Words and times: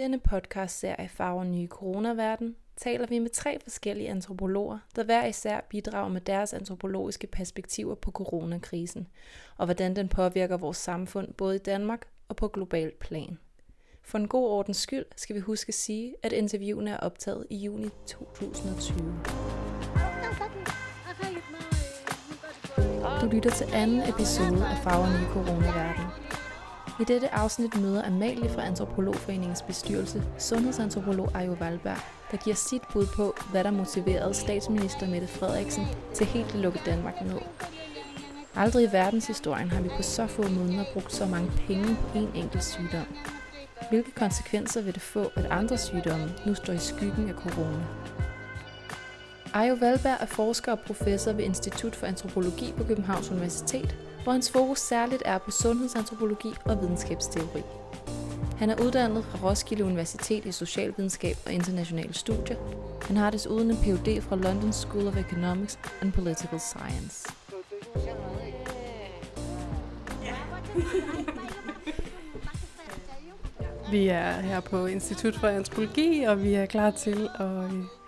denne 0.00 0.18
podcastserie 0.20 1.08
Farver 1.08 1.44
Nye 1.44 1.66
Coronaverden 1.66 2.56
taler 2.76 3.06
vi 3.06 3.18
med 3.18 3.30
tre 3.30 3.58
forskellige 3.62 4.08
antropologer, 4.08 4.78
der 4.96 5.04
hver 5.04 5.26
især 5.26 5.60
bidrager 5.70 6.08
med 6.08 6.20
deres 6.20 6.52
antropologiske 6.52 7.26
perspektiver 7.26 7.94
på 7.94 8.10
coronakrisen, 8.10 9.08
og 9.56 9.64
hvordan 9.66 9.96
den 9.96 10.08
påvirker 10.08 10.56
vores 10.56 10.76
samfund 10.76 11.32
både 11.32 11.56
i 11.56 11.58
Danmark 11.58 12.06
og 12.28 12.36
på 12.36 12.48
globalt 12.48 12.98
plan. 12.98 13.38
For 14.02 14.18
en 14.18 14.28
god 14.28 14.50
ordens 14.50 14.76
skyld 14.76 15.06
skal 15.16 15.36
vi 15.36 15.40
huske 15.40 15.68
at 15.68 15.74
sige, 15.74 16.14
at 16.22 16.32
interviewene 16.32 16.90
er 16.90 16.96
optaget 16.96 17.46
i 17.50 17.56
juni 17.56 17.88
2020. 18.06 18.98
Du 23.20 23.26
lytter 23.26 23.50
til 23.50 23.66
anden 23.72 24.08
episode 24.08 24.66
af 24.66 24.78
Farver 24.84 25.18
Nye 25.18 25.26
Coronaverden, 25.26 26.09
i 27.00 27.04
dette 27.04 27.34
afsnit 27.34 27.80
møder 27.80 28.06
Amalie 28.06 28.50
fra 28.50 28.66
Antropologforeningens 28.66 29.62
bestyrelse 29.62 30.22
sundhedsantropolog 30.38 31.30
Ajo 31.34 31.56
Valberg, 31.60 31.96
der 32.30 32.36
giver 32.36 32.56
sit 32.56 32.82
bud 32.92 33.06
på, 33.06 33.34
hvad 33.50 33.64
der 33.64 33.70
motiverede 33.70 34.34
statsminister 34.34 35.08
Mette 35.08 35.26
Frederiksen 35.26 35.86
til 36.14 36.26
helt 36.26 36.54
at 36.54 36.60
lukke 36.60 36.80
Danmark 36.86 37.14
ned. 37.26 37.40
Aldrig 38.54 38.84
i 38.88 38.92
verdenshistorien 38.92 39.70
har 39.70 39.82
vi 39.82 39.88
på 39.96 40.02
så 40.02 40.26
få 40.26 40.42
måneder 40.48 40.84
brugt 40.92 41.14
så 41.14 41.26
mange 41.26 41.50
penge 41.66 41.96
på 42.12 42.18
en 42.18 42.28
enkelt 42.34 42.64
sygdom. 42.64 43.06
Hvilke 43.90 44.10
konsekvenser 44.10 44.82
vil 44.82 44.94
det 44.94 45.02
få, 45.02 45.30
at 45.36 45.46
andre 45.50 45.78
sygdomme 45.78 46.34
nu 46.46 46.54
står 46.54 46.72
i 46.72 46.78
skyggen 46.78 47.28
af 47.28 47.34
corona? 47.34 47.84
Ajo 49.54 49.74
Valberg 49.74 50.16
er 50.20 50.26
forsker 50.26 50.72
og 50.72 50.80
professor 50.80 51.32
ved 51.32 51.44
Institut 51.44 51.96
for 51.96 52.06
Antropologi 52.06 52.74
på 52.76 52.84
Københavns 52.84 53.30
Universitet 53.30 53.96
hvor 54.22 54.32
hans 54.32 54.50
fokus 54.50 54.78
særligt 54.78 55.22
er 55.26 55.38
på 55.38 55.50
sundhedsantropologi 55.50 56.54
og 56.64 56.80
videnskabsteori. 56.80 57.62
Han 58.58 58.70
er 58.70 58.82
uddannet 58.82 59.24
fra 59.24 59.48
Roskilde 59.48 59.84
Universitet 59.84 60.44
i 60.44 60.52
Socialvidenskab 60.52 61.36
og 61.46 61.52
Internationale 61.52 62.14
Studier. 62.14 62.56
Han 63.06 63.16
har 63.16 63.30
desuden 63.30 63.70
en 63.70 63.76
Ph.D. 63.76 64.22
fra 64.22 64.36
London 64.36 64.72
School 64.72 65.06
of 65.06 65.16
Economics 65.16 65.78
and 66.00 66.12
Political 66.12 66.60
Science. 66.60 67.28
Vi 73.90 74.08
er 74.08 74.32
her 74.32 74.60
på 74.60 74.86
Institut 74.86 75.36
for 75.36 75.48
Antropologi, 75.48 76.22
og 76.22 76.42
vi 76.42 76.54
er 76.54 76.66
klar 76.66 76.90
til 76.90 77.28
at 77.38 77.46
øh, 77.46 77.99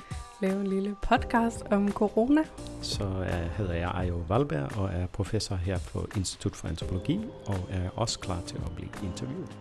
lave 0.43 0.61
en 0.61 0.67
lille 0.67 0.97
podcast 1.03 1.63
om 1.71 1.93
corona. 1.93 2.43
Så 2.83 3.05
uh, 3.05 3.57
hedder 3.59 3.75
jeg 3.75 3.91
Ajo 3.95 4.17
Valberg 4.29 4.79
og 4.79 4.91
er 4.93 5.07
professor 5.07 5.55
her 5.55 5.79
på 5.93 6.07
Institut 6.17 6.57
for 6.57 6.69
Antropologi 6.69 7.21
og 7.47 7.57
er 7.71 7.91
også 7.97 8.19
klar 8.19 8.41
til 8.47 8.57
at 8.57 8.73
blive 8.77 8.89
interviewet. 9.03 9.57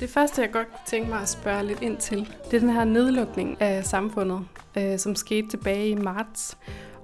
Det 0.00 0.10
første, 0.10 0.42
jeg 0.42 0.52
godt 0.52 0.68
kunne 0.68 0.86
tænke 0.86 1.08
mig 1.08 1.20
at 1.20 1.28
spørge 1.28 1.64
lidt 1.64 1.82
ind 1.82 1.96
til, 1.96 2.18
det 2.50 2.56
er 2.56 2.60
den 2.60 2.70
her 2.70 2.84
nedlukning 2.84 3.60
af 3.62 3.84
samfundet, 3.84 4.40
øh, 4.78 4.98
som 4.98 5.14
skete 5.14 5.48
tilbage 5.48 5.88
i 5.88 5.94
marts. 5.94 6.58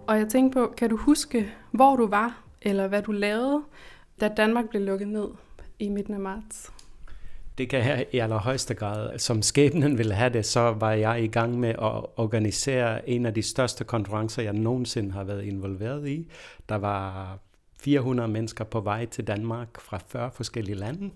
Og 0.06 0.18
jeg 0.18 0.28
tænkte 0.28 0.58
på, 0.58 0.74
kan 0.76 0.90
du 0.90 0.96
huske, 0.96 1.52
hvor 1.70 1.96
du 1.96 2.06
var, 2.06 2.42
eller 2.62 2.88
hvad 2.88 3.02
du 3.02 3.12
lavede, 3.12 3.62
da 4.20 4.28
Danmark 4.28 4.68
blev 4.68 4.82
lukket 4.82 5.08
ned 5.08 5.28
i 5.80 5.88
midten 5.88 6.14
af 6.14 6.20
marts? 6.20 6.72
Det 7.58 7.68
kan 7.68 7.80
jeg 7.80 8.06
i 8.12 8.18
allerhøjeste 8.18 8.74
grad. 8.74 9.18
Som 9.18 9.42
skæbnen 9.42 9.98
ville 9.98 10.14
have 10.14 10.32
det, 10.32 10.46
så 10.46 10.60
var 10.60 10.92
jeg 10.92 11.22
i 11.22 11.26
gang 11.26 11.60
med 11.60 11.68
at 11.68 12.04
organisere 12.16 13.08
en 13.08 13.26
af 13.26 13.34
de 13.34 13.42
største 13.42 13.84
konferencer, 13.84 14.42
jeg 14.42 14.52
nogensinde 14.52 15.12
har 15.12 15.24
været 15.24 15.44
involveret 15.44 16.08
i. 16.08 16.30
Der 16.68 16.74
var 16.74 17.38
400 17.80 18.28
mennesker 18.28 18.64
på 18.64 18.80
vej 18.80 19.06
til 19.06 19.26
Danmark 19.26 19.80
fra 19.80 20.00
40 20.08 20.30
forskellige 20.30 20.76
lande. 20.76 21.10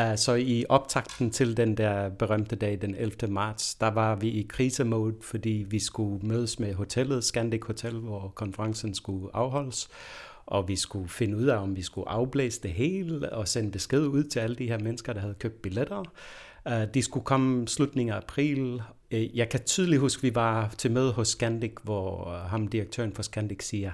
Uh, 0.00 0.16
så 0.16 0.34
i 0.34 0.64
optakten 0.68 1.30
til 1.30 1.56
den 1.56 1.76
der 1.76 2.08
berømte 2.08 2.56
dag, 2.56 2.78
den 2.80 2.94
11. 2.94 3.14
marts, 3.28 3.74
der 3.74 3.90
var 3.90 4.14
vi 4.14 4.28
i 4.28 4.46
krisemode, 4.48 5.14
fordi 5.22 5.66
vi 5.68 5.78
skulle 5.78 6.26
mødes 6.26 6.58
med 6.58 6.74
hotellet, 6.74 7.24
Scandic 7.24 7.62
Hotel, 7.66 7.94
hvor 7.94 8.32
konferencen 8.34 8.94
skulle 8.94 9.28
afholdes 9.36 9.88
og 10.50 10.68
vi 10.68 10.76
skulle 10.76 11.08
finde 11.08 11.36
ud 11.36 11.44
af, 11.44 11.56
om 11.56 11.76
vi 11.76 11.82
skulle 11.82 12.08
afblæse 12.08 12.62
det 12.62 12.70
hele 12.70 13.32
og 13.32 13.48
sende 13.48 13.70
besked 13.70 14.06
ud 14.06 14.24
til 14.24 14.40
alle 14.40 14.56
de 14.56 14.66
her 14.66 14.78
mennesker, 14.78 15.12
der 15.12 15.20
havde 15.20 15.34
købt 15.34 15.62
billetter. 15.62 16.02
Uh, 16.66 16.72
de 16.94 17.02
skulle 17.02 17.24
komme 17.24 17.68
slutningen 17.68 18.12
af 18.12 18.16
april. 18.16 18.82
Uh, 19.12 19.36
jeg 19.36 19.48
kan 19.48 19.60
tydeligt 19.60 20.00
huske, 20.00 20.20
at 20.20 20.22
vi 20.22 20.34
var 20.34 20.74
til 20.78 20.92
møde 20.92 21.12
hos 21.12 21.28
Scandic, 21.28 21.72
hvor 21.82 22.28
øh, 22.28 22.40
ham 22.40 22.68
direktøren 22.68 23.12
for 23.12 23.22
Scandic 23.22 23.64
siger, 23.64 23.92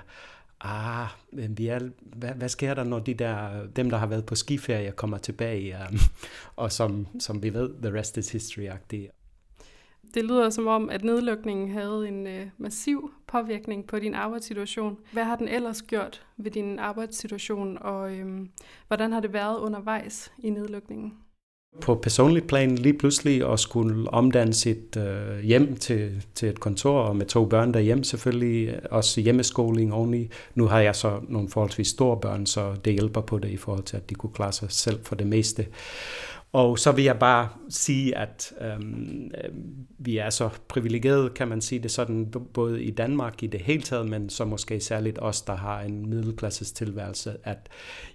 ah, 0.60 1.06
vi 1.32 1.66
er, 1.66 1.80
hvad, 2.00 2.30
hvad 2.30 2.48
sker 2.48 2.74
der, 2.74 2.84
når 2.84 2.98
de 2.98 3.14
der, 3.14 3.66
dem, 3.76 3.90
der 3.90 3.98
har 3.98 4.06
været 4.06 4.26
på 4.26 4.34
skiferie, 4.34 4.90
kommer 4.90 5.18
tilbage? 5.18 5.76
Um, 5.90 5.98
og 6.62 6.72
som, 6.72 7.06
som 7.20 7.42
vi 7.42 7.54
ved, 7.54 7.70
the 7.82 7.98
rest 7.98 8.16
is 8.16 8.34
history-agtigt. 8.34 9.15
Det 10.14 10.24
lyder 10.24 10.50
som 10.50 10.66
om, 10.66 10.90
at 10.90 11.04
nedlukningen 11.04 11.70
havde 11.70 12.08
en 12.08 12.26
øh, 12.26 12.46
massiv 12.58 13.10
påvirkning 13.26 13.86
på 13.86 13.98
din 13.98 14.14
arbejdssituation. 14.14 14.96
Hvad 15.12 15.24
har 15.24 15.36
den 15.36 15.48
ellers 15.48 15.82
gjort 15.82 16.26
ved 16.36 16.50
din 16.50 16.78
arbejdssituation, 16.78 17.78
og 17.80 18.12
øh, 18.12 18.46
hvordan 18.86 19.12
har 19.12 19.20
det 19.20 19.32
været 19.32 19.58
undervejs 19.58 20.32
i 20.38 20.50
nedlukningen? 20.50 21.12
På 21.80 21.94
personligt 21.94 22.46
plan 22.46 22.74
lige 22.74 22.98
pludselig 22.98 23.52
at 23.52 23.60
skulle 23.60 24.10
omdanne 24.10 24.52
sit 24.52 24.96
øh, 24.96 25.40
hjem 25.40 25.76
til, 25.76 26.24
til 26.34 26.48
et 26.48 26.60
kontor, 26.60 27.00
og 27.00 27.16
med 27.16 27.26
to 27.26 27.44
børn 27.44 27.74
derhjemme 27.74 28.04
selvfølgelig, 28.04 28.80
også 28.92 29.20
hjemmeskoling 29.20 29.92
oveni. 29.94 30.28
Nu 30.54 30.66
har 30.66 30.80
jeg 30.80 30.96
så 30.96 31.20
nogle 31.28 31.48
forholdsvis 31.48 31.88
store 31.88 32.20
børn, 32.20 32.46
så 32.46 32.74
det 32.84 32.92
hjælper 32.92 33.20
på 33.20 33.38
det 33.38 33.48
i 33.48 33.56
forhold 33.56 33.84
til, 33.84 33.96
at 33.96 34.10
de 34.10 34.14
kunne 34.14 34.32
klare 34.32 34.52
sig 34.52 34.70
selv 34.70 35.04
for 35.04 35.14
det 35.14 35.26
meste. 35.26 35.66
Og 36.52 36.78
så 36.78 36.92
vil 36.92 37.04
jeg 37.04 37.18
bare 37.18 37.48
sige, 37.68 38.16
at 38.16 38.52
øhm, 38.60 39.30
øh, 39.44 39.50
vi 39.98 40.16
er 40.16 40.30
så 40.30 40.50
privilegerede, 40.68 41.30
kan 41.30 41.48
man 41.48 41.60
sige 41.60 41.78
det 41.78 41.90
sådan, 41.90 42.30
både 42.54 42.82
i 42.82 42.90
Danmark 42.90 43.42
i 43.42 43.46
det 43.46 43.60
hele 43.60 43.82
taget, 43.82 44.08
men 44.08 44.30
så 44.30 44.44
måske 44.44 44.80
særligt 44.80 45.18
os, 45.22 45.42
der 45.42 45.56
har 45.56 45.80
en 45.80 46.10
middelklasses 46.10 46.72
tilværelse, 46.72 47.36
at 47.44 47.68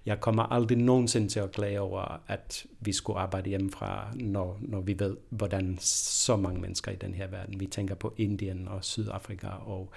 jeg 0.05 0.19
kommer 0.19 0.43
aldrig 0.43 0.77
nogensinde 0.77 1.27
til 1.27 1.39
at 1.39 1.51
klage 1.51 1.81
over, 1.81 2.21
at 2.27 2.65
vi 2.79 2.91
skulle 2.91 3.19
arbejde 3.19 3.49
hjemmefra, 3.49 4.11
når, 4.15 4.57
når 4.61 4.81
vi 4.81 4.99
ved, 4.99 5.17
hvordan 5.29 5.77
så 5.81 6.35
mange 6.35 6.61
mennesker 6.61 6.91
i 6.91 6.95
den 6.95 7.13
her 7.13 7.27
verden, 7.27 7.59
vi 7.59 7.65
tænker 7.65 7.95
på 7.95 8.13
Indien 8.17 8.67
og 8.67 8.83
Sydafrika, 8.83 9.47
og 9.47 9.91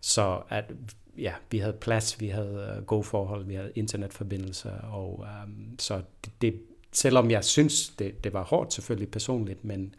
så 0.00 0.42
at 0.48 0.72
ja, 1.18 1.32
vi 1.50 1.58
havde 1.58 1.76
plads, 1.80 2.20
vi 2.20 2.28
havde 2.28 2.74
øh, 2.76 2.84
gode 2.84 3.04
forhold, 3.04 3.44
vi 3.44 3.54
havde 3.54 3.72
internetforbindelser, 3.74 4.72
og 4.72 5.24
øhm, 5.26 5.78
så 5.78 6.02
det, 6.24 6.32
det 6.42 6.60
selvom 6.92 7.30
jeg 7.30 7.44
synes, 7.44 7.88
det, 7.88 8.24
det 8.24 8.32
var 8.32 8.44
hårdt 8.44 8.72
selvfølgelig 8.72 9.10
personligt, 9.10 9.64
men 9.64 9.94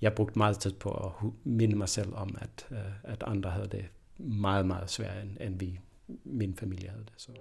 jeg 0.00 0.14
brugte 0.14 0.38
meget 0.38 0.58
tid 0.58 0.72
på 0.72 0.90
at 0.90 1.30
minde 1.44 1.76
mig 1.76 1.88
selv 1.88 2.14
om, 2.14 2.36
at, 2.40 2.66
øh, 2.70 2.78
at 3.04 3.24
andre 3.26 3.50
havde 3.50 3.68
det 3.68 3.84
meget, 4.18 4.66
meget 4.66 4.90
svært, 4.90 5.22
end, 5.22 5.36
end 5.40 5.58
vi, 5.58 5.80
min 6.24 6.54
familie 6.54 6.88
havde 6.88 7.04
det. 7.04 7.12
Så. 7.16 7.32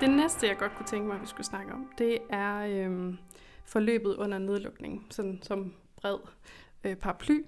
Det 0.00 0.10
næste, 0.10 0.46
jeg 0.46 0.56
godt 0.58 0.72
kunne 0.76 0.86
tænke 0.86 1.06
mig, 1.06 1.14
at 1.14 1.22
vi 1.22 1.26
skulle 1.26 1.46
snakke 1.46 1.72
om, 1.72 1.86
det 1.98 2.18
er 2.30 2.66
øhm, 2.66 3.18
forløbet 3.64 4.16
under 4.16 4.38
nedlukning, 4.38 5.06
sådan 5.10 5.38
som 5.42 5.74
bred 5.96 6.18
øh, 6.84 6.96
paraply. 6.96 7.40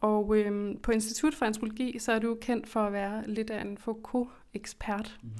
Og 0.00 0.36
øhm, 0.36 0.78
på 0.82 0.92
Institut 0.92 1.34
for 1.34 1.46
Antropologi, 1.46 1.98
så 1.98 2.12
er 2.12 2.18
du 2.18 2.38
kendt 2.40 2.68
for 2.68 2.80
at 2.80 2.92
være 2.92 3.22
lidt 3.26 3.50
af 3.50 3.60
en 3.60 3.78
Foucault-ekspert. 3.78 5.18
Mm. 5.22 5.30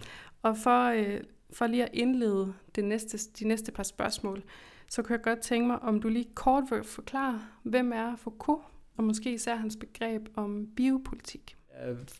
Og 0.42 0.56
for, 0.56 0.84
øh, 0.84 1.20
for 1.52 1.66
lige 1.66 1.84
at 1.84 1.90
indlede 1.92 2.54
det 2.74 2.84
næste, 2.84 3.18
de 3.38 3.48
næste 3.48 3.72
par 3.72 3.82
spørgsmål, 3.82 4.42
så 4.88 5.02
kunne 5.02 5.12
jeg 5.12 5.22
godt 5.22 5.40
tænke 5.40 5.66
mig, 5.66 5.78
om 5.78 6.00
du 6.00 6.08
lige 6.08 6.28
kort 6.34 6.64
vil 6.70 6.84
forklare, 6.84 7.40
hvem 7.62 7.92
er 7.92 8.16
Foucault, 8.16 8.64
og 8.96 9.04
måske 9.04 9.32
især 9.32 9.56
hans 9.56 9.76
begreb 9.76 10.28
om 10.36 10.66
biopolitik. 10.76 11.56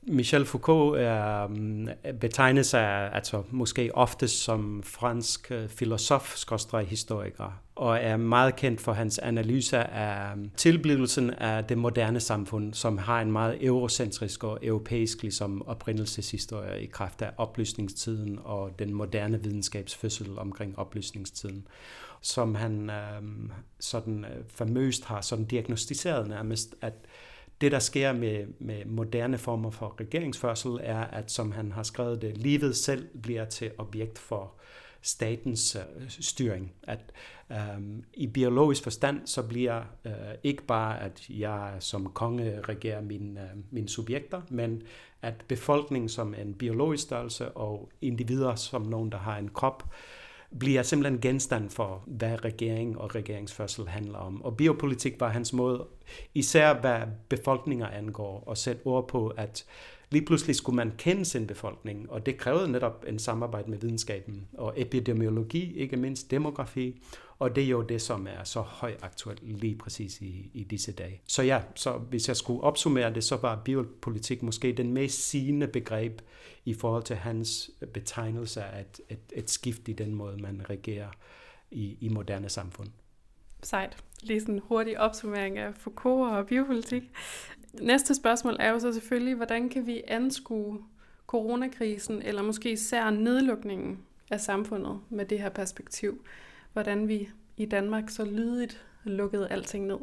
Michel 0.02 0.44
Foucault 0.44 1.00
er, 1.00 1.46
mm, 1.46 1.88
betegnes 2.20 2.66
sig 2.66 3.12
altså 3.12 3.42
måske 3.50 3.90
oftest 3.94 4.44
som 4.44 4.82
fransk 4.82 5.50
øh, 5.50 5.68
filosof, 5.68 6.36
historiker, 6.86 7.62
og 7.74 7.98
er 7.98 8.16
meget 8.16 8.56
kendt 8.56 8.80
for 8.80 8.92
hans 8.92 9.18
analyse 9.18 9.78
af 9.78 10.36
mm, 10.36 10.50
tilblivelsen 10.56 11.30
af 11.30 11.64
det 11.64 11.78
moderne 11.78 12.20
samfund, 12.20 12.74
som 12.74 12.98
har 12.98 13.20
en 13.20 13.32
meget 13.32 13.64
eurocentrisk 13.64 14.44
og 14.44 14.58
europæisk 14.62 15.22
ligesom, 15.22 15.66
oprindelseshistorie 15.66 16.82
i 16.82 16.86
kraft 16.86 17.22
af 17.22 17.30
oplysningstiden 17.36 18.38
og 18.44 18.78
den 18.78 18.94
moderne 18.94 19.42
videnskabsfødsel 19.42 20.38
omkring 20.38 20.78
oplysningstiden 20.78 21.66
som 22.22 22.54
han 22.54 22.90
øh, 22.90 23.22
sådan 23.80 24.24
øh, 24.24 24.44
famøst 24.48 25.04
har 25.04 25.20
sådan 25.20 25.44
diagnostiseret 25.44 26.28
nærmest, 26.28 26.74
at 26.80 26.92
det, 27.62 27.72
der 27.72 27.78
sker 27.78 28.12
med, 28.12 28.46
med 28.58 28.84
moderne 28.84 29.38
former 29.38 29.70
for 29.70 29.96
regeringsførsel, 30.00 30.78
er, 30.82 31.00
at 31.00 31.30
som 31.30 31.52
han 31.52 31.72
har 31.72 31.82
skrevet 31.82 32.22
det, 32.22 32.38
livet 32.38 32.76
selv 32.76 33.08
bliver 33.22 33.44
til 33.44 33.70
objekt 33.78 34.18
for 34.18 34.52
statens 35.02 35.76
øh, 35.76 36.08
styring. 36.08 36.72
At 36.82 37.00
um, 37.50 38.04
i 38.14 38.26
biologisk 38.26 38.82
forstand, 38.82 39.26
så 39.26 39.42
bliver 39.42 39.82
øh, 40.04 40.12
ikke 40.42 40.62
bare, 40.62 41.00
at 41.00 41.26
jeg 41.30 41.76
som 41.78 42.06
konge 42.06 42.60
regerer 42.60 43.00
mine, 43.00 43.40
øh, 43.40 43.48
mine 43.70 43.88
subjekter, 43.88 44.40
men 44.48 44.82
at 45.22 45.34
befolkningen 45.48 46.08
som 46.08 46.34
en 46.34 46.54
biologisk 46.54 47.02
størrelse 47.02 47.50
og 47.50 47.90
individer 48.00 48.54
som 48.54 48.82
nogen, 48.82 49.12
der 49.12 49.18
har 49.18 49.38
en 49.38 49.48
krop, 49.48 49.84
bliver 50.58 50.82
simpelthen 50.82 51.20
genstand 51.20 51.70
for, 51.70 52.02
hvad 52.06 52.44
regering 52.44 52.98
og 52.98 53.14
regeringsførsel 53.14 53.88
handler 53.88 54.18
om. 54.18 54.42
Og 54.42 54.56
biopolitik 54.56 55.20
var 55.20 55.28
hans 55.28 55.52
måde, 55.52 55.86
især 56.34 56.74
hvad 56.74 57.00
befolkninger 57.28 57.88
angår, 57.88 58.50
at 58.50 58.58
sætte 58.58 58.86
ord 58.86 59.08
på, 59.08 59.28
at 59.28 59.64
lige 60.12 60.24
pludselig 60.24 60.56
skulle 60.56 60.76
man 60.76 60.92
kende 60.98 61.24
sin 61.24 61.46
befolkning, 61.46 62.10
og 62.10 62.26
det 62.26 62.36
krævede 62.36 62.72
netop 62.72 63.04
en 63.08 63.18
samarbejde 63.18 63.70
med 63.70 63.78
videnskaben 63.78 64.48
og 64.58 64.74
epidemiologi, 64.76 65.76
ikke 65.76 65.96
mindst 65.96 66.30
demografi, 66.30 67.02
og 67.38 67.56
det 67.56 67.64
er 67.64 67.68
jo 67.68 67.82
det, 67.82 68.02
som 68.02 68.26
er 68.26 68.44
så 68.44 68.60
højaktuelt 68.60 69.60
lige 69.60 69.76
præcis 69.76 70.20
i, 70.20 70.50
i 70.54 70.64
disse 70.64 70.92
dage. 70.92 71.20
Så 71.26 71.42
ja, 71.42 71.62
så 71.74 71.92
hvis 71.92 72.28
jeg 72.28 72.36
skulle 72.36 72.60
opsummere 72.60 73.14
det, 73.14 73.24
så 73.24 73.36
var 73.36 73.62
biopolitik 73.64 74.42
måske 74.42 74.72
den 74.72 74.92
mest 74.92 75.28
sigende 75.28 75.66
begreb 75.66 76.20
i 76.64 76.74
forhold 76.74 77.02
til 77.02 77.16
hans 77.16 77.70
betegnelse 77.94 78.62
af 78.62 78.80
et, 78.80 79.00
et, 79.08 79.32
et 79.32 79.50
skift 79.50 79.88
i 79.88 79.92
den 79.92 80.14
måde, 80.14 80.36
man 80.36 80.62
regerer 80.70 81.08
i, 81.70 81.96
i 82.00 82.08
moderne 82.08 82.48
samfund. 82.48 82.88
Sejt. 83.62 83.96
Lige 84.22 84.40
sådan 84.40 84.54
en 84.54 84.60
hurtig 84.64 85.00
opsummering 85.00 85.58
af 85.58 85.74
Foucault 85.74 86.32
og 86.36 86.46
biopolitik. 86.46 87.02
Næste 87.80 88.14
spørgsmål 88.14 88.56
er 88.60 88.70
jo 88.70 88.78
så 88.78 88.92
selvfølgelig, 88.92 89.34
hvordan 89.34 89.68
kan 89.68 89.86
vi 89.86 90.02
anskue 90.08 90.78
coronakrisen, 91.26 92.22
eller 92.22 92.42
måske 92.42 92.72
især 92.72 93.10
nedlukningen 93.10 93.98
af 94.30 94.40
samfundet 94.40 95.00
med 95.10 95.24
det 95.24 95.40
her 95.40 95.48
perspektiv? 95.48 96.24
Hvordan 96.72 97.08
vi 97.08 97.28
i 97.56 97.66
Danmark 97.66 98.10
så 98.10 98.24
lydigt 98.24 98.84
lukkede 99.04 99.48
alting 99.48 99.86
ned? 99.86 99.98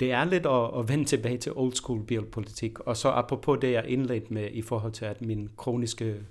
Det 0.00 0.12
er 0.12 0.24
lidt 0.24 0.46
at, 0.46 0.78
at 0.78 0.88
vende 0.88 1.04
tilbage 1.04 1.38
til 1.38 1.52
old 1.54 1.72
school 1.72 2.04
biopolitik, 2.04 2.80
og 2.80 2.96
så 2.96 3.08
apropos 3.08 3.58
det, 3.60 3.72
jeg 3.72 3.84
indledte 3.86 4.34
med 4.34 4.48
i 4.52 4.62
forhold 4.62 4.92
til, 4.92 5.04
at 5.04 5.22
min 5.22 5.50
kroniske 5.56 6.22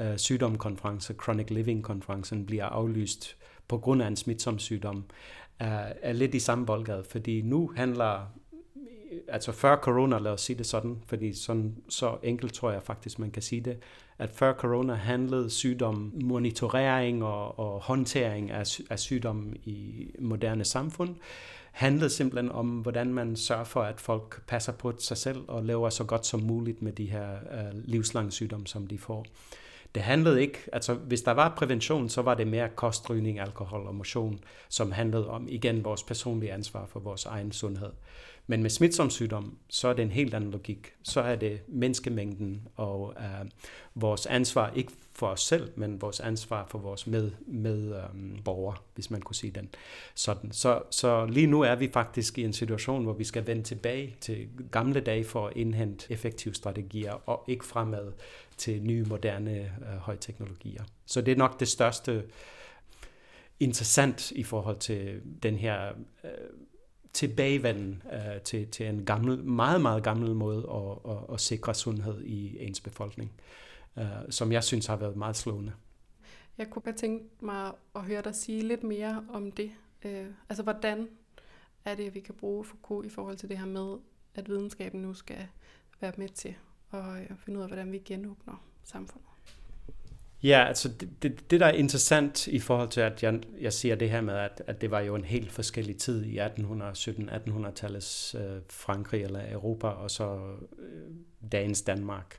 øh, 0.00 0.18
sygdomkonference, 0.18 1.14
Chronic 1.22 1.50
Living-konferencen, 1.50 2.46
bliver 2.46 2.64
aflyst 2.64 3.36
på 3.68 3.78
grund 3.78 4.02
af 4.02 4.06
en 4.06 4.16
smitsom 4.16 4.58
sygdom, 4.58 5.04
er, 5.58 5.92
er 6.02 6.12
lidt 6.12 6.34
i 6.34 6.38
samme 6.38 6.66
boldgade, 6.66 7.04
fordi 7.04 7.42
nu 7.42 7.72
handler 7.76 8.26
altså 9.28 9.52
før 9.52 9.76
corona, 9.76 10.18
lad 10.18 10.32
os 10.32 10.40
sige 10.40 10.58
det 10.58 10.66
sådan, 10.66 11.02
fordi 11.06 11.34
sådan, 11.34 11.76
så 11.88 12.16
enkelt 12.22 12.52
tror 12.54 12.70
jeg 12.70 12.82
faktisk, 12.82 13.18
man 13.18 13.30
kan 13.30 13.42
sige 13.42 13.60
det, 13.60 13.78
at 14.18 14.30
før 14.30 14.52
corona 14.52 14.94
handlede 14.94 15.50
sygdom, 15.50 16.12
monitorering 16.22 17.24
og, 17.24 17.58
og 17.58 17.80
håndtering 17.80 18.50
af, 18.50 18.64
af 18.90 18.98
sygdom 18.98 19.52
i 19.64 20.06
moderne 20.18 20.64
samfund, 20.64 21.16
handlede 21.72 22.10
simpelthen 22.10 22.52
om, 22.52 22.68
hvordan 22.68 23.14
man 23.14 23.36
sørger 23.36 23.64
for, 23.64 23.82
at 23.82 24.00
folk 24.00 24.46
passer 24.46 24.72
på 24.72 24.92
sig 24.98 25.16
selv 25.16 25.38
og 25.48 25.64
lever 25.64 25.90
så 25.90 26.04
godt 26.04 26.26
som 26.26 26.40
muligt 26.40 26.82
med 26.82 26.92
de 26.92 27.10
her 27.10 27.28
uh, 27.32 27.78
livslange 27.84 28.30
sygdomme, 28.30 28.66
som 28.66 28.86
de 28.86 28.98
får. 28.98 29.26
Det 29.94 30.02
handlede 30.02 30.40
ikke, 30.40 30.58
altså 30.72 30.94
hvis 30.94 31.22
der 31.22 31.32
var 31.32 31.54
prævention, 31.56 32.08
så 32.08 32.22
var 32.22 32.34
det 32.34 32.46
mere 32.46 32.68
kostrygning, 32.68 33.40
alkohol 33.40 33.86
og 33.86 33.94
motion, 33.94 34.40
som 34.68 34.92
handlede 34.92 35.28
om 35.28 35.48
igen 35.48 35.84
vores 35.84 36.02
personlige 36.02 36.52
ansvar 36.52 36.86
for 36.86 37.00
vores 37.00 37.24
egen 37.24 37.52
sundhed. 37.52 37.90
Men 38.46 38.62
med 38.62 38.70
smitsom 38.70 39.10
sygdom, 39.10 39.58
så 39.68 39.88
er 39.88 39.92
det 39.92 40.02
en 40.02 40.10
helt 40.10 40.34
anden 40.34 40.50
logik. 40.50 40.92
Så 41.02 41.20
er 41.20 41.36
det 41.36 41.60
menneskemængden 41.68 42.68
og 42.76 43.14
øh, 43.16 43.50
vores 43.94 44.26
ansvar, 44.26 44.72
ikke 44.74 44.92
for 45.12 45.26
os 45.26 45.40
selv, 45.40 45.72
men 45.76 46.00
vores 46.00 46.20
ansvar 46.20 46.66
for 46.66 46.78
vores 46.78 47.06
med, 47.06 47.30
med 47.46 47.94
um, 48.12 48.38
borgere, 48.44 48.76
hvis 48.94 49.10
man 49.10 49.20
kunne 49.22 49.36
sige 49.36 49.50
den 49.50 49.68
sådan. 50.14 50.52
Så, 50.52 50.82
så 50.90 51.26
lige 51.26 51.46
nu 51.46 51.60
er 51.60 51.74
vi 51.74 51.90
faktisk 51.92 52.38
i 52.38 52.42
en 52.42 52.52
situation, 52.52 53.04
hvor 53.04 53.12
vi 53.12 53.24
skal 53.24 53.46
vende 53.46 53.62
tilbage 53.62 54.16
til 54.20 54.48
gamle 54.70 55.00
dage 55.00 55.24
for 55.24 55.46
at 55.46 55.56
indhente 55.56 56.12
effektive 56.12 56.54
strategier, 56.54 57.12
og 57.28 57.44
ikke 57.48 57.64
fremad 57.64 58.12
til 58.56 58.82
nye, 58.82 59.04
moderne 59.04 59.60
øh, 59.60 59.98
højteknologier. 59.98 60.84
Så 61.06 61.20
det 61.20 61.32
er 61.32 61.36
nok 61.36 61.60
det 61.60 61.68
største 61.68 62.24
interessant 63.60 64.30
i 64.30 64.42
forhold 64.42 64.78
til 64.78 65.20
den 65.42 65.56
her 65.56 65.92
Øh, 66.24 66.30
tilbagevenden 67.12 68.02
øh, 68.12 68.40
til, 68.40 68.68
til 68.68 68.86
en 68.86 69.04
gammel, 69.04 69.44
meget, 69.44 69.80
meget 69.80 70.02
gammel 70.02 70.34
måde 70.34 70.68
at, 70.70 71.12
at, 71.12 71.34
at 71.34 71.40
sikre 71.40 71.74
sundhed 71.74 72.24
i 72.24 72.58
ens 72.66 72.80
befolkning, 72.80 73.32
øh, 73.98 74.04
som 74.30 74.52
jeg 74.52 74.64
synes 74.64 74.86
har 74.86 74.96
været 74.96 75.16
meget 75.16 75.36
slående. 75.36 75.72
Jeg 76.58 76.70
kunne 76.70 76.82
godt 76.82 76.96
tænke 76.96 77.24
mig 77.40 77.72
at 77.94 78.02
høre 78.02 78.22
dig 78.22 78.34
sige 78.34 78.62
lidt 78.62 78.82
mere 78.82 79.24
om 79.32 79.52
det. 79.52 79.70
Øh, 80.04 80.26
altså, 80.48 80.62
hvordan 80.62 81.08
er 81.84 81.94
det, 81.94 82.06
at 82.06 82.14
vi 82.14 82.20
kan 82.20 82.34
bruge 82.34 82.64
Foucault 82.64 83.06
i 83.06 83.10
forhold 83.10 83.36
til 83.36 83.48
det 83.48 83.58
her 83.58 83.66
med, 83.66 83.98
at 84.34 84.48
videnskaben 84.48 85.02
nu 85.02 85.14
skal 85.14 85.46
være 86.00 86.12
med 86.16 86.28
til 86.28 86.54
at 86.92 87.20
øh, 87.20 87.36
finde 87.36 87.58
ud 87.58 87.62
af, 87.62 87.68
hvordan 87.68 87.92
vi 87.92 87.98
genåbner 87.98 88.64
samfundet? 88.82 89.31
Ja, 90.42 90.64
altså 90.68 90.88
det, 90.88 91.22
det, 91.22 91.50
det 91.50 91.60
der 91.60 91.66
er 91.66 91.72
interessant 91.72 92.46
i 92.46 92.58
forhold 92.58 92.88
til, 92.88 93.00
at 93.00 93.22
jeg, 93.22 93.40
jeg 93.60 93.72
siger 93.72 93.94
det 93.94 94.10
her 94.10 94.20
med, 94.20 94.34
at, 94.34 94.62
at 94.66 94.80
det 94.80 94.90
var 94.90 95.00
jo 95.00 95.14
en 95.14 95.24
helt 95.24 95.52
forskellig 95.52 95.96
tid 95.96 96.24
i 96.24 96.38
1817-1800-tallets 96.38 98.34
øh, 98.34 98.60
Frankrig 98.70 99.22
eller 99.22 99.52
Europa, 99.52 99.86
og 99.86 100.10
så 100.10 100.38
øh, 100.78 101.50
dagens 101.52 101.82
Danmark. 101.82 102.38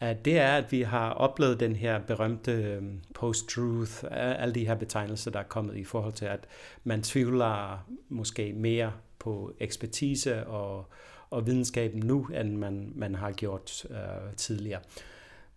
At 0.00 0.24
det 0.24 0.38
er, 0.38 0.56
at 0.56 0.72
vi 0.72 0.82
har 0.82 1.10
oplevet 1.10 1.60
den 1.60 1.76
her 1.76 1.98
berømte 1.98 2.52
øh, 2.52 2.82
post-truth, 3.14 4.04
alle 4.10 4.54
de 4.54 4.66
her 4.66 4.74
betegnelser, 4.74 5.30
der 5.30 5.38
er 5.38 5.44
kommet 5.44 5.76
i 5.76 5.84
forhold 5.84 6.12
til, 6.12 6.24
at 6.24 6.46
man 6.84 7.02
tvivler 7.02 7.86
måske 8.08 8.52
mere 8.52 8.92
på 9.18 9.52
ekspertise 9.60 10.46
og, 10.46 10.86
og 11.30 11.46
videnskaben 11.46 12.00
nu, 12.00 12.26
end 12.26 12.56
man, 12.56 12.92
man 12.94 13.14
har 13.14 13.32
gjort 13.32 13.86
øh, 13.90 14.34
tidligere. 14.36 14.80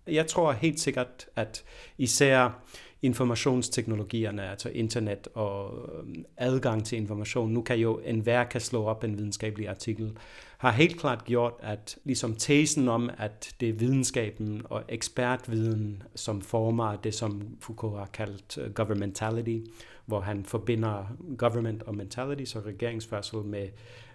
Jeg 0.07 0.27
tror 0.27 0.51
helt 0.51 0.79
sikkert, 0.79 1.27
at 1.35 1.63
især 1.97 2.63
informationsteknologierne, 3.01 4.49
altså 4.49 4.69
internet 4.69 5.27
og 5.33 5.89
øhm, 5.99 6.25
adgang 6.37 6.85
til 6.85 6.97
information, 6.97 7.51
nu 7.51 7.61
kan 7.61 7.77
jo 7.77 7.99
enhver 8.05 8.43
kan 8.43 8.61
slå 8.61 8.83
op 8.83 9.03
en 9.03 9.17
videnskabelig 9.17 9.69
artikel, 9.69 10.17
har 10.57 10.71
helt 10.71 10.99
klart 10.99 11.25
gjort, 11.25 11.53
at 11.59 11.97
ligesom 12.03 12.35
tesen 12.35 12.87
om, 12.87 13.09
at 13.17 13.55
det 13.59 13.69
er 13.69 13.73
videnskaben 13.73 14.61
og 14.65 14.83
ekspertviden, 14.89 16.03
som 16.15 16.41
former 16.41 16.95
det, 16.95 17.13
som 17.13 17.57
Foucault 17.59 17.97
har 17.97 18.09
kaldt 18.13 18.57
øh, 18.57 18.73
governmentality, 18.73 19.69
hvor 20.05 20.19
han 20.19 20.45
forbinder 20.45 21.05
government 21.37 21.83
og 21.83 21.95
mentality, 21.95 22.43
så 22.43 22.59
regeringsførsel 22.59 23.39
med, 23.39 23.67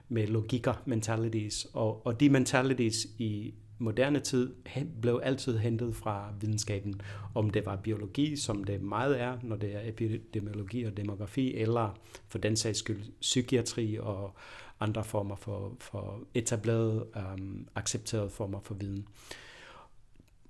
med 0.08 0.26
logikker, 0.26 0.82
mentalities, 0.84 1.66
og, 1.72 2.06
og 2.06 2.20
de 2.20 2.30
mentalities 2.30 3.06
i 3.18 3.54
moderne 3.78 4.20
tid 4.20 4.54
blev 5.00 5.20
altid 5.22 5.58
hentet 5.58 5.96
fra 5.96 6.32
videnskaben, 6.40 7.00
om 7.34 7.50
det 7.50 7.66
var 7.66 7.76
biologi, 7.76 8.36
som 8.36 8.64
det 8.64 8.82
meget 8.82 9.20
er, 9.20 9.38
når 9.42 9.56
det 9.56 9.74
er 9.74 9.80
epidemiologi 9.84 10.84
og 10.84 10.96
demografi, 10.96 11.54
eller 11.54 11.98
for 12.28 12.38
den 12.38 12.56
sags 12.56 12.78
skyld 12.78 13.02
psykiatri 13.20 13.98
og 14.00 14.34
andre 14.80 15.04
former 15.04 15.36
for, 15.36 15.76
for 15.80 16.20
etablerede, 16.34 17.06
um, 17.16 17.22
øhm, 17.22 17.68
accepterede 17.74 18.30
former 18.30 18.60
for 18.60 18.74
viden. 18.74 19.08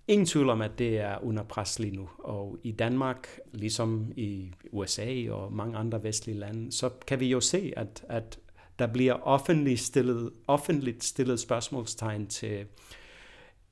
Ingen 0.09 0.26
tvivl 0.26 0.50
om, 0.50 0.62
at 0.62 0.78
det 0.78 0.99
er 0.99 1.25
under 1.25 1.42
pres 1.42 1.78
lige 1.78 1.97
nu. 1.97 2.09
Og 2.18 2.59
i 2.62 2.73
Danmark, 2.73 3.28
ligesom 3.52 4.12
i 4.16 4.52
USA 4.73 5.30
og 5.30 5.52
mange 5.52 5.78
andre 5.78 6.02
vestlige 6.02 6.38
lande, 6.38 6.73
så 6.73 6.90
kan 7.06 7.21
vi 7.21 7.26
jo 7.26 7.40
se, 7.40 7.73
at, 7.76 8.04
at 8.09 8.38
der 8.78 8.87
bliver 8.87 9.14
offentligt 9.14 9.80
stillet, 9.80 10.30
offentligt 10.47 11.04
stillet 11.04 11.40
spørgsmålstegn 11.40 12.26
til 12.26 12.66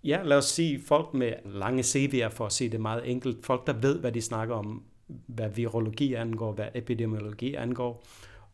Ja, 0.04 0.22
lad 0.24 0.36
os 0.36 0.44
sige 0.44 0.82
folk 0.82 1.14
med 1.14 1.32
lange 1.44 1.82
CV'er, 1.82 2.28
for 2.28 2.46
at 2.46 2.52
sige 2.52 2.70
det 2.70 2.80
meget 2.80 3.10
enkelt. 3.10 3.46
Folk, 3.46 3.66
der 3.66 3.72
ved, 3.72 3.98
hvad 3.98 4.12
de 4.12 4.22
snakker 4.22 4.54
om, 4.54 4.82
hvad 5.26 5.48
virologi 5.48 6.14
angår, 6.14 6.52
hvad 6.52 6.68
epidemiologi 6.74 7.54
angår. 7.54 8.04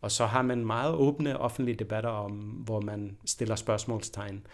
Og 0.00 0.10
så 0.10 0.26
har 0.26 0.42
man 0.42 0.64
meget 0.64 0.94
åbne 0.94 1.38
offentlige 1.38 1.76
debatter 1.76 2.10
om, 2.10 2.32
hvor 2.40 2.80
man 2.80 3.16
stiller 3.24 3.56
spørgsmålstegn. 3.56 4.46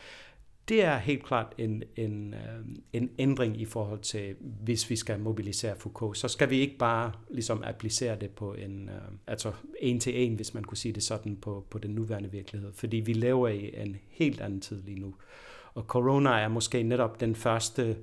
Det 0.69 0.85
er 0.85 0.99
helt 0.99 1.25
klart 1.25 1.55
en, 1.59 1.83
en, 1.97 2.35
øh, 2.35 2.67
en 2.93 3.11
ændring 3.19 3.61
i 3.61 3.65
forhold 3.65 4.01
til, 4.01 4.35
hvis 4.41 4.91
vi 4.91 4.97
skal 4.97 5.21
mobilisere 5.21 5.77
Foucault, 5.77 6.19
så 6.19 6.29
skal 6.29 6.51
vi 6.51 6.61
ikke 6.61 6.79
bare 6.79 7.13
ligesom 7.31 7.63
applicere 7.65 8.17
det 8.21 8.31
på 8.31 8.55
en, 8.55 8.89
øh, 8.89 9.03
altså 9.27 9.53
en 9.81 10.01
til 10.01 10.23
en, 10.25 10.35
hvis 10.35 10.55
man 10.55 10.65
kunne 10.65 10.79
sige 10.79 10.93
det 10.93 11.03
sådan, 11.03 11.37
på, 11.37 11.67
på 11.71 11.79
den 11.79 11.91
nuværende 11.91 12.31
virkelighed. 12.31 12.73
Fordi 12.73 12.97
vi 12.97 13.13
lever 13.13 13.49
i 13.49 13.75
en 13.77 13.97
helt 14.09 14.41
anden 14.41 14.61
tid 14.61 14.83
lige 14.83 15.01
nu. 15.01 15.15
Og 15.77 15.83
corona 15.83 16.31
er 16.31 16.49
måske 16.49 16.83
netop 16.83 17.21
den 17.21 17.35
første 17.35 17.97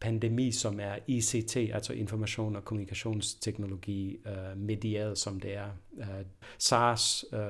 pandemi, 0.00 0.52
som 0.52 0.80
er 0.80 0.96
ICT, 1.06 1.56
altså 1.56 1.92
information- 1.92 2.56
og 2.56 2.64
kommunikationsteknologi, 2.64 4.18
øh, 4.26 4.58
medieret 4.58 5.18
som 5.18 5.40
det 5.40 5.56
er. 5.56 5.68
Øh, 5.98 6.06
SARS 6.58 7.24
øh, 7.32 7.40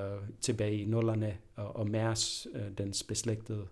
tilbage 0.40 0.76
i 0.76 0.84
nullerne 0.84 1.36
og, 1.56 1.76
og 1.76 1.90
MERS, 1.90 2.46
øh, 2.54 2.78
dens 2.78 3.02
beslægtede 3.02 3.66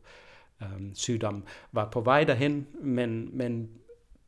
øh, 0.62 0.68
sygdom, 0.94 1.44
var 1.72 1.90
på 1.90 2.00
vej 2.00 2.24
derhen, 2.24 2.66
men, 2.82 3.38
men 3.38 3.70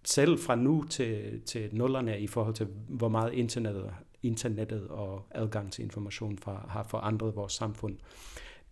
selv 0.04 0.38
fra 0.38 0.54
nu 0.54 0.84
til, 0.90 1.42
til 1.46 1.68
nullerne 1.72 2.20
i 2.20 2.26
forhold 2.26 2.54
til, 2.54 2.66
hvor 2.88 3.08
meget 3.08 3.32
internettet, 3.32 3.90
internettet 4.22 4.88
og 4.88 5.26
adgang 5.30 5.72
til 5.72 5.84
information 5.84 6.38
for, 6.38 6.66
har 6.68 6.82
forandret 6.82 7.36
vores 7.36 7.52
samfund. 7.52 7.96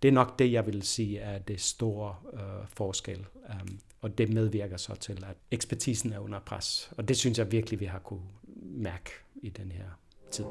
Det 0.02 0.08
er 0.08 0.12
nok 0.12 0.38
det, 0.38 0.52
jeg 0.52 0.66
vil 0.66 0.82
sige 0.82 1.18
er 1.18 1.38
det 1.38 1.60
store 1.60 2.16
øh, 2.32 2.40
forskel. 2.68 3.26
Um, 3.48 3.78
og 4.00 4.18
det 4.18 4.32
medvirker 4.32 4.76
så 4.76 4.94
til, 4.94 5.24
at 5.28 5.36
ekspertisen 5.50 6.12
er 6.12 6.18
under 6.18 6.40
pres. 6.40 6.92
Og 6.96 7.08
det 7.08 7.16
synes 7.16 7.38
jeg 7.38 7.52
virkelig, 7.52 7.80
vi 7.80 7.84
har 7.84 7.98
kunne 7.98 8.22
mærke 8.62 9.10
i 9.42 9.48
den 9.48 9.72
her 9.72 9.84
tid. 10.30 10.44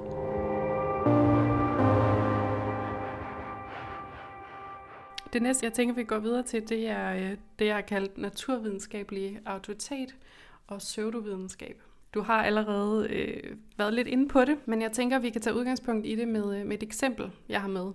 Det 5.34 5.42
næste, 5.42 5.66
jeg 5.66 5.74
tænker, 5.74 5.96
vi 5.96 6.04
går 6.04 6.20
videre 6.20 6.44
til, 6.44 6.70
det 6.70 6.88
er 6.88 7.14
øh, 7.14 7.38
det, 7.60 7.66
jeg 7.66 7.76
har 7.76 7.82
kaldt 7.82 8.18
naturvidenskabelig 8.18 9.40
autoritet 9.46 10.16
og 10.68 10.78
pseudovidenskab. 10.78 11.82
Du 12.14 12.22
har 12.22 12.44
allerede 12.44 13.10
øh, 13.10 13.56
været 13.78 13.94
lidt 13.94 14.08
inde 14.08 14.28
på 14.28 14.46
det, 14.46 14.58
men 14.66 14.82
jeg 14.82 14.92
tænker, 14.92 15.18
at 15.18 15.24
vi 15.24 15.30
kan 15.30 15.42
tage 15.42 15.56
udgangspunkt 15.56 16.06
i 16.06 16.16
det 16.16 16.28
med, 16.28 16.60
øh, 16.60 16.66
med 16.66 16.78
et 16.78 16.84
eksempel, 16.84 17.32
jeg 17.50 17.62
har 17.62 17.68
med. 17.68 17.92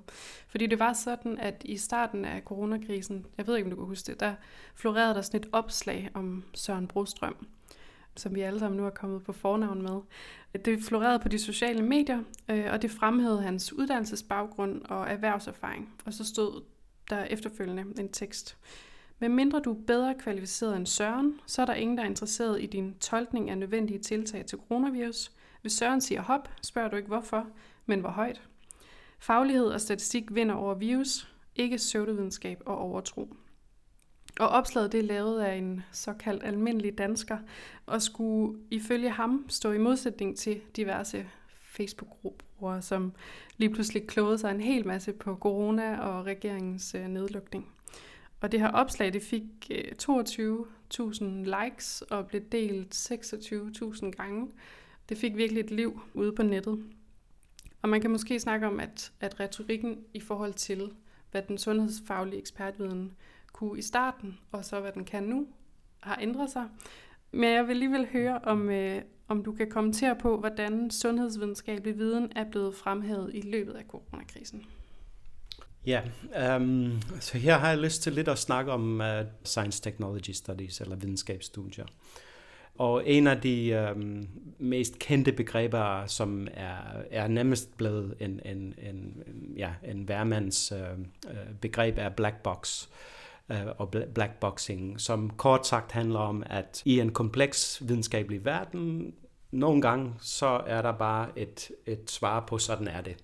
Fordi 0.49 0.67
det 0.67 0.79
var 0.79 0.93
sådan, 0.93 1.39
at 1.39 1.63
i 1.65 1.77
starten 1.77 2.25
af 2.25 2.43
coronakrisen, 2.43 3.27
jeg 3.39 3.47
ved 3.47 3.57
ikke, 3.57 3.67
om 3.67 3.71
du 3.71 3.77
kan 3.77 3.87
huske 3.87 4.13
det, 4.13 4.21
der 4.21 4.35
florerede 4.75 5.15
der 5.15 5.23
sådan 5.23 5.41
et 5.41 5.49
opslag 5.53 6.11
om 6.15 6.45
Søren 6.55 6.87
Brostrøm, 6.87 7.47
som 8.17 8.35
vi 8.35 8.41
alle 8.41 8.59
sammen 8.59 8.81
nu 8.81 8.87
er 8.87 8.91
kommet 8.91 9.23
på 9.23 9.33
fornavn 9.33 9.83
med. 9.83 10.01
Det 10.65 10.83
florerede 10.83 11.19
på 11.19 11.29
de 11.29 11.39
sociale 11.39 11.83
medier, 11.83 12.23
øh, 12.51 12.67
og 12.73 12.83
det 12.83 12.91
fremhævede 12.91 13.43
hans 13.43 13.73
uddannelsesbaggrund 13.73 14.83
og 14.85 15.11
erhvervserfaring. 15.11 15.95
Og 16.05 16.13
så 16.13 16.25
stod 16.25 16.63
der 17.11 17.25
efterfølgende 17.25 17.85
en 17.99 18.09
tekst. 18.09 18.57
Men 19.25 19.37
mindre 19.37 19.61
du 19.61 19.73
er 19.73 19.85
bedre 19.87 20.15
kvalificeret 20.19 20.77
end 20.77 20.87
Søren, 20.87 21.41
så 21.47 21.63
er 21.63 21.67
der 21.67 21.75
ingen, 21.75 21.99
der 21.99 22.05
er 22.05 22.09
interesseret 22.09 22.63
i 22.63 22.67
din 22.67 22.95
tolkning 23.01 23.51
af 23.51 23.59
nødvendige 23.59 23.99
tiltag 23.99 24.47
til 24.47 24.59
coronavirus. 24.59 25.33
Hvis 25.61 25.73
Søren 25.73 26.01
siger 26.01 26.23
hop, 26.23 26.49
spørger 26.63 26.89
du 26.89 26.97
ikke 26.97 27.09
hvorfor, 27.09 27.47
men 27.87 28.01
hvor 28.01 28.11
højt. 28.11 28.43
Faglighed 29.19 29.67
og 29.67 29.81
statistik 29.81 30.35
vinder 30.35 30.55
over 30.55 30.75
virus, 30.75 31.35
ikke 31.57 31.77
pseudovidenskab 31.77 32.63
og 32.67 32.79
overtro. 32.79 33.37
Og 34.41 34.49
opslaget 34.49 34.93
det 34.93 35.01
er 35.01 35.05
lavet 35.05 35.41
af 35.41 35.55
en 35.55 35.83
såkaldt 35.93 36.45
almindelig 36.45 36.99
dansker, 36.99 37.39
og 37.87 38.03
skulle 38.03 38.59
ifølge 38.71 39.11
ham 39.11 39.47
stå 39.49 39.73
i 39.73 39.79
modsætning 39.79 40.37
til 40.37 40.61
diverse 40.77 41.27
Facebook-grupper, 41.63 42.81
som 42.81 43.13
lige 43.57 43.71
pludselig 43.71 44.07
klogede 44.07 44.39
sig 44.39 44.51
en 44.51 44.61
hel 44.61 44.87
masse 44.87 45.13
på 45.13 45.37
corona 45.37 46.01
og 46.01 46.27
regeringens 46.27 46.95
øh, 46.95 47.09
nedlukning. 47.09 47.75
Og 48.45 48.53
det 48.53 48.61
her 48.61 48.69
opslag, 48.69 49.13
det 49.13 49.23
fik 49.23 49.43
øh, 49.71 49.85
22.000 50.03 51.25
likes 51.25 52.03
og 52.03 52.27
blev 52.27 52.43
delt 52.53 52.95
26.000 52.95 54.11
gange. 54.11 54.49
Det 55.09 55.19
fik 55.19 55.37
virkelig 55.37 55.61
et 55.61 55.71
liv 55.71 56.01
ude 56.15 56.33
på 56.33 56.43
nettet. 56.43 56.85
Og 57.83 57.89
man 57.89 58.01
kan 58.01 58.11
måske 58.11 58.41
snakke 58.41 58.67
om, 58.67 58.81
at, 58.81 59.13
at 59.21 59.41
retorikken 59.41 59.99
i 60.15 60.21
forhold 60.21 60.55
til, 60.55 60.93
hvad 61.31 61.43
den 61.43 61.59
sundhedsfaglige 61.59 62.41
ekspertviden 62.41 63.13
kunne 63.53 63.79
i 63.79 63.83
starten, 63.83 64.39
og 64.53 64.65
så 64.65 64.81
hvad 64.81 64.93
den 64.93 65.05
kan 65.05 65.23
nu, 65.23 65.47
har 66.01 66.19
ændret 66.21 66.51
sig. 66.51 66.69
Men 67.33 67.51
jeg 67.51 67.65
vil 67.65 67.73
alligevel 67.73 68.07
høre, 68.07 68.39
om, 68.39 68.71
øh, 68.71 69.03
om 69.29 69.45
du 69.45 69.53
kan 69.53 69.71
kommentere 69.71 70.17
på, 70.17 70.39
hvordan 70.39 70.91
sundhedsvidenskabelig 70.91 71.99
viden 71.99 72.33
er 72.37 72.45
blevet 72.45 72.75
fremhævet 72.75 73.31
i 73.35 73.41
løbet 73.41 73.73
af 73.73 73.85
coronakrisen. 73.89 74.67
Ja, 75.87 76.01
um, 76.57 77.01
så 77.21 77.39
her 77.39 77.59
har 77.59 77.69
jeg 77.69 77.79
lyst 77.79 78.03
til 78.03 78.13
lidt 78.13 78.29
at 78.29 78.39
snakke 78.39 78.73
om 78.73 79.01
uh, 79.01 79.07
Science 79.45 79.83
Technology 79.83 80.31
Studies, 80.31 80.81
eller 80.81 80.97
videnskabsstudier. 80.97 81.85
Og 82.79 83.09
en 83.09 83.27
af 83.27 83.41
de 83.41 83.93
um, 83.97 84.29
mest 84.59 84.99
kendte 84.99 85.33
begreber, 85.33 86.07
som 86.07 86.49
er, 86.55 86.77
er 87.11 87.29
nemmest 87.29 87.77
blevet 87.77 88.15
en, 88.21 88.41
en, 88.45 88.75
en, 88.79 89.23
ja, 89.57 89.71
en 89.83 90.09
værmands 90.09 90.73
uh, 90.73 91.05
begreb, 91.61 91.99
er 91.99 92.09
black 92.09 92.43
box 92.43 92.87
uh, 93.49 93.57
og 93.79 93.95
black 94.15 94.33
boxing, 94.41 95.01
som 95.01 95.31
kort 95.31 95.67
sagt 95.67 95.93
handler 95.93 96.21
om, 96.21 96.43
at 96.47 96.83
i 96.85 97.01
en 97.01 97.13
kompleks 97.13 97.83
videnskabelig 97.87 98.45
verden, 98.45 99.15
nogle 99.51 99.83
gange 99.83 100.15
så 100.21 100.63
er 100.67 100.83
der 100.83 100.93
bare 100.93 101.29
et, 101.39 101.71
et 101.87 102.11
svar 102.11 102.45
på, 102.47 102.59
sådan 102.59 102.89
er 102.89 103.01
det 103.01 103.17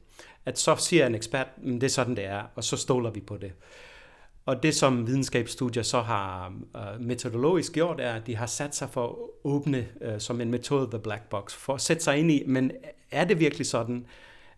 at 0.47 0.59
så 0.59 0.76
siger 0.76 1.06
en 1.06 1.14
ekspert, 1.14 1.47
at 1.56 1.64
det 1.64 1.82
er 1.82 1.88
sådan, 1.88 2.16
det 2.16 2.25
er, 2.25 2.42
og 2.54 2.64
så 2.64 2.76
stoler 2.76 3.11
vi 3.11 3.20
på 3.20 3.37
det. 3.37 3.52
Og 4.47 4.62
det, 4.62 4.75
som 4.75 5.06
videnskabsstudier 5.06 5.82
så 5.82 6.00
har 6.00 6.52
øh, 6.76 7.00
metodologisk 7.00 7.73
gjort, 7.73 8.00
er, 8.00 8.14
at 8.14 8.26
de 8.26 8.37
har 8.37 8.47
sat 8.47 8.76
sig 8.76 8.90
for 8.90 9.06
at 9.06 9.14
åbne 9.44 9.88
øh, 10.00 10.20
som 10.20 10.40
en 10.40 10.50
metode 10.50 10.90
the 10.90 10.99
black 10.99 11.23
box, 11.28 11.52
for 11.54 11.75
at 11.75 11.80
sætte 11.80 12.02
sig 12.02 12.18
ind 12.18 12.30
i, 12.30 12.42
men 12.47 12.73
er 13.11 13.25
det 13.25 13.40
virkelig 13.40 13.66
sådan? 13.66 14.06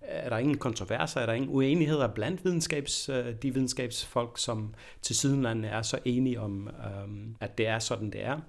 Er 0.00 0.28
der 0.28 0.38
ingen 0.38 0.58
kontroverser? 0.58 1.20
Er 1.20 1.26
der 1.26 1.32
ingen 1.32 1.50
uenigheder 1.50 2.08
blandt 2.08 2.44
videnskabs, 2.44 3.08
øh, 3.08 3.34
de 3.42 3.54
videnskabsfolk, 3.54 4.38
som 4.38 4.74
til 5.02 5.16
sydenlandet 5.16 5.72
er 5.72 5.82
så 5.82 5.98
enige 6.04 6.40
om, 6.40 6.68
øh, 6.68 7.34
at 7.40 7.58
det 7.58 7.66
er 7.66 7.78
sådan, 7.78 8.10
det 8.10 8.24
er? 8.24 8.40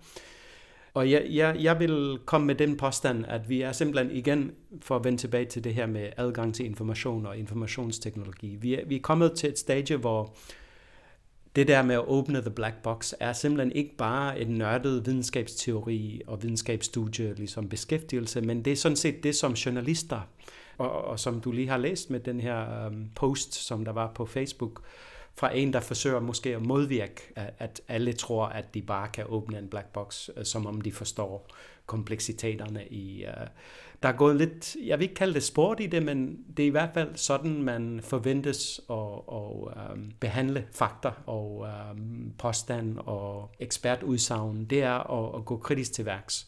Og 0.94 1.12
jeg, 1.12 1.26
jeg, 1.30 1.58
jeg 1.60 1.80
vil 1.80 2.20
komme 2.26 2.48
med 2.48 2.56
den 2.56 2.78
påstand, 2.78 3.26
at 3.28 3.50
vi 3.50 3.62
er 3.62 3.72
simpelthen 3.72 4.12
igen, 4.18 4.52
for 4.82 4.96
at 4.96 5.04
vende 5.04 5.18
tilbage 5.18 5.46
til 5.46 5.64
det 5.64 5.74
her 5.74 5.86
med 5.86 6.10
adgang 6.18 6.56
til 6.56 6.66
information 6.66 7.26
og 7.26 7.38
informationsteknologi, 7.38 8.56
vi 8.56 8.74
er, 8.74 8.86
vi 8.86 8.96
er 8.96 9.02
kommet 9.02 9.34
til 9.34 9.50
et 9.50 9.60
stadie, 9.60 9.98
hvor 9.98 10.36
det 11.56 11.68
der 11.68 11.82
med 11.82 11.96
at 11.96 12.08
åbne 12.08 12.42
the 12.42 12.50
black 12.50 12.76
box 12.84 13.14
er 13.20 13.34
simpelthen 13.34 13.72
ikke 13.72 13.96
bare 13.98 14.42
en 14.42 14.48
nørdet 14.48 15.06
videnskabsteori 15.06 16.22
og 16.28 16.44
videnskabsstudie, 16.44 17.34
ligesom 17.34 17.70
beskæftigelse, 17.70 18.42
men 18.42 18.66
det 18.66 18.74
er 18.74 18.78
sådan 18.78 18.96
set 18.96 19.24
det, 19.24 19.36
som 19.36 19.54
journalister, 19.54 20.22
og, 20.78 20.92
og 20.92 21.20
som 21.20 21.42
du 21.42 21.52
lige 21.52 21.68
har 21.70 21.78
læst 21.78 22.10
med 22.10 22.20
den 22.20 22.40
her 22.40 22.88
um, 22.88 23.10
post, 23.16 23.54
som 23.54 23.86
der 23.86 23.92
var 23.92 24.12
på 24.16 24.26
Facebook, 24.26 24.84
fra 25.36 25.56
en, 25.56 25.74
der 25.74 25.80
forsøger 25.80 26.20
måske 26.20 26.56
at 26.56 26.62
modvirke, 26.62 27.22
at 27.36 27.82
alle 27.88 28.13
tror, 28.13 28.46
at 28.46 28.74
de 28.74 28.82
bare 28.82 29.08
kan 29.08 29.25
åbne 29.28 29.58
en 29.58 29.68
black 29.68 29.88
box, 29.94 30.30
øh, 30.38 30.46
som 30.46 30.66
om 30.66 30.82
de 30.82 30.92
forstår 30.92 31.48
kompleksiteterne 31.86 32.88
i... 32.88 33.25
Uh, 33.25 33.48
der 34.04 34.10
er 34.10 34.13
gået 34.13 34.36
lidt, 34.36 34.75
jeg 34.86 35.00
vil 35.00 35.04
ikke 35.04 35.16
kalde 35.16 35.34
det 35.34 35.44
sport 35.44 35.80
i 35.80 35.88
det, 35.88 36.04
men 36.04 36.38
det 36.58 36.63
er 36.63 36.68
i 36.68 36.72
hvert 36.72 36.90
fald 36.94 37.16
sådan, 37.16 37.63
man 37.63 38.00
forventes 38.04 38.82
at, 38.90 38.96
at 39.28 39.94
um, 39.94 40.12
behandle 40.20 40.68
fakta 40.72 41.12
og 41.25 41.68
um, 41.92 42.34
påstand 42.38 42.98
og 42.98 43.52
ekspertudsagn. 43.60 44.66
Det 44.66 44.84
er 44.84 45.12
at, 45.12 45.40
at 45.40 45.46
gå 45.46 45.58
kritisk 45.58 45.94
til 45.94 46.06
værks. 46.06 46.48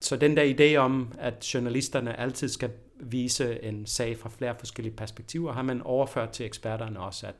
Så 0.00 0.16
den 0.16 0.36
der 0.36 0.54
idé 0.54 0.76
om, 0.76 1.12
at 1.18 1.54
journalisterne 1.54 2.20
altid 2.20 2.48
skal 2.48 2.70
vise 3.00 3.62
en 3.62 3.86
sag 3.86 4.18
fra 4.18 4.28
flere 4.28 4.54
forskellige 4.58 4.96
perspektiver, 4.96 5.52
har 5.52 5.62
man 5.62 5.82
overført 5.82 6.30
til 6.30 6.46
eksperterne 6.46 7.00
også, 7.00 7.26
at 7.26 7.34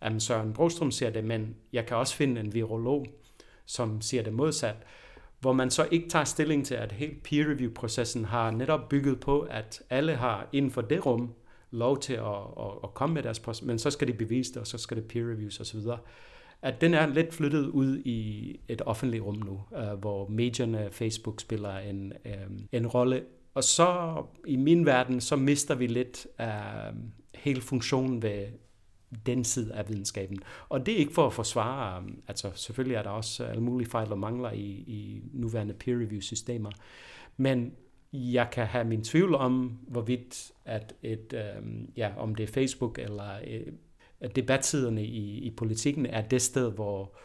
at 0.00 0.22
Søren 0.22 0.52
Brostrøm 0.52 0.90
siger 0.90 1.10
det, 1.10 1.24
men 1.24 1.56
jeg 1.72 1.86
kan 1.86 1.96
også 1.96 2.16
finde 2.16 2.40
en 2.40 2.54
virolog, 2.54 3.06
som 3.66 4.00
siger 4.00 4.22
det 4.22 4.32
modsat, 4.32 4.76
hvor 5.40 5.52
man 5.52 5.70
så 5.70 5.88
ikke 5.90 6.08
tager 6.08 6.24
stilling 6.24 6.66
til, 6.66 6.74
at 6.74 6.92
helt 6.92 7.22
peer 7.22 7.44
review-processen 7.50 8.24
har 8.24 8.50
netop 8.50 8.88
bygget 8.88 9.20
på, 9.20 9.40
at 9.40 9.82
alle 9.90 10.14
har 10.14 10.48
inden 10.52 10.70
for 10.70 10.80
det 10.80 11.06
rum 11.06 11.34
lov 11.70 11.98
til 11.98 12.12
at, 12.12 12.36
at, 12.60 12.70
at 12.84 12.94
komme 12.94 13.14
med 13.14 13.22
deres 13.22 13.38
post, 13.38 13.64
men 13.64 13.78
så 13.78 13.90
skal 13.90 14.08
de 14.08 14.12
bevise 14.12 14.52
det, 14.52 14.60
og 14.60 14.66
så 14.66 14.78
skal 14.78 14.96
det 14.96 15.04
peer 15.04 15.30
reviews 15.30 15.60
osv., 15.60 15.80
at 16.62 16.80
den 16.80 16.94
er 16.94 17.06
lidt 17.06 17.34
flyttet 17.34 17.66
ud 17.66 17.98
i 17.98 18.60
et 18.68 18.82
offentligt 18.86 19.22
rum 19.22 19.42
nu, 19.46 19.60
øh, 19.78 19.98
hvor 19.98 20.28
medierne, 20.28 20.88
Facebook 20.92 21.40
spiller 21.40 21.78
en, 21.78 22.12
øh, 22.24 22.32
en 22.72 22.86
rolle. 22.86 23.22
Og 23.54 23.64
så 23.64 24.22
i 24.46 24.56
min 24.56 24.86
verden, 24.86 25.20
så 25.20 25.36
mister 25.36 25.74
vi 25.74 25.86
lidt 25.86 26.26
af 26.38 26.92
hele 27.34 27.60
funktionen 27.60 28.22
ved 28.22 28.46
den 29.26 29.44
side 29.44 29.74
af 29.74 29.88
videnskaben. 29.88 30.38
Og 30.68 30.86
det 30.86 30.94
er 30.94 30.98
ikke 30.98 31.14
for 31.14 31.26
at 31.26 31.32
forsvare, 31.32 31.98
um, 31.98 32.22
altså 32.28 32.50
selvfølgelig 32.54 32.94
er 32.94 33.02
der 33.02 33.10
også 33.10 33.44
alle 33.44 33.62
mulige 33.62 33.90
fejl 33.90 34.12
og 34.12 34.18
mangler 34.18 34.52
i, 34.52 34.70
i 34.86 35.22
nuværende 35.32 35.74
peer 35.74 35.94
review 35.94 36.20
systemer, 36.20 36.70
men 37.36 37.72
jeg 38.12 38.48
kan 38.52 38.66
have 38.66 38.84
min 38.84 39.04
tvivl 39.04 39.34
om, 39.34 39.78
hvorvidt 39.88 40.52
at 40.64 40.94
et, 41.02 41.34
um, 41.60 41.88
ja, 41.96 42.10
om 42.16 42.34
det 42.34 42.44
er 42.44 42.52
Facebook 42.52 42.98
eller 42.98 43.30
eh, 43.44 43.60
øh, 44.20 44.30
debatsiderne 44.36 45.04
i, 45.04 45.38
i 45.38 45.50
politikken 45.50 46.06
er 46.06 46.28
det 46.28 46.42
sted, 46.42 46.72
hvor 46.72 47.16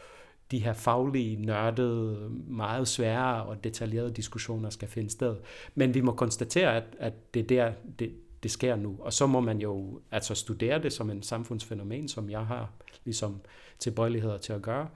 de 0.52 0.60
her 0.60 0.74
faglige, 0.74 1.36
nørdede, 1.36 2.30
meget 2.48 2.88
svære 2.88 3.44
og 3.44 3.64
detaljerede 3.64 4.12
diskussioner 4.12 4.70
skal 4.70 4.88
finde 4.88 5.10
sted. 5.10 5.36
Men 5.76 5.94
vi 5.94 6.02
må 6.02 6.12
konstatere, 6.12 6.76
at, 6.76 6.84
at 7.00 7.34
det 7.34 7.40
er 7.40 7.48
der, 7.48 7.74
det, 8.00 8.14
det 8.44 8.52
sker 8.52 8.76
nu. 8.76 8.96
Og 9.00 9.14
så 9.14 9.28
må 9.28 9.40
man 9.40 9.60
jo 9.60 10.00
altså 10.12 10.36
studere 10.36 10.84
det 10.84 10.94
som 10.94 11.10
en 11.10 11.24
samfundsfænomen, 11.24 12.08
som 12.08 12.30
jeg 12.30 12.46
har 12.46 12.70
ligesom 13.06 13.42
tilbøjeligheder 13.80 14.38
til 14.38 14.54
at 14.54 14.62
gøre. 14.62 14.88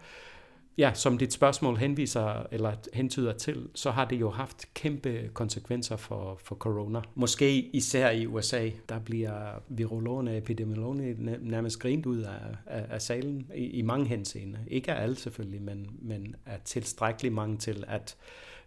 Ja, 0.78 0.92
som 0.94 1.18
dit 1.18 1.34
spørgsmål 1.34 1.78
henviser 1.78 2.48
eller 2.52 2.74
hentyder 2.94 3.34
til, 3.34 3.68
så 3.76 3.92
har 3.92 4.06
det 4.06 4.20
jo 4.20 4.30
haft 4.30 4.74
kæmpe 4.74 5.30
konsekvenser 5.34 5.96
for, 5.96 6.40
for 6.44 6.56
corona. 6.56 7.02
Måske 7.16 7.62
især 7.62 8.10
i 8.10 8.28
USA, 8.28 8.70
der 8.90 9.00
bliver 9.00 9.64
virologerne 9.70 10.32
og 10.32 10.38
epidemiologerne 10.38 11.38
nærmest 11.42 11.80
grint 11.80 12.06
ud 12.06 12.20
af, 12.20 12.40
af, 12.66 12.86
af 12.90 13.02
salen 13.02 13.52
i, 13.56 13.64
i 13.64 13.82
mange 13.82 14.06
henseender. 14.06 14.60
Ikke 14.68 14.94
af 14.94 15.04
alle 15.04 15.16
selvfølgelig, 15.16 15.62
men, 15.62 15.90
men 16.02 16.36
af 16.46 16.60
tilstrækkeligt 16.66 17.34
mange 17.34 17.58
til, 17.58 17.84
at 17.88 18.16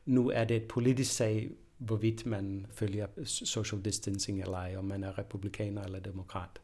nu 0.07 0.31
er 0.31 0.45
det 0.45 0.57
et 0.57 0.65
politisk 0.65 1.13
sag, 1.13 1.51
hvorvidt 1.79 2.27
man 2.27 2.67
følger 2.71 3.07
social 3.25 3.85
distancing 3.85 4.41
eller 4.41 4.57
ej, 4.57 4.77
om 4.77 4.85
man 4.85 5.05
er 5.05 5.19
republikaner 5.19 5.83
eller 5.83 6.01
demokrat. 6.01 6.61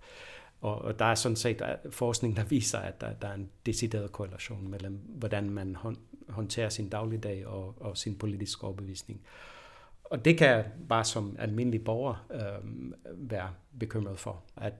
Og, 0.61 0.79
og 0.79 0.99
der 0.99 1.05
er 1.05 1.15
sådan 1.15 1.37
set 1.37 1.63
forskning, 1.91 2.37
der 2.37 2.45
viser, 2.45 2.79
at 2.79 3.01
der, 3.01 3.13
der 3.13 3.29
er 3.29 3.35
en 3.35 3.51
decideret 3.67 4.13
korrelation 4.13 4.69
mellem, 4.69 5.01
hvordan 5.09 5.51
man 5.51 5.77
håndterer 6.29 6.69
sin 6.69 6.89
dagligdag 6.89 7.47
og, 7.47 7.75
og 7.81 7.99
sin 7.99 8.19
politiske 8.19 8.65
overbevisning. 8.65 9.21
Og 10.05 10.25
det 10.25 10.39
kan 10.39 10.49
jeg 10.49 10.67
bare 10.89 11.05
som 11.05 11.37
almindelig 11.39 11.85
borger 11.85 12.27
øh, 12.33 12.93
være 13.15 13.51
bekymret 13.81 14.19
for. 14.19 14.43
At 14.57 14.73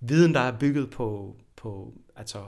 viden, 0.00 0.34
der 0.34 0.40
er 0.40 0.58
bygget 0.58 0.90
på, 0.90 1.36
på 1.56 1.94
altså 2.16 2.44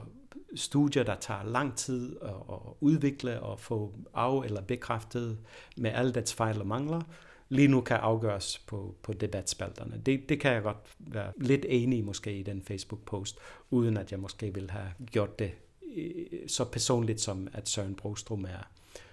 studier, 0.55 1.03
der 1.03 1.15
tager 1.15 1.43
lang 1.43 1.75
tid 1.75 2.15
at, 2.21 2.29
at 2.29 2.59
udvikle 2.79 3.39
og 3.39 3.59
få 3.59 3.93
af- 4.13 4.45
eller 4.45 4.61
bekræftet 4.61 5.37
med 5.77 5.91
alle 5.93 6.13
dets 6.13 6.33
fejl 6.33 6.59
og 6.59 6.67
mangler, 6.67 7.01
lige 7.49 7.67
nu 7.67 7.81
kan 7.81 7.97
afgøres 7.97 8.59
på, 8.67 8.95
på 9.03 9.13
debatspalterne. 9.13 10.01
Det, 10.05 10.29
det 10.29 10.39
kan 10.39 10.53
jeg 10.53 10.63
godt 10.63 10.95
være 10.99 11.31
lidt 11.37 11.65
enig 11.69 12.03
måske 12.03 12.39
i 12.39 12.43
den 12.43 12.61
Facebook-post, 12.61 13.37
uden 13.69 13.97
at 13.97 14.11
jeg 14.11 14.19
måske 14.19 14.53
vil 14.53 14.69
have 14.69 14.89
gjort 15.11 15.39
det 15.39 15.51
øh, 15.95 16.25
så 16.47 16.65
personligt 16.65 17.21
som 17.21 17.47
at 17.53 17.69
Søren 17.69 17.95
Brostrom 17.95 18.45
er. 18.45 18.67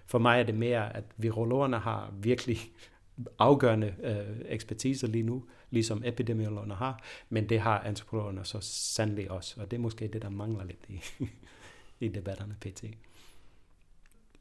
For 0.07 0.19
mig 0.19 0.41
er 0.41 0.45
det 0.45 0.55
mere, 0.55 0.97
at 0.97 1.05
virologerne 1.17 1.79
har 1.79 2.13
virkelig 2.21 2.59
afgørende 3.39 3.95
øh, 4.03 4.37
ekspertise 4.49 5.07
lige 5.07 5.23
nu, 5.23 5.45
ligesom 5.75 6.03
epidemiologerne 6.05 6.75
har, 6.75 7.03
men 7.29 7.49
det 7.49 7.61
har 7.61 7.79
antropologerne 7.79 8.45
så 8.45 8.61
sandelig 8.61 9.31
også, 9.31 9.61
og 9.61 9.71
det 9.71 9.77
er 9.77 9.81
måske 9.81 10.09
det, 10.09 10.23
der 10.23 10.29
mangler 10.29 10.65
lidt 10.65 10.85
i, 10.89 11.01
i 12.07 12.09
debatterne 12.09 12.57
pt. 12.61 12.85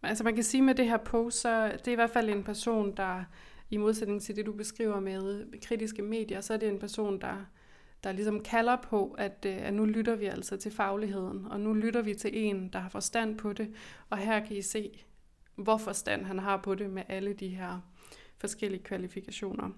Altså 0.04 0.24
man 0.24 0.36
kan 0.36 0.44
sige 0.44 0.62
med 0.62 0.76
det 0.76 0.86
her 0.86 0.98
post, 0.98 1.42
så 1.42 1.66
det 1.66 1.88
er 1.88 1.92
i 1.92 1.96
hvert 1.96 2.10
fald 2.10 2.30
en 2.30 2.44
person, 2.44 2.98
der 2.98 3.24
i 3.70 3.78
modsætning 3.78 4.22
til 4.22 4.36
det, 4.36 4.46
du 4.46 4.54
beskriver 4.54 5.00
med 5.00 5.46
kritiske 5.62 6.02
medier, 6.02 6.42
så 6.42 6.54
er 6.54 6.58
det 6.58 6.70
en 6.70 6.80
person, 6.80 7.22
der, 7.22 7.46
der 8.04 8.12
ligesom 8.12 8.44
kalder 8.44 8.76
på, 8.76 9.16
at, 9.18 9.46
øh, 9.46 9.68
at 9.68 9.74
nu 9.74 9.86
lytter 9.86 10.16
vi 10.16 10.26
altså 10.26 10.58
til 10.58 10.72
fagligheden, 10.72 11.46
og 11.46 11.60
nu 11.60 11.74
lytter 11.74 12.02
vi 12.02 12.14
til 12.14 12.32
en, 12.34 12.70
der 12.74 12.80
har 12.80 12.90
forstand 12.90 13.38
på 13.38 13.54
det, 13.54 13.74
og 14.10 14.18
her 14.18 14.46
kan 14.46 14.58
I 14.58 14.62
se, 14.62 15.04
hvor 15.56 15.78
forstand 15.78 16.26
han 16.26 16.40
har 16.40 16.58
på 16.58 16.76
det 16.76 16.90
med 16.90 17.04
alle 17.08 17.34
de 17.34 17.48
her 17.48 17.80
forskellige 18.38 18.84
kvalifikationer. 18.84 19.70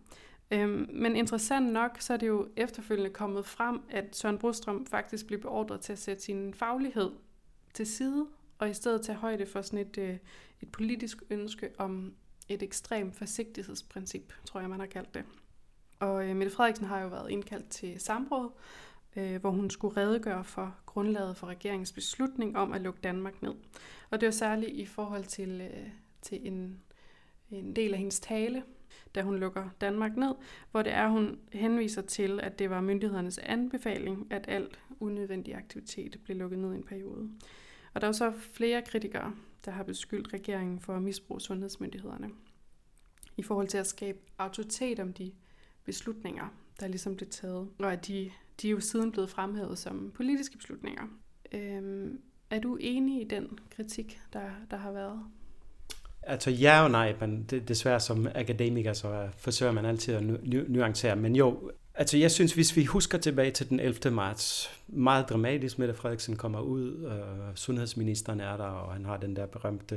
Øhm, 0.51 0.89
men 0.93 1.15
interessant 1.15 1.73
nok, 1.73 1.97
så 1.99 2.13
er 2.13 2.17
det 2.17 2.27
jo 2.27 2.47
efterfølgende 2.55 3.09
kommet 3.09 3.45
frem, 3.45 3.81
at 3.89 4.15
Søren 4.15 4.37
Brostrøm 4.37 4.85
faktisk 4.85 5.27
blev 5.27 5.41
beordret 5.41 5.81
til 5.81 5.93
at 5.93 5.99
sætte 5.99 6.23
sin 6.23 6.53
faglighed 6.53 7.11
til 7.73 7.87
side, 7.87 8.27
og 8.57 8.69
i 8.69 8.73
stedet 8.73 9.01
tage 9.01 9.17
højde 9.17 9.45
for 9.45 9.61
sådan 9.61 9.79
et, 9.79 9.97
øh, 9.97 10.17
et 10.61 10.71
politisk 10.71 11.23
ønske 11.29 11.69
om 11.77 12.13
et 12.49 12.63
ekstremt 12.63 13.15
forsigtighedsprincip, 13.15 14.33
tror 14.45 14.59
jeg, 14.59 14.69
man 14.69 14.79
har 14.79 14.87
kaldt 14.87 15.13
det. 15.13 15.23
Og 15.99 16.29
øh, 16.29 16.35
Mette 16.35 16.55
Frederiksen 16.55 16.85
har 16.85 17.01
jo 17.01 17.07
været 17.07 17.31
indkaldt 17.31 17.69
til 17.69 17.99
samråd, 17.99 18.51
øh, 19.15 19.41
hvor 19.41 19.49
hun 19.49 19.69
skulle 19.69 19.97
redegøre 19.97 20.43
for 20.43 20.75
grundlaget 20.85 21.37
for 21.37 21.47
regeringens 21.47 21.91
beslutning 21.91 22.57
om 22.57 22.73
at 22.73 22.81
lukke 22.81 22.99
Danmark 23.03 23.41
ned. 23.41 23.53
Og 24.09 24.21
det 24.21 24.25
var 24.25 24.31
særligt 24.31 24.71
i 24.71 24.85
forhold 24.85 25.23
til, 25.23 25.61
øh, 25.61 25.89
til 26.21 26.47
en, 26.47 26.81
en 27.49 27.75
del 27.75 27.93
af 27.93 27.99
hendes 27.99 28.19
tale, 28.19 28.63
da 29.15 29.21
hun 29.21 29.37
lukker 29.37 29.69
Danmark 29.81 30.17
ned, 30.17 30.35
hvor 30.71 30.81
det 30.81 30.93
er, 30.93 31.07
hun 31.07 31.39
henviser 31.51 32.01
til, 32.01 32.39
at 32.43 32.59
det 32.59 32.69
var 32.69 32.81
myndighedernes 32.81 33.37
anbefaling, 33.37 34.27
at 34.29 34.45
alt 34.47 34.79
unødvendig 34.99 35.55
aktivitet 35.55 36.19
blev 36.23 36.37
lukket 36.37 36.59
ned 36.59 36.73
i 36.73 36.75
en 36.75 36.83
periode. 36.83 37.29
Og 37.93 38.01
der 38.01 38.07
er 38.07 38.11
så 38.11 38.31
flere 38.31 38.81
kritikere, 38.81 39.35
der 39.65 39.71
har 39.71 39.83
beskyldt 39.83 40.33
regeringen 40.33 40.79
for 40.79 40.95
at 40.95 41.01
misbruge 41.01 41.41
sundhedsmyndighederne 41.41 42.29
i 43.37 43.43
forhold 43.43 43.67
til 43.67 43.77
at 43.77 43.87
skabe 43.87 44.19
autoritet 44.37 44.99
om 44.99 45.13
de 45.13 45.31
beslutninger, 45.83 46.47
der 46.79 46.87
ligesom 46.87 47.15
blev 47.15 47.29
taget, 47.29 47.69
og 47.79 47.93
at 47.93 48.07
de, 48.07 48.31
de 48.61 48.67
er 48.67 48.71
jo 48.71 48.79
siden 48.79 49.11
blevet 49.11 49.29
fremhævet 49.29 49.77
som 49.77 50.11
politiske 50.11 50.57
beslutninger. 50.57 51.03
Øhm, 51.51 52.21
er 52.49 52.59
du 52.59 52.77
enig 52.81 53.21
i 53.21 53.23
den 53.23 53.59
kritik, 53.69 54.21
der, 54.33 54.51
der 54.71 54.77
har 54.77 54.91
været? 54.91 55.25
Altså 56.27 56.51
ja 56.51 56.84
og 56.84 56.91
nej, 56.91 57.15
men 57.20 57.46
det, 57.50 57.67
desværre 57.67 58.00
som 58.00 58.27
akademiker, 58.36 58.94
så 58.94 59.27
forsøger 59.38 59.71
man 59.71 59.86
altid 59.86 60.13
at 60.13 60.23
nuancere. 60.67 61.15
Men 61.15 61.36
jo, 61.36 61.71
Altså 61.97 62.17
jeg 62.17 62.32
synes, 62.32 62.54
hvis 62.54 62.76
vi 62.76 62.86
husker 62.86 63.17
tilbage 63.17 63.52
til 63.52 63.69
den 63.69 63.80
11. 63.80 64.12
marts, 64.12 64.69
meget 64.88 65.30
dramatisk, 65.30 65.80
Mette 65.80 65.93
Frederiksen 65.93 66.36
kommer 66.36 66.60
ud, 66.60 67.06
øh, 67.06 67.56
sundhedsministeren 67.56 68.39
er 68.39 68.58
der, 68.58 68.63
og 68.63 68.93
han 68.93 69.06
har 69.06 69.17
den 69.17 69.36
der 69.36 69.45
berømte 69.45 69.95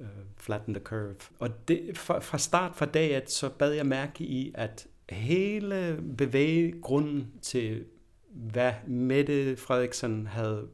øh, 0.00 0.06
flatten 0.36 0.74
the 0.74 0.84
curve. 0.84 1.14
Og 1.38 1.68
det, 1.68 1.90
fra, 1.94 2.18
fra 2.18 2.38
start, 2.38 2.72
fra 2.76 2.86
dagen, 2.86 3.22
så 3.26 3.48
bad 3.48 3.72
jeg 3.72 3.86
mærke 3.86 4.24
i, 4.24 4.52
at 4.54 4.86
hele 5.08 5.98
bevæggrunden 6.18 7.26
til, 7.42 7.84
hvad 8.32 8.72
Mette 8.86 9.56
Frederiksen 9.56 10.26
havde, 10.26 10.66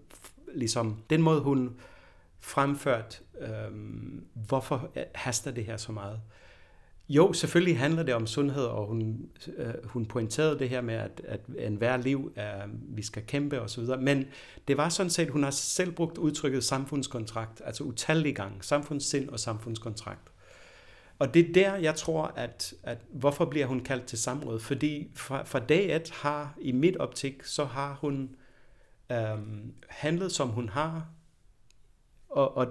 ligesom 0.55 1.03
den 1.11 1.23
måde 1.23 1.41
hun 1.41 1.77
fremført, 2.41 3.23
øh, 3.41 3.79
hvorfor 4.35 4.91
haster 5.15 5.51
det 5.51 5.65
her 5.65 5.77
så 5.77 5.93
meget? 5.93 6.21
Jo, 7.09 7.33
selvfølgelig 7.33 7.79
handler 7.79 8.03
det 8.03 8.15
om 8.15 8.27
sundhed, 8.27 8.65
og 8.65 8.87
hun, 8.87 9.29
øh, 9.57 9.75
hun 9.85 10.07
pointerede 10.07 10.59
det 10.59 10.69
her 10.69 10.81
med, 10.81 10.95
at, 10.95 11.23
at 11.25 11.41
enhver 11.59 11.97
liv 11.97 12.33
er, 12.37 12.67
vi 12.89 13.03
skal 13.03 13.23
kæmpe 13.27 13.61
osv., 13.61 13.85
men 14.01 14.25
det 14.69 14.77
var 14.77 14.89
sådan 14.89 15.11
set, 15.11 15.29
hun 15.29 15.43
har 15.43 15.51
selv 15.51 15.93
brugt 15.93 16.19
udtrykket 16.19 16.65
samfundskontrakt, 16.65 17.63
altså 17.65 17.85
utallige 17.85 18.35
gange, 18.35 18.57
samfundssind 18.61 19.29
og 19.29 19.41
samfundskontrakt. 19.41 20.31
Og 21.19 21.35
det 21.35 21.49
er 21.49 21.53
der, 21.53 21.77
jeg 21.77 21.95
tror, 21.95 22.33
at, 22.37 22.75
at 22.83 22.99
hvorfor 23.13 23.45
bliver 23.45 23.67
hun 23.67 23.81
kaldt 23.81 24.07
til 24.07 24.19
samråd? 24.19 24.61
Fordi 24.61 25.11
fra, 25.15 25.43
fra 25.43 25.59
dag 25.59 25.97
et 25.97 26.11
har, 26.11 26.55
i 26.61 26.73
mit 26.73 26.97
optik, 26.97 27.45
så 27.45 27.65
har 27.65 27.99
hun 28.01 28.37
øhm, 29.13 29.75
handlet, 29.89 30.33
som 30.33 30.49
hun 30.49 30.69
har, 30.69 31.07
og, 32.37 32.57
og 32.57 32.67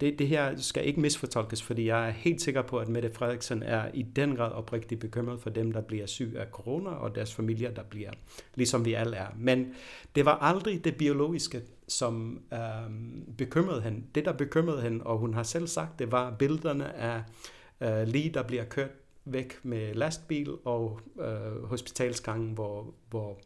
det, 0.00 0.18
det 0.18 0.28
her 0.28 0.56
skal 0.56 0.86
ikke 0.86 1.00
misfortolkes, 1.00 1.62
fordi 1.62 1.86
jeg 1.86 2.06
er 2.06 2.10
helt 2.10 2.42
sikker 2.42 2.62
på, 2.62 2.78
at 2.78 2.88
Mette 2.88 3.10
Frederiksen 3.12 3.62
er 3.62 3.90
i 3.94 4.02
den 4.02 4.36
grad 4.36 4.52
oprigtigt 4.52 5.00
bekymret 5.00 5.40
for 5.40 5.50
dem, 5.50 5.72
der 5.72 5.80
bliver 5.80 6.06
syg 6.06 6.34
af 6.36 6.46
corona, 6.52 6.90
og 6.90 7.14
deres 7.14 7.34
familier, 7.34 7.70
der 7.70 7.82
bliver, 7.82 8.10
ligesom 8.54 8.84
vi 8.84 8.94
alle 8.94 9.16
er. 9.16 9.26
Men 9.36 9.74
det 10.14 10.24
var 10.24 10.38
aldrig 10.38 10.84
det 10.84 10.96
biologiske, 10.96 11.62
som 11.88 12.42
øhm, 12.52 13.34
bekymrede 13.38 13.82
hende. 13.82 14.02
Det, 14.14 14.24
der 14.24 14.32
bekymrede 14.32 14.82
hende, 14.82 15.04
og 15.04 15.18
hun 15.18 15.34
har 15.34 15.42
selv 15.42 15.66
sagt, 15.66 15.98
det 15.98 16.12
var 16.12 16.30
billederne 16.30 16.94
af 16.94 17.22
øh, 17.80 18.08
lige, 18.08 18.30
der 18.30 18.42
bliver 18.42 18.64
kørt 18.64 18.90
væk 19.24 19.58
med 19.62 19.94
lastbil, 19.94 20.50
og 20.64 21.00
øh, 21.20 21.64
hospitalsgangen, 21.64 22.52
hvor, 22.52 22.94
hvor 23.10 23.38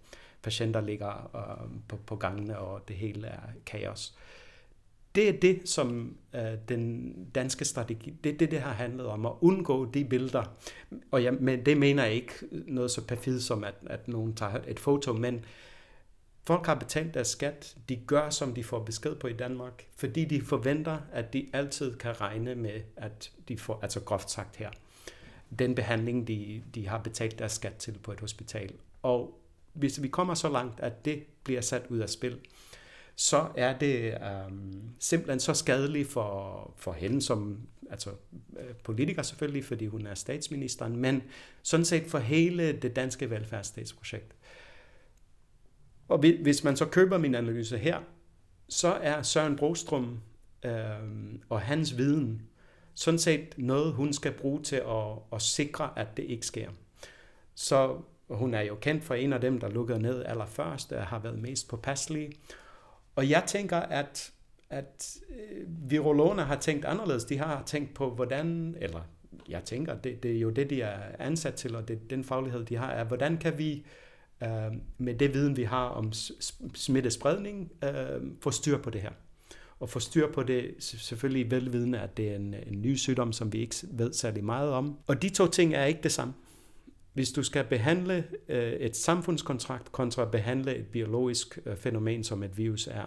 patienter 0.42 0.80
ligger 0.80 1.30
øh, 1.36 1.68
på, 1.88 1.96
på 2.06 2.16
gangene, 2.16 2.58
og 2.58 2.88
det 2.88 2.96
hele 2.96 3.26
er 3.26 3.40
kaos. 3.66 4.14
Øh, 4.16 4.41
det 5.14 5.28
er 5.28 5.32
det, 5.32 5.68
som 5.68 6.16
øh, 6.34 6.42
den 6.68 7.14
danske 7.34 7.64
strategi, 7.64 8.14
det 8.24 8.32
er 8.32 8.38
det, 8.38 8.50
det 8.50 8.60
har 8.60 8.72
handlet 8.72 9.06
om, 9.06 9.26
at 9.26 9.32
undgå 9.40 9.84
de 9.84 10.04
billeder. 10.04 10.44
Og 11.10 11.24
jeg, 11.24 11.34
men 11.34 11.66
det 11.66 11.76
mener 11.76 12.04
jeg 12.04 12.14
ikke 12.14 12.32
noget 12.50 12.90
så 12.90 13.06
perfid 13.06 13.40
som, 13.40 13.64
at, 13.64 13.74
at 13.86 14.08
nogen 14.08 14.34
tager 14.34 14.60
et 14.68 14.80
foto, 14.80 15.12
men 15.12 15.44
folk 16.44 16.66
har 16.66 16.74
betalt 16.74 17.14
deres 17.14 17.28
skat, 17.28 17.76
de 17.88 17.96
gør, 17.96 18.30
som 18.30 18.54
de 18.54 18.64
får 18.64 18.84
besked 18.84 19.14
på 19.14 19.26
i 19.26 19.32
Danmark, 19.32 19.86
fordi 19.96 20.24
de 20.24 20.42
forventer, 20.42 20.98
at 21.12 21.32
de 21.32 21.46
altid 21.52 21.96
kan 21.96 22.20
regne 22.20 22.54
med, 22.54 22.80
at 22.96 23.32
de 23.48 23.58
får, 23.58 23.78
altså 23.82 24.00
groft 24.00 24.30
sagt 24.30 24.56
her, 24.56 24.70
den 25.58 25.74
behandling, 25.74 26.28
de, 26.28 26.62
de 26.74 26.88
har 26.88 26.98
betalt 26.98 27.38
deres 27.38 27.52
skat 27.52 27.74
til 27.74 27.98
på 28.02 28.12
et 28.12 28.20
hospital. 28.20 28.72
Og 29.02 29.38
hvis 29.72 30.02
vi 30.02 30.08
kommer 30.08 30.34
så 30.34 30.48
langt, 30.48 30.80
at 30.80 31.04
det 31.04 31.22
bliver 31.44 31.60
sat 31.60 31.82
ud 31.88 31.98
af 31.98 32.10
spil, 32.10 32.38
så 33.16 33.48
er 33.56 33.78
det 33.78 34.18
um, 34.46 34.82
simpelthen 34.98 35.40
så 35.40 35.54
skadeligt 35.54 36.08
for, 36.08 36.74
for 36.76 36.92
hende 36.92 37.22
som 37.22 37.60
altså, 37.90 38.10
øh, 38.58 38.74
politiker 38.84 39.22
selvfølgelig, 39.22 39.64
fordi 39.64 39.86
hun 39.86 40.06
er 40.06 40.14
statsministeren, 40.14 40.96
men 40.96 41.22
sådan 41.62 41.86
set 41.86 42.06
for 42.06 42.18
hele 42.18 42.72
det 42.72 42.96
danske 42.96 43.30
velfærdsstatsprojekt. 43.30 44.36
Og 46.08 46.18
hvis 46.18 46.64
man 46.64 46.76
så 46.76 46.86
køber 46.86 47.18
min 47.18 47.34
analyse 47.34 47.78
her, 47.78 48.00
så 48.68 48.88
er 48.88 49.22
Søren 49.22 49.56
Brostrøm 49.56 50.20
øh, 50.64 50.72
og 51.48 51.60
hans 51.60 51.96
viden 51.96 52.42
sådan 52.94 53.18
set 53.18 53.54
noget, 53.56 53.92
hun 53.92 54.12
skal 54.12 54.32
bruge 54.32 54.62
til 54.62 54.76
at, 54.76 55.18
at 55.32 55.42
sikre, 55.42 55.90
at 55.96 56.16
det 56.16 56.22
ikke 56.22 56.46
sker. 56.46 56.70
Så 57.54 57.96
hun 58.30 58.54
er 58.54 58.60
jo 58.60 58.74
kendt 58.74 59.04
for 59.04 59.14
en 59.14 59.32
af 59.32 59.40
dem, 59.40 59.60
der 59.60 59.68
lukkede 59.68 60.02
ned 60.02 60.24
allerførst, 60.24 60.92
og 60.92 61.06
har 61.06 61.18
været 61.18 61.38
mest 61.38 61.68
påpasselig, 61.68 62.30
og 63.16 63.30
jeg 63.30 63.44
tænker, 63.46 63.76
at, 63.76 64.32
at 64.70 65.16
øh, 65.30 65.66
virologerne 65.90 66.42
har 66.42 66.56
tænkt 66.56 66.84
anderledes. 66.84 67.24
De 67.24 67.38
har 67.38 67.62
tænkt 67.66 67.94
på, 67.94 68.10
hvordan, 68.14 68.76
eller 68.80 69.00
jeg 69.48 69.64
tænker, 69.64 69.94
det, 69.94 70.22
det 70.22 70.36
er 70.36 70.40
jo 70.40 70.50
det, 70.50 70.70
de 70.70 70.82
er 70.82 71.00
ansat 71.18 71.54
til, 71.54 71.76
og 71.76 71.88
det, 71.88 72.10
den 72.10 72.24
faglighed, 72.24 72.64
de 72.64 72.76
har, 72.76 72.90
er, 72.90 73.04
hvordan 73.04 73.36
kan 73.36 73.58
vi 73.58 73.86
øh, 74.42 74.72
med 74.98 75.14
det 75.14 75.34
viden, 75.34 75.56
vi 75.56 75.64
har 75.64 75.88
om 75.88 76.12
smittespredning, 76.74 77.72
øh, 77.84 78.22
få 78.40 78.50
styr 78.50 78.78
på 78.78 78.90
det 78.90 79.00
her. 79.00 79.10
og 79.80 79.88
få 79.88 80.00
styr 80.00 80.32
på 80.32 80.42
det, 80.42 80.74
selvfølgelig 80.78 81.50
velvidende, 81.50 81.98
at 82.00 82.16
det 82.16 82.30
er 82.30 82.36
en, 82.36 82.54
en 82.66 82.82
ny 82.82 82.94
sygdom, 82.96 83.32
som 83.32 83.52
vi 83.52 83.58
ikke 83.58 83.74
ved 83.90 84.12
særlig 84.12 84.44
meget 84.44 84.70
om. 84.70 84.98
Og 85.06 85.22
de 85.22 85.28
to 85.28 85.46
ting 85.46 85.74
er 85.74 85.84
ikke 85.84 86.00
det 86.02 86.12
samme. 86.12 86.34
Hvis 87.12 87.32
du 87.32 87.42
skal 87.42 87.64
behandle 87.64 88.24
øh, 88.48 88.72
et 88.72 88.96
samfundskontrakt 88.96 89.92
kontra 89.92 90.24
behandle 90.24 90.76
et 90.76 90.86
biologisk 90.86 91.58
øh, 91.66 91.76
fænomen, 91.76 92.24
som 92.24 92.42
et 92.42 92.58
virus 92.58 92.86
er, 92.86 93.04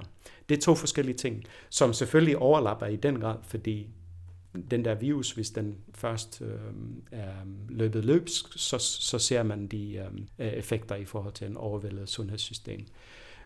det 0.49 0.57
er 0.57 0.61
to 0.61 0.75
forskellige 0.75 1.17
ting, 1.17 1.43
som 1.69 1.93
selvfølgelig 1.93 2.37
overlapper 2.37 2.85
i 2.85 2.95
den 2.95 3.19
grad, 3.19 3.37
fordi 3.43 3.89
den 4.71 4.85
der 4.85 4.95
virus, 4.95 5.31
hvis 5.31 5.49
den 5.49 5.77
først 5.93 6.41
øh, 6.41 6.49
er 7.11 7.33
løbet 7.69 8.05
løbsk, 8.05 8.45
så, 8.55 8.77
så 8.77 9.19
ser 9.19 9.43
man 9.43 9.67
de 9.67 10.09
øh, 10.39 10.47
effekter 10.47 10.95
i 10.95 11.05
forhold 11.05 11.33
til 11.33 11.47
en 11.47 11.57
overvældet 11.57 12.09
sundhedssystem. 12.09 12.85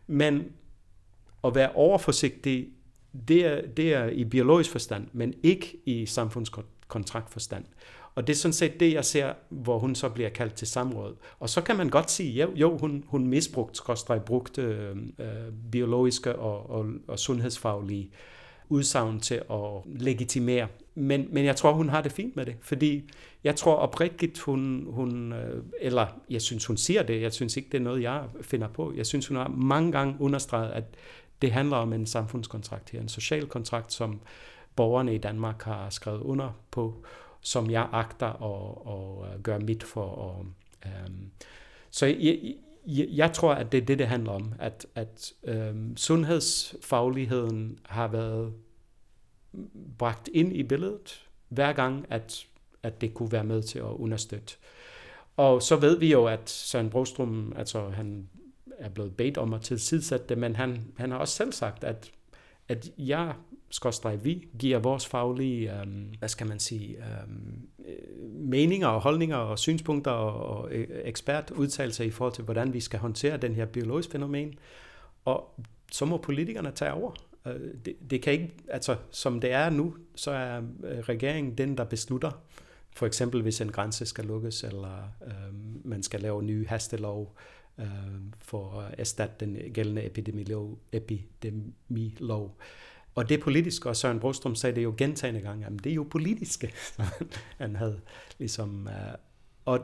Men 0.07 0.51
at 1.43 1.55
være 1.55 1.71
overforsigtig, 1.71 2.69
det 3.27 3.45
er, 3.45 3.61
det 3.67 3.93
er 3.93 4.05
i 4.05 4.23
biologisk 4.23 4.71
forstand, 4.71 5.07
men 5.13 5.33
ikke 5.43 5.77
i 5.85 6.05
samfundskontraktforstand. 6.05 7.65
Og 8.19 8.27
det 8.27 8.33
er 8.33 8.37
sådan 8.37 8.53
set 8.53 8.79
det, 8.79 8.93
jeg 8.93 9.05
ser, 9.05 9.33
hvor 9.49 9.79
hun 9.79 9.95
så 9.95 10.09
bliver 10.09 10.29
kaldt 10.29 10.53
til 10.53 10.67
samråd. 10.67 11.15
Og 11.39 11.49
så 11.49 11.61
kan 11.61 11.77
man 11.77 11.89
godt 11.89 12.11
sige, 12.11 12.41
jo, 12.41 12.51
jo 12.55 12.77
hun, 12.77 13.03
hun 13.07 13.27
misbrugte, 13.27 13.75
skorstræk 13.75 14.21
brugte 14.21 14.61
øh, 14.61 14.95
øh, 15.19 15.27
biologiske 15.71 16.35
og, 16.35 16.69
og, 16.69 16.85
og 17.07 17.19
sundhedsfaglige 17.19 18.11
udsagn 18.69 19.19
til 19.19 19.35
at 19.35 19.81
legitimere. 19.85 20.67
Men, 20.95 21.27
men 21.31 21.45
jeg 21.45 21.55
tror, 21.55 21.71
hun 21.71 21.89
har 21.89 22.01
det 22.01 22.11
fint 22.11 22.35
med 22.35 22.45
det, 22.45 22.55
fordi 22.61 23.09
jeg 23.43 23.55
tror 23.55 23.75
oprigtigt, 23.75 24.39
hun, 24.39 24.87
hun, 24.89 25.33
øh, 25.33 25.63
eller 25.81 26.07
jeg 26.29 26.41
synes, 26.41 26.65
hun 26.65 26.77
siger 26.77 27.03
det, 27.03 27.21
jeg 27.21 27.33
synes 27.33 27.57
ikke, 27.57 27.69
det 27.71 27.77
er 27.77 27.83
noget, 27.83 28.01
jeg 28.01 28.23
finder 28.41 28.67
på. 28.67 28.93
Jeg 28.95 29.05
synes, 29.05 29.27
hun 29.27 29.37
har 29.37 29.47
mange 29.47 29.91
gange 29.91 30.15
understreget, 30.19 30.71
at 30.71 30.83
det 31.41 31.51
handler 31.51 31.77
om 31.77 31.93
en 31.93 32.05
samfundskontrakt 32.05 32.89
her, 32.89 33.01
en 33.01 33.09
social 33.09 33.47
kontrakt, 33.47 33.93
som 33.93 34.19
borgerne 34.75 35.15
i 35.15 35.17
Danmark 35.17 35.61
har 35.61 35.89
skrevet 35.89 36.21
under 36.21 36.49
på, 36.71 37.05
som 37.41 37.71
jeg 37.71 37.89
agter 37.91 38.27
at, 38.27 38.93
at 39.27 39.33
øh, 39.33 39.41
gøre 39.41 39.59
mit 39.59 39.83
for. 39.83 40.39
At, 40.81 40.91
øhm. 40.91 41.31
så 41.89 42.05
jeg, 42.05 42.55
jeg, 42.87 43.07
jeg 43.09 43.33
tror, 43.33 43.53
at 43.53 43.71
det 43.71 43.81
er 43.81 43.85
det, 43.85 43.99
det 43.99 44.07
handler 44.07 44.31
om, 44.31 44.53
at, 44.59 44.85
at 44.95 45.33
øhm, 45.43 45.97
sundhedsfagligheden 45.97 47.79
har 47.85 48.07
været 48.07 48.53
bragt 49.97 50.29
ind 50.33 50.55
i 50.55 50.63
billedet, 50.63 51.27
hver 51.49 51.73
gang, 51.73 52.05
at, 52.09 52.45
at 52.83 53.01
det 53.01 53.13
kunne 53.13 53.31
være 53.31 53.43
med 53.43 53.61
til 53.63 53.79
at 53.79 53.83
understøtte. 53.83 54.53
Og 55.37 55.61
så 55.61 55.75
ved 55.75 55.99
vi 55.99 56.11
jo, 56.11 56.25
at 56.25 56.49
Søren 56.49 56.89
Brostrøm, 56.89 57.53
altså 57.55 57.89
han 57.89 58.29
er 58.77 58.89
blevet 58.89 59.17
bedt 59.17 59.37
om 59.37 59.53
at 59.53 59.61
tilsidesætte 59.61 60.25
det, 60.29 60.37
men 60.37 60.55
han, 60.55 60.91
han 60.97 61.11
har 61.11 61.17
også 61.17 61.35
selv 61.35 61.51
sagt, 61.51 61.83
at, 61.83 62.11
at 62.67 62.91
jeg 62.97 63.33
skorstræk 63.71 64.19
vi, 64.23 64.47
giver 64.59 64.79
vores 64.79 65.05
faglige, 65.05 65.73
um, 65.83 66.13
hvad 66.19 66.29
skal 66.29 66.47
man 66.47 66.59
sige, 66.59 66.97
um, 66.97 67.67
meninger 68.39 68.87
og 68.87 69.01
holdninger 69.01 69.37
og 69.37 69.59
synspunkter 69.59 70.11
og, 70.11 70.57
og 70.57 70.71
øh, 70.71 70.87
ekspertudtalelser 71.03 72.03
i 72.03 72.09
forhold 72.09 72.33
til, 72.33 72.43
hvordan 72.43 72.73
vi 72.73 72.79
skal 72.79 72.99
håndtere 72.99 73.37
den 73.37 73.55
her 73.55 73.65
biologiske 73.65 74.11
fænomen. 74.11 74.53
Og 75.25 75.59
så 75.91 76.05
må 76.05 76.17
politikerne 76.17 76.71
tage 76.71 76.93
over. 76.93 77.11
Øh, 77.47 77.61
det, 77.85 77.95
det 78.09 78.21
kan 78.21 78.33
ikke, 78.33 78.51
altså 78.67 78.95
som 79.11 79.39
det 79.39 79.51
er 79.51 79.69
nu, 79.69 79.95
så 80.15 80.31
er 80.31 80.61
regeringen 80.83 81.57
den, 81.57 81.77
der 81.77 81.83
beslutter, 81.83 82.31
for 82.95 83.05
eksempel 83.05 83.41
hvis 83.41 83.61
en 83.61 83.71
grænse 83.71 84.05
skal 84.05 84.25
lukkes, 84.25 84.63
eller 84.63 85.13
um, 85.21 85.81
man 85.83 86.03
skal 86.03 86.19
lave 86.21 86.43
nye 86.43 86.67
hastelov, 86.67 87.35
uh, 87.77 87.85
for 88.39 88.81
at 88.81 88.95
erstatte 88.99 89.35
den 89.45 89.73
gældende 89.73 90.05
epidemilov. 90.05 90.79
epidemilov. 90.91 92.57
Og 93.19 93.29
det 93.29 93.39
politiske, 93.39 93.89
og 93.89 93.95
Søren 93.95 94.19
Brostrøm 94.19 94.55
sagde 94.55 94.75
det 94.75 94.83
jo 94.83 94.93
gentagende 94.97 95.41
gange, 95.41 95.63
jamen 95.63 95.79
det 95.79 95.89
er 95.89 95.93
jo 95.93 96.07
politiske, 96.09 96.73
han 97.57 97.75
havde 97.75 97.99
ligesom... 98.37 98.87
Øh, 98.87 99.13
og 99.65 99.79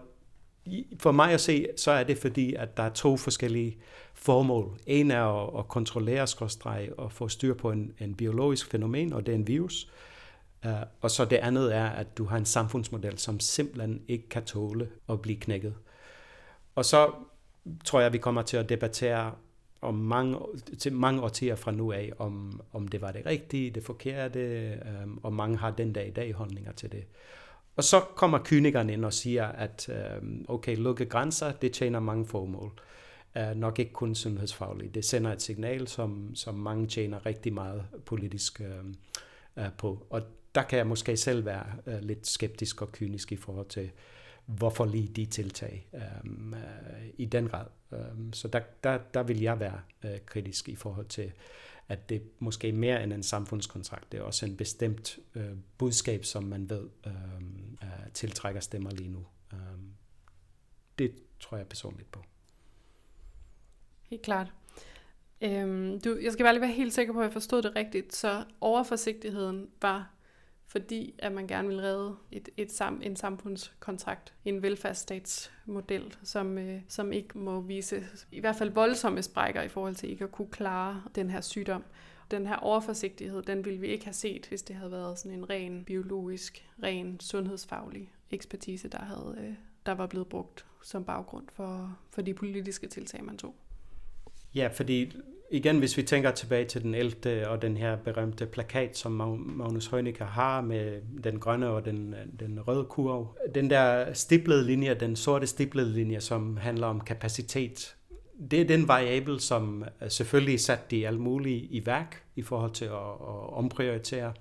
for 1.00 1.12
mig 1.12 1.32
at 1.32 1.42
se, 1.42 1.68
så 1.78 1.92
er 1.92 2.04
det 2.04 2.18
fordi, 2.18 2.54
at 2.54 2.78
der 2.78 2.84
er 2.84 2.90
to 2.90 3.18
forskellige 3.18 3.78
formål. 4.14 4.80
En 4.88 5.12
er 5.12 5.24
at, 5.24 5.60
at 5.60 5.68
kontrollere 5.68 6.28
skråstreg 6.28 6.90
og 6.98 7.12
få 7.12 7.28
styr 7.28 7.54
på 7.54 7.72
en, 7.72 7.94
en 8.00 8.16
biologisk 8.16 8.72
fænomen, 8.72 9.14
og 9.14 9.26
det 9.26 9.32
er 9.32 9.36
en 9.36 9.48
virus. 9.48 9.92
Uh, 10.66 10.72
og 11.02 11.12
så 11.12 11.26
det 11.26 11.38
andet 11.38 11.76
er, 11.76 11.86
at 11.86 12.18
du 12.18 12.26
har 12.26 12.38
en 12.38 12.46
samfundsmodel, 12.46 13.18
som 13.18 13.40
simpelthen 13.40 14.02
ikke 14.08 14.30
kan 14.30 14.44
tåle 14.44 14.90
at 15.10 15.22
blive 15.22 15.40
knækket. 15.40 15.74
Og 16.76 16.86
så 16.86 17.12
tror 17.86 18.02
jeg, 18.02 18.14
vi 18.14 18.18
kommer 18.18 18.42
til 18.42 18.58
at 18.58 18.70
debattere 18.70 19.32
om 19.86 19.94
mange, 19.94 20.38
til 20.80 20.94
mange 20.94 21.22
årtier 21.22 21.56
fra 21.56 21.72
nu 21.72 21.92
af, 21.92 22.12
om, 22.18 22.62
om 22.74 22.88
det 22.88 23.02
var 23.02 23.12
det 23.12 23.26
rigtige, 23.26 23.72
det 23.72 23.84
forkerte, 23.84 24.74
um, 25.04 25.20
og 25.24 25.34
mange 25.34 25.58
har 25.58 25.72
den 25.72 25.94
dag 25.94 26.08
i 26.08 26.12
dag 26.12 26.34
holdninger 26.34 26.72
til 26.72 26.92
det. 26.92 27.04
Og 27.76 27.84
så 27.84 28.00
kommer 28.00 28.40
kynikeren 28.46 28.90
ind 28.90 29.06
og 29.06 29.14
siger, 29.14 29.46
at 29.46 29.90
um, 30.22 30.46
okay, 30.48 30.78
lukke 30.78 31.06
grænser, 31.06 31.52
det 31.52 31.72
tjener 31.72 32.00
mange 32.00 32.26
formål. 32.26 32.72
Uh, 33.36 33.58
nok 33.58 33.80
ikke 33.80 33.94
kun 33.94 34.16
sundhedsfagligt. 34.16 34.96
Det 34.96 35.06
sender 35.06 35.32
et 35.32 35.42
signal, 35.42 35.88
som, 35.88 36.36
som 36.36 36.56
mange 36.56 36.88
tjener 36.88 37.26
rigtig 37.26 37.54
meget 37.54 37.86
politisk 38.06 38.62
uh, 38.62 38.90
uh, 39.64 39.72
på. 39.78 40.08
Og 40.10 40.22
der 40.56 40.64
kan 40.64 40.78
jeg 40.78 40.88
måske 40.88 41.18
selv 41.18 41.46
være 41.46 41.66
uh, 41.88 42.00
lidt 42.02 42.28
skeptisk 42.28 42.82
og 42.82 42.92
kynisk 42.92 43.32
i 43.32 43.36
forhold 43.36 43.68
til, 43.68 43.92
hvorfor 44.46 44.86
lige 44.86 45.08
de 45.08 45.26
tiltag 45.26 45.88
øhm, 45.94 46.54
øh, 46.54 47.10
i 47.18 47.26
den 47.26 47.48
grad. 47.48 47.66
Øhm, 47.92 48.34
så 48.34 48.48
der, 48.48 48.60
der, 48.84 48.98
der 48.98 49.24
vil 49.24 49.42
jeg 49.42 49.60
være 49.60 49.82
øh, 50.04 50.20
kritisk 50.26 50.70
i 50.70 50.76
forhold 50.76 51.06
til, 51.06 51.32
at 51.88 52.10
det 52.10 52.22
måske 52.40 52.72
mere 52.72 53.04
end 53.04 53.14
en 53.14 53.24
samfundskontrakt. 53.24 54.12
Det 54.12 54.20
er 54.20 54.24
også 54.24 54.46
en 54.46 54.58
bestemt 54.58 55.20
øh, 55.36 55.52
budskab, 55.78 56.26
som 56.26 56.44
man 56.44 56.70
ved 56.70 56.90
um, 57.06 57.78
øh, 57.84 58.12
tiltrækker 58.14 58.62
stemmer 58.62 58.92
lige 58.92 59.10
nu. 59.10 59.26
Um, 59.54 59.94
det 61.00 61.14
tror 61.40 61.58
jeg 61.58 61.68
personligt 61.68 62.12
på. 62.12 62.24
Helt 64.10 64.22
klart. 64.22 64.54
Øhm, 65.42 66.02
du, 66.02 66.18
jeg 66.22 66.34
skal 66.34 66.44
bare 66.44 66.54
lige 66.54 66.62
være 66.62 66.72
helt 66.72 66.94
sikker 66.94 67.14
på, 67.14 67.20
at 67.20 67.24
jeg 67.24 67.34
forstod 67.34 67.62
det 67.62 67.76
rigtigt. 67.76 68.16
Så 68.16 68.46
overforsigtigheden 68.62 69.68
var 69.82 70.15
fordi 70.68 71.16
at 71.20 71.32
man 71.32 71.48
gerne 71.48 71.68
vil 71.68 71.80
redde 71.80 72.16
et, 72.32 72.50
et 72.58 72.72
sam, 72.72 73.02
en 73.04 73.16
samfundskontrakt, 73.16 74.34
en 74.46 74.62
velfærdsstatsmodel, 74.62 76.16
som, 76.24 76.58
øh, 76.58 76.82
som 76.88 77.12
ikke 77.14 77.38
må 77.38 77.62
vise 77.62 78.08
i 78.32 78.40
hvert 78.40 78.56
fald 78.56 78.70
voldsomme 78.70 79.22
sprækker 79.22 79.62
i 79.62 79.68
forhold 79.68 79.96
til 79.96 80.10
ikke 80.10 80.24
at 80.24 80.32
kunne 80.32 80.52
klare 80.52 81.04
den 81.16 81.30
her 81.30 81.42
sygdom. 81.42 81.84
Den 82.32 82.48
her 82.48 82.56
overforsigtighed, 82.56 83.42
den 83.42 83.66
ville 83.66 83.80
vi 83.80 83.88
ikke 83.88 84.06
have 84.06 84.14
set, 84.14 84.46
hvis 84.48 84.62
det 84.62 84.76
havde 84.76 84.92
været 84.92 85.20
sådan 85.20 85.38
en 85.38 85.50
ren 85.50 85.84
biologisk, 85.84 86.70
ren 86.84 87.20
sundhedsfaglig 87.20 88.12
ekspertise, 88.32 88.88
der, 88.88 89.06
havde, 89.06 89.36
øh, 89.40 89.54
der 89.86 89.92
var 89.92 90.08
blevet 90.08 90.28
brugt 90.28 90.66
som 90.84 91.06
baggrund 91.06 91.46
for, 91.54 91.98
for 92.10 92.22
de 92.22 92.34
politiske 92.34 92.88
tiltag, 92.88 93.24
man 93.24 93.38
tog. 93.38 93.56
Ja, 94.56 94.68
fordi 94.68 95.12
igen, 95.52 95.80
hvis 95.80 95.98
vi 95.98 96.04
tænker 96.04 96.32
tilbage 96.32 96.66
til 96.66 96.84
den 96.84 96.96
11. 96.96 97.48
og 97.48 97.62
den 97.62 97.78
her 97.78 97.96
berømte 97.96 98.46
plakat, 98.46 98.98
som 98.98 99.12
Magnus 99.46 99.88
Heunicke 99.88 100.24
har 100.24 100.62
med 100.62 101.02
den 101.24 101.40
grønne 101.40 101.70
og 101.70 101.86
den, 101.86 102.16
den 102.40 102.60
røde 102.68 102.86
kurv. 102.86 103.38
Den 103.56 103.70
der 103.70 104.14
stiplede 104.14 104.66
linje, 104.66 104.94
den 104.94 105.16
sorte 105.16 105.48
stiplede 105.48 105.94
linje, 105.94 106.22
som 106.22 106.58
handler 106.58 106.88
om 106.88 107.00
kapacitet, 107.00 107.96
det 108.52 108.62
er 108.62 108.66
den 108.66 108.88
variabel, 108.88 109.40
som 109.40 109.86
selvfølgelig 110.08 110.60
sat 110.60 110.92
de 110.92 111.08
alt 111.08 111.20
muligt 111.20 111.68
i 111.70 111.86
værk 111.86 112.24
i 112.36 112.42
forhold 112.42 112.72
til 112.72 112.86
at, 112.86 112.92
at 112.92 113.54
omprioritere 113.54 114.34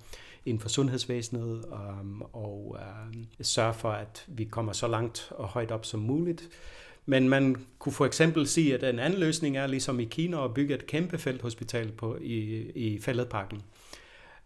inden 0.45 0.61
for 0.61 0.69
sundhedsvæsenet 0.69 1.65
um, 1.65 2.21
og 2.33 2.77
um, 3.05 3.25
sørge 3.41 3.73
for, 3.73 3.91
at 3.91 4.25
vi 4.27 4.43
kommer 4.43 4.73
så 4.73 4.87
langt 4.87 5.31
og 5.31 5.47
højt 5.47 5.71
op 5.71 5.85
som 5.85 5.99
muligt. 5.99 6.49
Men 7.05 7.29
man 7.29 7.55
kunne 7.79 7.93
for 7.93 8.05
eksempel 8.05 8.47
sige, 8.47 8.73
at 8.73 8.83
en 8.83 8.99
anden 8.99 9.19
løsning 9.19 9.57
er 9.57 9.67
ligesom 9.67 9.99
i 9.99 10.05
Kina 10.05 10.45
at 10.45 10.53
bygge 10.53 10.75
et 10.75 10.87
kæmpe 10.87 11.17
felthospital 11.17 11.91
på, 11.91 12.17
i, 12.21 12.35
i 12.75 12.99
fældeparken. 13.01 13.61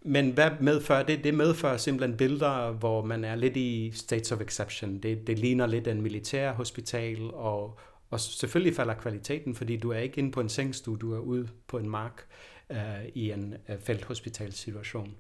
Men 0.01 0.31
hvad 0.31 0.51
medfører 0.59 1.03
det? 1.03 1.23
Det 1.23 1.33
medfører 1.33 1.77
simpelthen 1.77 2.17
billeder, 2.17 2.71
hvor 2.71 3.05
man 3.05 3.23
er 3.23 3.35
lidt 3.35 3.57
i 3.57 3.91
states 3.95 4.31
of 4.31 4.41
exception. 4.41 4.99
Det, 4.99 5.27
det 5.27 5.39
ligner 5.39 5.67
lidt 5.67 5.87
en 5.87 6.01
militær 6.01 6.51
hospital, 6.53 7.31
og, 7.33 7.79
og 8.09 8.19
selvfølgelig 8.19 8.75
falder 8.75 8.93
kvaliteten, 8.93 9.55
fordi 9.55 9.77
du 9.77 9.91
er 9.91 9.97
ikke 9.97 10.17
inde 10.17 10.31
på 10.31 10.41
en 10.41 10.49
sengstue, 10.49 10.97
du 10.97 11.13
er 11.13 11.19
ude 11.19 11.47
på 11.67 11.77
en 11.77 11.89
mark 11.89 12.25
øh, 12.71 12.77
i 13.13 13.31
en 13.31 13.55
øh, 13.69 13.75
felthospitalssituation. 13.79 15.05
situation. 15.05 15.17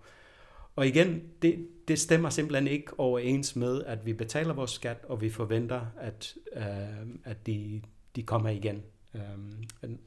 Og 0.79 0.87
igen, 0.87 1.21
det, 1.41 1.67
det 1.87 1.99
stemmer 1.99 2.29
simpelthen 2.29 2.67
ikke 2.67 2.99
overens 2.99 3.55
med, 3.55 3.83
at 3.83 4.05
vi 4.05 4.13
betaler 4.13 4.53
vores 4.53 4.71
skat, 4.71 4.97
og 5.03 5.21
vi 5.21 5.29
forventer, 5.29 5.81
at, 5.97 6.35
øh, 6.55 7.07
at 7.23 7.47
de, 7.47 7.81
de 8.15 8.23
kommer 8.23 8.49
igen, 8.49 8.83
øh, 9.15 9.21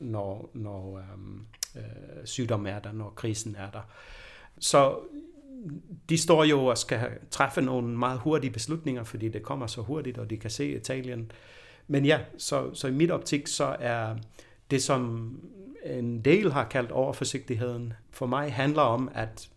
når, 0.01 0.51
når 0.55 0.99
øh, 0.99 1.83
øh, 1.83 2.25
sygdommen 2.25 2.67
er 2.67 2.79
der, 2.79 2.93
når 2.93 3.11
krisen 3.11 3.57
er 3.59 3.71
der. 3.71 3.81
Så 4.59 4.99
de 6.09 6.19
står 6.19 6.45
jo 6.45 6.67
og 6.67 6.79
skal 6.79 7.11
træffe 7.31 7.63
nogle 7.63 7.99
meget 7.99 8.19
hurtige 8.19 8.53
beslutninger, 8.53 9.05
fordi 9.05 9.29
det 9.29 9.43
kommer 9.43 9.67
så 9.67 9.81
hurtigt, 9.81 10.19
og 10.19 10.31
de 10.31 10.37
kan 10.37 10.51
se 10.51 10.77
Italien. 10.77 11.33
Men 11.87 12.05
ja, 12.05 12.21
så, 12.39 12.75
så 12.75 12.89
i 12.89 12.93
mit 12.93 13.11
optik, 13.11 13.47
så 13.47 13.77
er 13.81 14.17
det, 14.71 14.83
som 14.83 15.31
en 15.85 16.21
del 16.21 16.53
har 16.53 16.69
kaldt 16.69 16.91
overforsigtigheden, 16.91 17.93
for 18.11 18.27
mig 18.27 18.53
handler 18.53 18.83
om, 18.83 19.11
at 19.15 19.49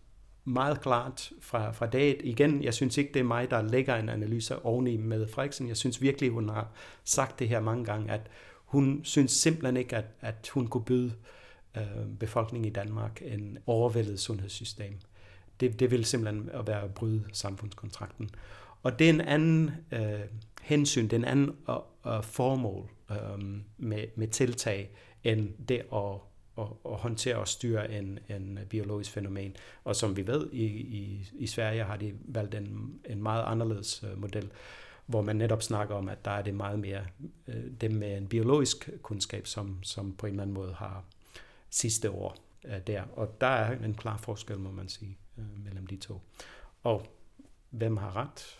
meget 0.46 0.80
klart 0.80 1.32
fra, 1.40 1.70
fra 1.70 1.86
dag 1.86 2.20
igen, 2.24 2.62
jeg 2.62 2.74
synes 2.74 2.96
ikke, 2.98 3.12
det 3.14 3.20
er 3.20 3.24
mig, 3.24 3.50
der 3.50 3.62
lægger 3.62 3.96
en 3.96 4.08
analyse 4.08 4.58
oveni 4.58 4.96
med 4.96 5.28
Frederiksen. 5.28 5.68
Jeg 5.68 5.76
synes 5.76 6.02
virkelig, 6.02 6.30
hun 6.30 6.48
har 6.48 6.68
sagt 7.04 7.38
det 7.38 7.48
her 7.48 7.60
mange 7.60 7.84
gange, 7.84 8.12
at 8.12 8.30
hun 8.64 9.00
synes 9.04 9.32
simpelthen 9.32 9.76
ikke, 9.76 9.96
at, 9.96 10.04
at 10.20 10.50
hun 10.54 10.66
kunne 10.66 10.84
byde 10.84 11.12
øh, 11.76 11.82
befolkningen 12.20 12.70
i 12.70 12.72
Danmark 12.72 13.22
en 13.24 13.58
overvældet 13.66 14.20
sundhedssystem. 14.20 14.98
Det, 15.60 15.80
det 15.80 15.90
vil 15.90 16.04
simpelthen 16.04 16.50
være 16.66 16.82
at 16.82 16.94
bryde 16.94 17.24
samfundskontrakten. 17.32 18.30
Og 18.82 18.98
det 18.98 19.04
er 19.04 19.12
en 19.12 19.20
anden 19.20 19.70
øh, 19.92 20.20
hensyn, 20.62 21.04
det 21.04 21.12
er 21.12 21.16
en 21.16 21.24
anden 21.24 21.56
øh, 21.68 22.16
øh 22.16 22.22
formål 22.22 22.90
øh, 23.10 23.44
med, 23.78 24.04
med 24.16 24.28
tiltag, 24.28 24.90
end 25.24 25.66
det 25.68 25.82
at, 25.92 26.20
at, 26.58 26.64
at 26.84 26.96
håndtere 26.96 27.36
og 27.36 27.48
styre 27.48 27.92
en, 27.92 28.18
en 28.28 28.58
biologisk 28.70 29.10
fænomen. 29.10 29.56
Og 29.84 29.96
som 29.96 30.16
vi 30.16 30.26
ved, 30.26 30.48
i, 30.52 30.64
i, 30.64 31.30
i 31.38 31.46
Sverige 31.46 31.84
har 31.84 31.96
de 31.96 32.14
valgt 32.24 32.54
en, 32.54 33.00
en 33.04 33.22
meget 33.22 33.44
anderledes 33.46 34.04
øh, 34.10 34.20
model, 34.20 34.50
hvor 35.06 35.22
man 35.22 35.36
netop 35.36 35.62
snakker 35.62 35.94
om, 35.94 36.08
at 36.08 36.24
der 36.24 36.30
er 36.30 36.42
det 36.42 36.54
meget 36.54 36.78
mere 36.78 37.04
øh, 37.48 37.64
dem 37.80 37.92
med 37.92 38.16
en 38.16 38.28
biologisk 38.28 38.90
kundskab, 39.02 39.46
som, 39.46 39.82
som 39.82 40.12
på 40.16 40.26
en 40.26 40.32
eller 40.32 40.42
anden 40.42 40.54
måde 40.54 40.74
har 40.74 41.04
sidste 41.70 42.10
år 42.10 42.36
øh, 42.64 42.80
der. 42.86 43.02
Og 43.16 43.40
der 43.40 43.46
er 43.46 43.84
en 43.84 43.94
klar 43.94 44.16
forskel, 44.16 44.58
må 44.58 44.70
man 44.70 44.88
sige, 44.88 45.18
øh, 45.38 45.64
mellem 45.64 45.86
de 45.86 45.96
to. 45.96 46.20
Og 46.82 47.06
hvem 47.70 47.96
har 47.96 48.16
ret? 48.16 48.58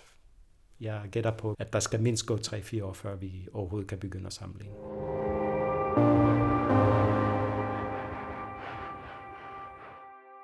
Jeg 0.81 1.09
gætter 1.11 1.31
på, 1.31 1.57
at 1.59 1.73
der 1.73 1.81
skal 1.81 2.03
mindst 2.03 2.27
gå 2.27 2.37
3-4 2.37 2.85
år, 2.85 2.93
før 2.93 3.17
vi 3.17 3.49
overhovedet 3.53 3.89
kan 3.89 3.99
begynde 3.99 4.27
at 4.27 4.33
sammenligne. 4.33 4.75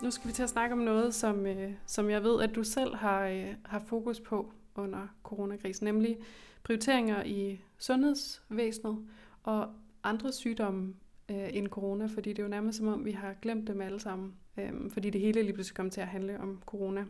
Nu 0.03 0.11
skal 0.11 0.29
vi 0.29 0.33
til 0.33 0.43
at 0.43 0.49
snakke 0.49 0.73
om 0.73 0.79
noget, 0.79 1.15
som, 1.15 1.47
øh, 1.47 1.73
som 1.87 2.11
jeg 2.11 2.23
ved, 2.23 2.43
at 2.43 2.55
du 2.55 2.65
selv 2.65 2.95
har, 2.95 3.27
øh, 3.27 3.55
har 3.65 3.79
fokus 3.79 4.21
på 4.21 4.53
under 4.75 5.09
coronakrisen, 5.23 5.85
nemlig 5.85 6.17
prioriteringer 6.62 7.23
i 7.25 7.61
sundhedsvæsenet 7.79 8.99
og 9.43 9.69
andre 10.05 10.33
sygdomme 10.33 10.95
øh, 11.29 11.49
end 11.53 11.69
corona, 11.69 12.07
fordi 12.07 12.31
det 12.31 12.38
er 12.38 12.43
jo 12.43 12.49
nærmest 12.49 12.79
som 12.79 12.87
om, 12.87 13.05
vi 13.05 13.11
har 13.11 13.35
glemt 13.43 13.69
dem 13.69 13.81
alle 13.81 14.01
sammen, 14.01 14.35
øh, 14.57 14.91
fordi 14.91 15.11
det 15.11 15.21
hele 15.21 15.43
lige 15.43 15.53
pludselig 15.53 15.77
kom 15.77 15.91
til 15.91 16.01
at 16.01 16.07
handle 16.07 16.41
om 16.41 16.62
corona. 16.67 17.05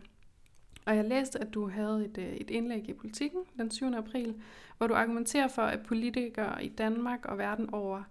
Og 0.86 0.96
jeg 0.96 1.04
læste, 1.04 1.40
at 1.40 1.54
du 1.54 1.68
havde 1.68 2.04
et, 2.04 2.18
øh, 2.18 2.32
et 2.32 2.50
indlæg 2.50 2.88
i 2.88 2.92
Politiken 2.92 3.40
den 3.56 3.70
7. 3.70 3.86
april, 3.94 4.34
hvor 4.78 4.86
du 4.86 4.94
argumenterer 4.94 5.48
for, 5.48 5.62
at 5.62 5.82
politikere 5.86 6.64
i 6.64 6.68
Danmark 6.68 7.26
og 7.26 7.38
verden 7.38 7.74
over 7.74 8.02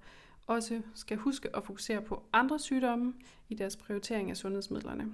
også 0.47 0.81
skal 0.95 1.17
huske 1.17 1.55
at 1.55 1.65
fokusere 1.65 2.01
på 2.01 2.23
andre 2.33 2.59
sygdomme 2.59 3.13
i 3.49 3.55
deres 3.55 3.75
prioritering 3.75 4.29
af 4.29 4.37
sundhedsmidlerne. 4.37 5.07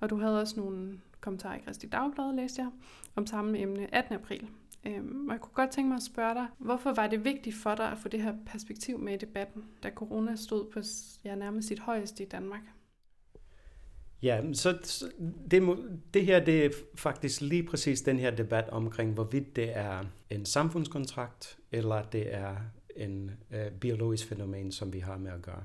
Og 0.00 0.10
du 0.10 0.16
havde 0.16 0.40
også 0.40 0.60
nogle 0.60 1.00
kommentarer 1.20 1.56
i 1.56 1.60
Kristi 1.64 1.86
Dagblad, 1.86 2.36
læste 2.36 2.62
jeg, 2.62 2.70
om 3.16 3.26
samme 3.26 3.58
emne 3.58 3.94
18. 3.94 4.14
april. 4.14 4.48
Øhm, 4.86 5.28
og 5.28 5.32
jeg 5.32 5.40
kunne 5.40 5.54
godt 5.54 5.70
tænke 5.70 5.88
mig 5.88 5.96
at 5.96 6.02
spørge 6.02 6.34
dig, 6.34 6.46
hvorfor 6.58 6.92
var 6.92 7.06
det 7.06 7.24
vigtigt 7.24 7.56
for 7.56 7.74
dig 7.74 7.92
at 7.92 7.98
få 7.98 8.08
det 8.08 8.22
her 8.22 8.34
perspektiv 8.46 8.98
med 8.98 9.14
i 9.14 9.16
debatten, 9.16 9.64
da 9.82 9.90
corona 9.90 10.36
stod 10.36 10.70
på 10.70 10.80
ja, 11.24 11.34
nærmest 11.34 11.68
sit 11.68 11.78
højeste 11.78 12.22
i 12.22 12.26
Danmark? 12.26 12.62
Ja, 14.22 14.52
så 14.52 14.72
det, 15.50 15.78
det 16.14 16.26
her 16.26 16.44
det 16.44 16.66
er 16.66 16.70
faktisk 16.94 17.40
lige 17.40 17.62
præcis 17.62 18.02
den 18.02 18.18
her 18.18 18.30
debat 18.30 18.68
omkring, 18.68 19.14
hvorvidt 19.14 19.56
det 19.56 19.76
er 19.76 20.04
en 20.30 20.46
samfundskontrakt, 20.46 21.58
eller 21.72 22.02
det 22.02 22.34
er 22.34 22.56
en 22.96 23.30
øh, 23.50 23.70
biologisk 23.70 24.28
fænomen, 24.28 24.72
som 24.72 24.92
vi 24.92 24.98
har 24.98 25.16
med 25.16 25.30
at 25.30 25.42
gøre. 25.42 25.62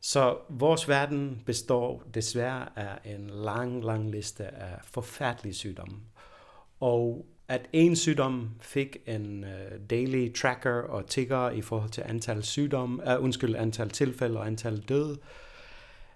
Så 0.00 0.36
vores 0.48 0.88
verden 0.88 1.42
består 1.46 2.02
desværre 2.14 2.78
af 2.78 3.14
en 3.14 3.30
lang, 3.30 3.84
lang 3.84 4.10
liste 4.10 4.46
af 4.46 4.78
forfærdelige 4.84 5.54
sygdomme. 5.54 5.96
Og 6.80 7.26
at 7.48 7.68
en 7.72 7.96
sygdom 7.96 8.50
fik 8.60 8.96
en 9.06 9.44
uh, 9.44 9.80
daily 9.90 10.34
tracker 10.34 10.82
og 10.82 11.06
tigger 11.06 11.50
i 11.50 11.60
forhold 11.60 11.90
til 11.90 12.02
antal 12.06 12.42
sygdomme, 12.42 13.02
uh, 13.06 13.12
øh, 13.12 13.22
undskyld, 13.22 13.56
antal 13.56 13.90
tilfælde 13.90 14.38
og 14.38 14.46
antal 14.46 14.78
døde, 14.78 15.18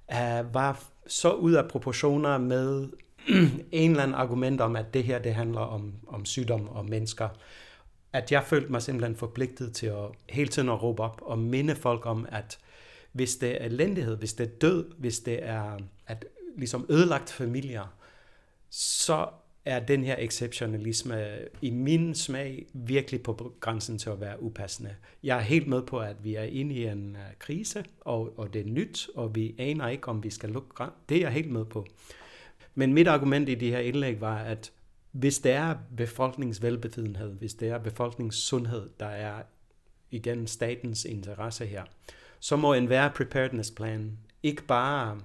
uh, 0.08 0.54
var 0.54 0.84
så 1.06 1.32
ud 1.32 1.52
af 1.52 1.68
proportioner 1.68 2.38
med 2.38 2.88
en 3.72 3.90
eller 3.90 4.02
anden 4.02 4.14
argument 4.14 4.60
om, 4.60 4.76
at 4.76 4.94
det 4.94 5.04
her 5.04 5.18
det 5.18 5.34
handler 5.34 5.60
om, 5.60 5.94
om 6.06 6.24
sygdom 6.24 6.68
og 6.68 6.84
mennesker, 6.84 7.28
at 8.12 8.33
jeg 8.33 8.44
følte 8.44 8.73
mig 8.73 8.83
simpelthen 8.83 9.16
forpligtet 9.16 9.73
til 9.73 9.87
at 9.87 10.09
hele 10.29 10.49
tiden 10.49 10.68
at 10.68 10.83
råbe 10.83 11.03
op 11.03 11.23
og 11.23 11.38
minde 11.38 11.75
folk 11.75 12.07
om, 12.07 12.27
at 12.29 12.59
hvis 13.12 13.37
det 13.37 13.62
er 13.62 13.66
elendighed, 13.66 14.16
hvis 14.16 14.33
det 14.33 14.46
er 14.46 14.59
død, 14.61 14.90
hvis 14.99 15.18
det 15.18 15.44
er 15.44 15.79
at 16.07 16.25
ligesom 16.57 16.87
ødelagt 16.88 17.31
familier, 17.31 17.94
så 18.70 19.29
er 19.64 19.81
den 19.81 20.05
her 20.05 20.16
exceptionalisme 20.18 21.38
i 21.62 21.70
min 21.70 22.14
smag 22.14 22.66
virkelig 22.73 23.23
på 23.23 23.53
grænsen 23.61 23.99
til 23.99 24.11
at 24.11 24.20
være 24.20 24.42
upassende. 24.42 24.94
Jeg 25.23 25.37
er 25.37 25.40
helt 25.40 25.66
med 25.66 25.83
på, 25.83 25.99
at 25.99 26.16
vi 26.25 26.35
er 26.35 26.42
inde 26.42 26.75
i 26.75 26.87
en 26.87 27.16
øh, 27.16 27.37
krise, 27.38 27.85
og, 28.01 28.38
og 28.38 28.55
det 28.55 28.61
er 28.61 28.70
nyt, 28.70 29.09
og 29.14 29.35
vi 29.35 29.55
aner 29.59 29.88
ikke, 29.88 30.09
om 30.09 30.23
vi 30.23 30.31
skal 30.31 30.51
lukke 30.51 30.85
Det 31.09 31.16
er 31.16 31.20
jeg 31.20 31.31
helt 31.31 31.51
med 31.51 31.64
på. 31.64 31.87
Men 32.75 32.92
mit 32.92 33.09
argument 33.09 33.49
i 33.49 33.55
det 33.55 33.70
her 33.70 33.79
indlæg 33.79 34.20
var, 34.20 34.38
at 34.38 34.73
hvis 35.12 35.38
det 35.38 35.53
er 35.53 35.77
befolkningsvelbefidenhed, 35.96 37.33
hvis 37.33 37.55
det 37.55 37.68
er 37.68 37.79
befolkningens 37.79 38.37
sundhed, 38.37 38.90
der 39.01 39.07
er 39.07 39.42
igen 40.11 40.46
statens 40.46 41.05
interesse 41.05 41.66
her, 41.66 41.85
så 42.40 42.57
må 42.57 42.73
en 42.73 42.88
være 42.88 43.11
preparedness 43.11 43.70
plan 43.70 44.18
ikke 44.42 44.62
bare 44.62 45.20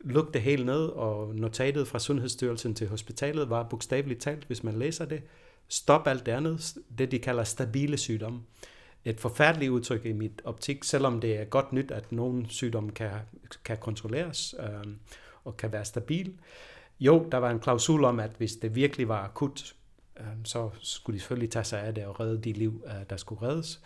lukke 0.00 0.32
det 0.32 0.42
hele 0.42 0.66
ned, 0.66 0.86
og 0.86 1.34
notatet 1.34 1.88
fra 1.88 1.98
Sundhedsstyrelsen 1.98 2.74
til 2.74 2.88
hospitalet 2.88 3.50
var 3.50 3.62
bogstaveligt 3.62 4.20
talt, 4.20 4.44
hvis 4.44 4.64
man 4.64 4.78
læser 4.78 5.04
det, 5.04 5.22
stop 5.68 6.06
alt 6.06 6.26
det 6.26 6.32
andet, 6.32 6.74
det 6.98 7.10
de 7.10 7.18
kalder 7.18 7.44
stabile 7.44 7.96
sygdomme. 7.96 8.42
Et 9.04 9.20
forfærdeligt 9.20 9.70
udtryk 9.70 10.06
i 10.06 10.12
mit 10.12 10.42
optik, 10.44 10.84
selvom 10.84 11.20
det 11.20 11.36
er 11.36 11.44
godt 11.44 11.72
nyt, 11.72 11.90
at 11.90 12.12
nogle 12.12 12.46
sygdomme 12.48 12.90
kan, 12.90 13.10
kan 13.64 13.76
kontrolleres 13.76 14.54
øh, 14.60 14.92
og 15.44 15.56
kan 15.56 15.72
være 15.72 15.84
stabil. 15.84 16.34
Jo, 17.00 17.28
der 17.32 17.38
var 17.38 17.50
en 17.50 17.60
klausul 17.60 18.04
om, 18.04 18.20
at 18.20 18.30
hvis 18.38 18.52
det 18.52 18.74
virkelig 18.74 19.08
var 19.08 19.24
akut, 19.24 19.74
øh, 20.20 20.26
så 20.44 20.70
skulle 20.80 21.14
de 21.14 21.20
selvfølgelig 21.20 21.50
tage 21.50 21.64
sig 21.64 21.80
af 21.80 21.94
det 21.94 22.06
og 22.06 22.20
redde 22.20 22.42
de 22.42 22.52
liv, 22.52 22.82
øh, 22.86 22.92
der 23.10 23.16
skulle 23.16 23.42
reddes. 23.42 23.80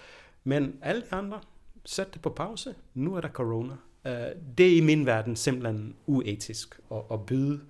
Men 0.45 0.79
alle 0.83 1.03
de 1.03 1.17
andre, 1.17 1.41
sæt 1.85 2.15
det 2.15 2.23
på 2.23 2.31
pause. 2.31 2.75
Nu 2.95 3.15
er 3.15 3.21
der 3.21 3.29
corona. 3.29 3.75
Øh, 4.05 4.13
det 4.59 4.73
er 4.73 4.77
i 4.77 4.81
min 4.81 5.07
verden 5.07 5.37
simpelthen 5.37 5.97
uetisk 6.07 6.81
at, 6.93 7.03
at 7.13 7.27
byde. 7.27 7.61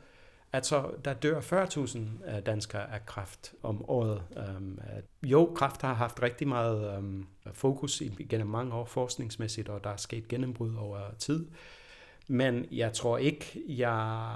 Altså, 0.52 0.90
der 1.04 1.14
dør 1.14 1.40
40.000 1.40 1.98
øh, 1.98 2.46
danskere 2.46 2.92
af 2.92 3.06
kræft 3.06 3.52
om 3.62 3.90
året. 3.90 4.22
Øh, 4.36 5.30
jo, 5.30 5.52
kræft 5.56 5.82
har 5.82 5.94
haft 5.94 6.22
rigtig 6.22 6.48
meget 6.48 6.98
øh, 6.98 7.24
fokus 7.52 8.02
gennem 8.28 8.46
mange 8.46 8.74
år 8.74 8.84
forskningsmæssigt, 8.84 9.68
og 9.68 9.84
der 9.84 9.90
er 9.90 9.96
sket 9.96 10.28
gennembrud 10.28 10.74
over 10.74 10.98
tid. 11.18 11.46
Men 12.30 12.66
jeg 12.72 12.92
tror 12.92 13.18
ikke, 13.18 13.62
jeg 13.68 14.26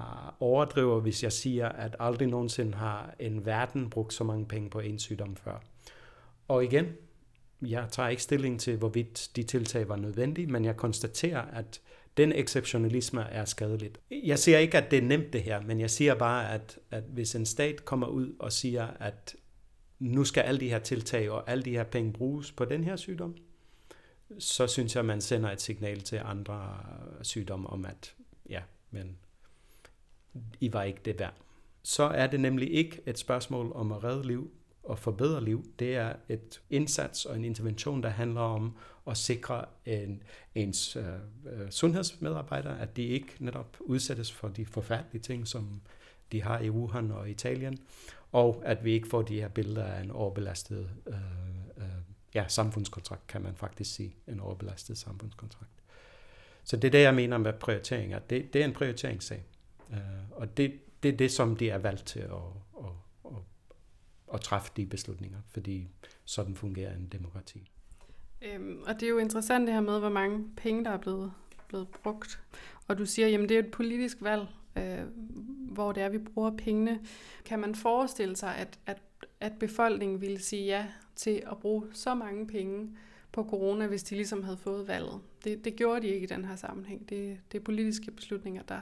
overdriver, 0.40 1.00
hvis 1.00 1.22
jeg 1.22 1.32
siger, 1.32 1.68
at 1.68 1.96
aldrig 1.98 2.28
nogensinde 2.28 2.74
har 2.74 3.14
en 3.18 3.46
verden 3.46 3.90
brugt 3.90 4.14
så 4.14 4.24
mange 4.24 4.46
penge 4.46 4.70
på 4.70 4.80
en 4.80 4.98
sygdom 4.98 5.36
før. 5.36 5.62
Og 6.48 6.64
igen, 6.64 6.86
jeg 7.62 7.86
tager 7.90 8.08
ikke 8.08 8.22
stilling 8.22 8.60
til, 8.60 8.76
hvorvidt 8.76 9.30
de 9.36 9.42
tiltag 9.42 9.88
var 9.88 9.96
nødvendige, 9.96 10.46
men 10.46 10.64
jeg 10.64 10.76
konstaterer, 10.76 11.40
at 11.40 11.80
den 12.16 12.32
exceptionalisme 12.32 13.22
er 13.22 13.44
skadeligt. 13.44 14.00
Jeg 14.10 14.38
siger 14.38 14.58
ikke, 14.58 14.78
at 14.78 14.90
det 14.90 14.98
er 14.98 15.02
nemt 15.02 15.32
det 15.32 15.42
her, 15.42 15.60
men 15.60 15.80
jeg 15.80 15.90
siger 15.90 16.14
bare, 16.14 16.54
at, 16.54 16.78
at 16.90 17.04
hvis 17.04 17.34
en 17.34 17.46
stat 17.46 17.84
kommer 17.84 18.06
ud 18.06 18.34
og 18.38 18.52
siger, 18.52 18.86
at 19.00 19.36
nu 19.98 20.24
skal 20.24 20.40
alle 20.40 20.60
de 20.60 20.68
her 20.68 20.78
tiltag 20.78 21.30
og 21.30 21.50
alle 21.50 21.64
de 21.64 21.70
her 21.70 21.84
penge 21.84 22.12
bruges 22.12 22.52
på 22.52 22.64
den 22.64 22.84
her 22.84 22.96
sygdom, 22.96 23.36
så 24.38 24.66
synes 24.66 24.96
jeg, 24.96 25.04
man 25.04 25.20
sender 25.20 25.50
et 25.50 25.60
signal 25.60 26.00
til 26.00 26.20
andre 26.24 26.78
sygdomme 27.22 27.70
om, 27.70 27.84
at 27.84 28.14
ja, 28.48 28.62
men 28.90 29.16
I 30.60 30.72
var 30.72 30.82
ikke 30.82 31.00
det 31.04 31.18
værd. 31.18 31.34
Så 31.82 32.02
er 32.02 32.26
det 32.26 32.40
nemlig 32.40 32.74
ikke 32.74 33.00
et 33.06 33.18
spørgsmål 33.18 33.72
om 33.74 33.92
at 33.92 34.04
redde 34.04 34.26
liv 34.26 34.50
og 34.82 34.98
forbedre 34.98 35.44
liv. 35.44 35.64
Det 35.78 35.96
er 35.96 36.12
et 36.28 36.62
indsats 36.70 37.24
og 37.24 37.36
en 37.36 37.44
intervention, 37.44 38.02
der 38.02 38.08
handler 38.08 38.40
om 38.40 38.76
at 39.06 39.16
sikre 39.16 39.64
en, 39.86 40.22
ens 40.54 40.96
øh, 40.96 41.04
øh 41.46 41.70
sundhedsmedarbejdere, 41.70 42.80
at 42.80 42.96
de 42.96 43.02
ikke 43.02 43.34
netop 43.38 43.76
udsættes 43.80 44.32
for 44.32 44.48
de 44.48 44.66
forfærdelige 44.66 45.22
ting, 45.22 45.48
som 45.48 45.80
de 46.32 46.42
har 46.42 46.60
i 46.60 46.70
Wuhan 46.70 47.10
og 47.10 47.30
Italien, 47.30 47.78
og 48.32 48.62
at 48.64 48.84
vi 48.84 48.92
ikke 48.92 49.08
får 49.08 49.22
de 49.22 49.40
her 49.40 49.48
billeder 49.48 49.84
af 49.84 50.02
en 50.02 50.10
overbelastet 50.10 50.90
øh, 51.06 51.14
ja, 52.34 52.44
samfundskontrakt, 52.48 53.26
kan 53.26 53.42
man 53.42 53.54
faktisk 53.56 53.94
sige, 53.94 54.16
en 54.28 54.40
overbelastet 54.40 54.98
samfundskontrakt. 54.98 55.70
Så 56.64 56.76
det 56.76 56.88
er 56.88 56.92
det, 56.92 57.02
jeg 57.02 57.14
mener 57.14 57.38
med 57.38 57.52
prioriteringer. 57.52 58.18
Det, 58.18 58.52
det 58.52 58.60
er 58.60 58.64
en 58.64 58.72
prioriteringssag. 58.72 59.44
Uh, 59.90 59.96
og 60.30 60.56
det, 60.56 60.80
det 61.02 61.08
er 61.12 61.16
det, 61.16 61.30
som 61.30 61.56
de 61.56 61.70
er 61.70 61.78
valgt 61.78 62.06
til 62.06 62.20
at, 62.20 62.32
at, 62.78 62.84
at, 63.24 63.36
at 64.34 64.40
træffe 64.40 64.72
de 64.76 64.86
beslutninger, 64.86 65.38
fordi 65.48 65.88
sådan 66.24 66.54
fungerer 66.54 66.96
en 66.96 67.06
demokrati. 67.06 67.70
Øhm, 68.42 68.82
og 68.86 68.94
det 68.94 69.02
er 69.02 69.10
jo 69.10 69.18
interessant 69.18 69.66
det 69.66 69.74
her 69.74 69.80
med, 69.80 69.98
hvor 69.98 70.08
mange 70.08 70.44
penge, 70.56 70.84
der 70.84 70.90
er 70.90 70.98
blevet, 70.98 71.32
blevet 71.68 71.88
brugt. 71.88 72.42
Og 72.88 72.98
du 72.98 73.06
siger, 73.06 73.28
jamen 73.28 73.48
det 73.48 73.54
er 73.54 73.58
et 73.58 73.70
politisk 73.70 74.16
valg, 74.20 74.46
øh, 74.78 75.00
hvor 75.72 75.92
det 75.92 76.02
er, 76.02 76.08
vi 76.08 76.18
bruger 76.18 76.56
pengene. 76.56 77.00
Kan 77.44 77.58
man 77.58 77.74
forestille 77.74 78.36
sig, 78.36 78.56
at, 78.56 78.78
at, 78.86 79.02
at 79.42 79.58
befolkningen 79.58 80.20
ville 80.20 80.38
sige 80.38 80.64
ja 80.64 80.86
til 81.16 81.42
at 81.50 81.58
bruge 81.58 81.86
så 81.92 82.14
mange 82.14 82.46
penge 82.46 82.90
på 83.32 83.44
corona, 83.44 83.86
hvis 83.86 84.02
de 84.02 84.14
ligesom 84.14 84.44
havde 84.44 84.56
fået 84.56 84.88
valget? 84.88 85.20
Det, 85.44 85.64
det 85.64 85.76
gjorde 85.76 86.00
de 86.00 86.06
ikke 86.06 86.24
i 86.24 86.26
den 86.26 86.44
her 86.44 86.56
sammenhæng. 86.56 87.08
Det, 87.08 87.38
det 87.52 87.58
er 87.58 87.64
politiske 87.64 88.10
beslutninger, 88.10 88.62
der 88.62 88.80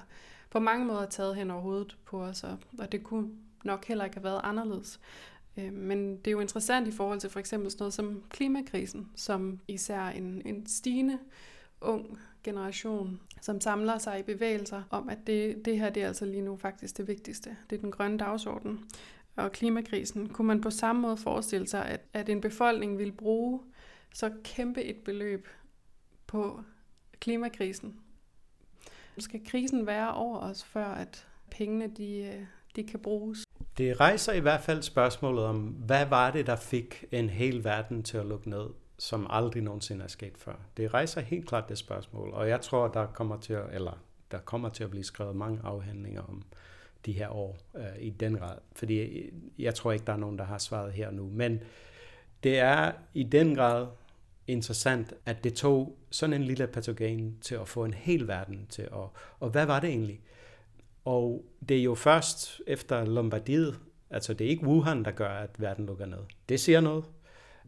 på 0.51 0.61
mange 0.61 0.87
måder 0.87 1.01
er 1.01 1.07
taget 1.07 1.37
hen 1.37 1.51
over 1.51 1.61
hovedet 1.61 1.96
på 2.05 2.23
os, 2.23 2.44
og, 2.44 2.59
og 2.79 2.92
det 2.92 3.03
kunne 3.03 3.31
nok 3.64 3.85
heller 3.85 4.05
ikke 4.05 4.16
have 4.16 4.25
været 4.25 4.40
anderledes. 4.44 5.01
Øhm, 5.57 5.75
men 5.75 6.16
det 6.16 6.27
er 6.27 6.33
jo 6.33 6.40
interessant 6.40 6.88
i 6.88 6.92
forhold 6.92 7.20
til 7.20 7.31
for 7.31 7.40
eksempel 7.40 7.70
sådan 7.70 7.83
noget 7.83 7.94
som 7.94 8.23
klimakrisen, 8.29 9.11
som 9.16 9.61
især 9.68 10.03
en, 10.03 10.42
en 10.44 10.66
stigende 10.66 11.18
ung 11.81 12.18
generation, 12.44 13.20
som 13.40 13.61
samler 13.61 13.99
sig 13.99 14.18
i 14.18 14.23
bevægelser 14.23 14.83
om, 14.90 15.09
at 15.09 15.18
det, 15.27 15.64
det 15.64 15.79
her 15.79 15.90
det 15.90 16.03
er 16.03 16.07
altså 16.07 16.25
lige 16.25 16.42
nu 16.42 16.57
faktisk 16.57 16.96
det 16.96 17.09
vigtigste. 17.09 17.57
Det 17.70 17.77
er 17.77 17.81
den 17.81 17.90
grønne 17.90 18.18
dagsorden 18.18 18.85
og 19.40 19.53
klimakrisen. 19.53 20.29
Kunne 20.29 20.46
man 20.46 20.61
på 20.61 20.70
samme 20.70 21.03
måde 21.03 21.16
forestille 21.16 21.66
sig, 21.68 21.87
at, 21.87 22.00
at 22.12 22.29
en 22.29 22.40
befolkning 22.40 22.98
vil 22.98 23.12
bruge 23.12 23.61
så 24.14 24.31
kæmpe 24.44 24.83
et 24.83 24.96
beløb 24.96 25.48
på 26.26 26.61
klimakrisen? 27.20 28.00
Skal 29.18 29.40
krisen 29.46 29.87
være 29.87 30.14
over 30.14 30.38
os, 30.38 30.64
før 30.64 30.87
at 30.87 31.26
pengene 31.50 31.90
de, 31.96 32.16
øh, 32.16 32.46
de 32.76 32.85
kan 32.85 33.00
bruges? 33.00 33.44
Det 33.79 34.00
rejser 34.00 34.33
i 34.33 34.40
hvert 34.40 34.61
fald 34.61 34.83
spørgsmålet 34.83 35.44
om, 35.44 35.59
hvad 35.61 36.07
var 36.07 36.31
det, 36.31 36.46
der 36.46 36.57
fik 36.57 37.05
en 37.12 37.31
hel 37.31 37.64
verden 37.64 38.03
til 38.03 38.18
at 38.18 38.26
lukke 38.26 38.50
ned, 38.50 38.66
som 38.98 39.26
aldrig 39.31 39.62
nogensinde 39.62 40.05
er 40.05 40.09
sket 40.09 40.38
før. 40.38 40.55
Det 40.76 40.94
rejser 40.94 41.20
helt 41.20 41.48
klart 41.48 41.68
det 41.68 41.79
spørgsmål, 41.79 42.31
og 42.31 42.48
jeg 42.48 42.61
tror, 42.61 42.88
der 42.88 43.07
kommer 43.07 43.37
til 43.37 43.53
at, 43.53 43.64
eller 43.72 44.03
der 44.31 44.38
kommer 44.38 44.68
til 44.68 44.85
at 44.85 44.90
blive 44.90 45.05
skrevet 45.05 45.37
mange 45.37 45.61
afhandlinger 45.64 46.22
om 46.22 46.42
de 47.06 47.12
her 47.12 47.28
år 47.28 47.58
øh, 47.76 47.82
i 47.98 48.10
den 48.10 48.36
grad. 48.36 48.56
Fordi 48.72 48.98
øh, 48.98 49.32
jeg 49.58 49.74
tror 49.74 49.92
ikke, 49.92 50.06
der 50.06 50.12
er 50.12 50.16
nogen, 50.16 50.38
der 50.38 50.44
har 50.44 50.58
svaret 50.58 50.92
her 50.92 51.10
nu. 51.10 51.30
Men 51.32 51.60
det 52.42 52.58
er 52.58 52.92
i 53.14 53.22
den 53.22 53.54
grad 53.54 53.86
interessant, 54.46 55.14
at 55.26 55.44
det 55.44 55.54
tog 55.54 55.98
sådan 56.10 56.34
en 56.34 56.44
lille 56.44 56.66
patogen 56.66 57.38
til 57.40 57.54
at 57.54 57.68
få 57.68 57.84
en 57.84 57.94
hel 57.94 58.28
verden 58.28 58.66
til 58.68 58.82
at... 58.82 59.08
Og 59.40 59.50
hvad 59.50 59.66
var 59.66 59.80
det 59.80 59.90
egentlig? 59.90 60.20
Og 61.04 61.44
det 61.68 61.78
er 61.78 61.82
jo 61.82 61.94
først 61.94 62.60
efter 62.66 63.04
Lombardiet, 63.04 63.78
altså 64.10 64.34
det 64.34 64.44
er 64.44 64.48
ikke 64.48 64.66
Wuhan, 64.66 65.04
der 65.04 65.10
gør, 65.10 65.28
at 65.28 65.50
verden 65.58 65.86
lukker 65.86 66.06
ned. 66.06 66.18
Det 66.48 66.60
siger 66.60 66.80
noget. 66.80 67.04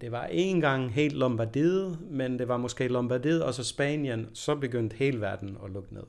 Det 0.01 0.13
var 0.13 0.25
en 0.25 0.61
gang 0.61 0.95
helt 0.95 1.15
Lombardiet, 1.15 1.99
men 2.11 2.39
det 2.39 2.49
var 2.49 2.57
måske 2.57 2.89
Lombardiet 2.89 3.45
og 3.45 3.55
så 3.55 3.65
Spanien, 3.65 4.29
så 4.33 4.55
begyndte 4.55 4.97
hele 4.97 5.21
verden 5.21 5.57
at 5.65 5.71
lukke 5.71 5.95
ned. 5.95 6.03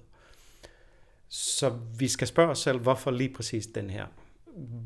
Så 1.36 1.78
vi 1.98 2.08
skal 2.08 2.28
spørge 2.28 2.50
os 2.50 2.60
selv, 2.60 2.80
hvorfor 2.80 3.12
lige 3.12 3.34
præcis 3.34 3.68
den 3.68 3.90
her? 3.90 4.06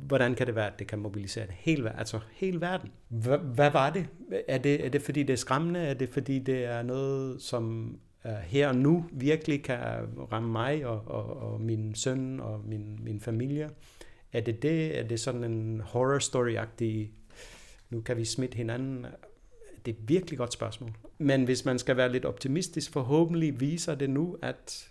Hvordan 0.08 0.36
kan 0.36 0.48
det 0.48 0.56
være, 0.56 0.68
at 0.74 0.80
det 0.80 0.88
kan 0.88 1.00
mobilisere 1.00 1.46
hele, 1.50 2.00
altså 2.00 2.20
hele 2.32 2.62
verden? 2.62 2.92
Hvad, 3.08 3.38
hvad 3.38 3.72
var 3.72 3.90
det? 3.90 4.08
Er, 4.48 4.58
det? 4.58 4.86
er 4.86 4.90
det 4.90 5.02
fordi, 5.02 5.24
det 5.24 5.34
er 5.34 5.38
skræmmende? 5.38 5.80
Er 5.80 5.94
det 5.94 6.10
fordi, 6.10 6.40
det 6.40 6.66
er 6.66 6.82
noget, 6.82 7.42
som 7.42 7.96
her 8.44 8.68
og 8.68 8.76
nu 8.76 9.06
virkelig 9.12 9.64
kan 9.64 9.80
ramme 10.32 10.52
mig 10.52 10.86
og, 10.86 11.02
og, 11.08 11.38
og 11.38 11.62
min 11.62 11.96
søn 11.96 12.40
og 12.40 12.62
min, 12.66 13.00
min 13.04 13.20
familie? 13.20 13.70
Er 14.34 14.42
det 14.42 14.62
det? 14.62 15.00
Er 15.00 15.04
det 15.04 15.20
sådan 15.20 15.44
en 15.44 15.82
horror 15.82 16.20
story-agtig, 16.20 17.12
nu 17.90 18.02
kan 18.02 18.18
vi 18.18 18.26
smitte 18.26 18.56
hinanden? 18.56 19.06
Det 19.86 19.96
er 19.96 19.98
et 19.98 20.10
virkelig 20.10 20.38
godt 20.38 20.54
spørgsmål. 20.54 20.92
Men 21.18 21.44
hvis 21.44 21.66
man 21.66 21.80
skal 21.80 21.98
være 21.98 22.12
lidt 22.12 22.26
optimistisk, 22.26 22.92
forhåbentlig 22.92 23.60
viser 23.60 23.96
det 23.96 24.10
nu, 24.10 24.38
at 24.42 24.90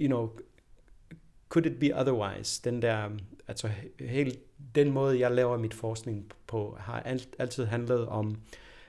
you 0.00 0.06
know, 0.06 0.30
could 1.48 1.66
it 1.66 1.78
be 1.80 2.00
otherwise? 2.00 2.60
Den 2.64 2.82
der, 2.82 3.10
altså 3.48 3.70
helt 4.00 4.38
den 4.74 4.92
måde, 4.92 5.20
jeg 5.20 5.30
laver 5.30 5.58
mit 5.58 5.74
forskning 5.74 6.32
på, 6.46 6.76
har 6.80 7.00
alt, 7.00 7.28
altid 7.38 7.64
handlet 7.64 8.08
om 8.08 8.36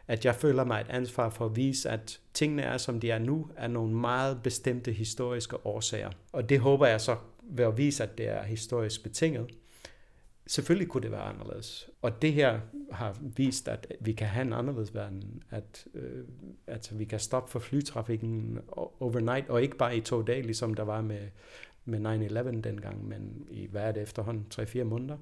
at 0.07 0.25
jeg 0.25 0.35
føler 0.35 0.63
mig 0.63 0.81
et 0.81 0.87
ansvar 0.89 1.29
for 1.29 1.45
at 1.45 1.55
vise, 1.55 1.89
at 1.89 2.19
tingene 2.33 2.61
er, 2.61 2.77
som 2.77 2.99
de 2.99 3.11
er 3.11 3.19
nu, 3.19 3.49
er 3.55 3.67
nogle 3.67 3.93
meget 3.93 4.43
bestemte 4.43 4.91
historiske 4.91 5.65
årsager. 5.65 6.11
Og 6.31 6.49
det 6.49 6.59
håber 6.59 6.87
jeg 6.87 7.01
så 7.01 7.15
ved 7.41 7.65
at 7.65 7.77
vise, 7.77 8.03
at 8.03 8.17
det 8.17 8.27
er 8.27 8.43
historisk 8.43 9.03
betinget. 9.03 9.47
Selvfølgelig 10.47 10.89
kunne 10.89 11.03
det 11.03 11.11
være 11.11 11.21
anderledes. 11.21 11.89
Og 12.01 12.21
det 12.21 12.33
her 12.33 12.59
har 12.91 13.17
vist, 13.21 13.67
at 13.67 13.93
vi 13.99 14.13
kan 14.13 14.27
have 14.27 14.45
en 14.45 14.53
anderledes 14.53 14.93
verden. 14.93 15.43
At, 15.49 15.87
øh, 15.93 16.23
altså, 16.67 16.95
vi 16.95 17.05
kan 17.05 17.19
stoppe 17.19 17.51
for 17.51 17.59
flytrafikken 17.59 18.59
overnight, 18.99 19.49
og 19.49 19.61
ikke 19.61 19.77
bare 19.77 19.97
i 19.97 20.01
to 20.01 20.21
dage, 20.21 20.41
ligesom 20.41 20.73
der 20.73 20.83
var 20.83 21.01
med, 21.01 21.27
med 21.85 22.29
9-11 22.59 22.61
dengang, 22.61 23.07
men 23.07 23.47
i 23.51 23.67
hvad 23.67 23.81
er 23.81 23.91
det 23.91 24.03
efterhånden, 24.03 24.45
3-4 24.53 24.83
måneder. 24.83 25.17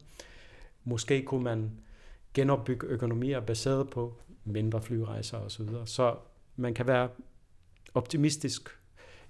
Måske 0.84 1.24
kunne 1.24 1.44
man 1.44 1.72
genopbygge 2.34 2.88
økonomier 2.88 3.40
baseret 3.40 3.90
på 3.90 4.14
mindre 4.44 4.82
flyrejser 4.82 5.38
osv. 5.38 5.50
Så, 5.50 5.64
videre. 5.64 5.88
så 5.88 6.16
man 6.56 6.74
kan 6.74 6.88
være 6.88 7.10
optimistisk 7.94 8.70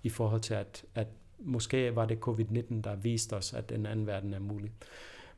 i 0.03 0.10
forhold 0.10 0.41
til, 0.41 0.53
at, 0.53 0.86
at 0.95 1.08
måske 1.39 1.95
var 1.95 2.05
det 2.05 2.27
covid-19, 2.27 2.81
der 2.81 2.95
viste 2.95 3.34
os, 3.34 3.53
at 3.53 3.71
en 3.71 3.86
anden 3.86 4.08
verden 4.08 4.34
er 4.34 4.39
mulig. 4.39 4.71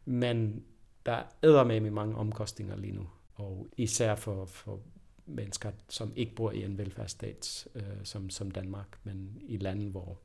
Men 0.05 0.63
der 1.07 1.59
er 1.59 1.63
med 1.63 1.75
i 1.75 1.89
mange 1.89 2.15
omkostninger 2.15 2.75
lige 2.75 2.93
nu, 2.93 3.09
og 3.35 3.67
især 3.77 4.15
for, 4.15 4.45
for 4.45 4.79
mennesker, 5.25 5.71
som 5.89 6.13
ikke 6.15 6.35
bor 6.35 6.51
i 6.51 6.63
en 6.63 6.77
velfærdsstat 6.77 7.67
øh, 7.75 7.83
som, 8.03 8.29
som 8.29 8.51
Danmark, 8.51 8.99
men 9.03 9.41
i 9.41 9.57
lande, 9.57 9.89
hvor 9.89 10.17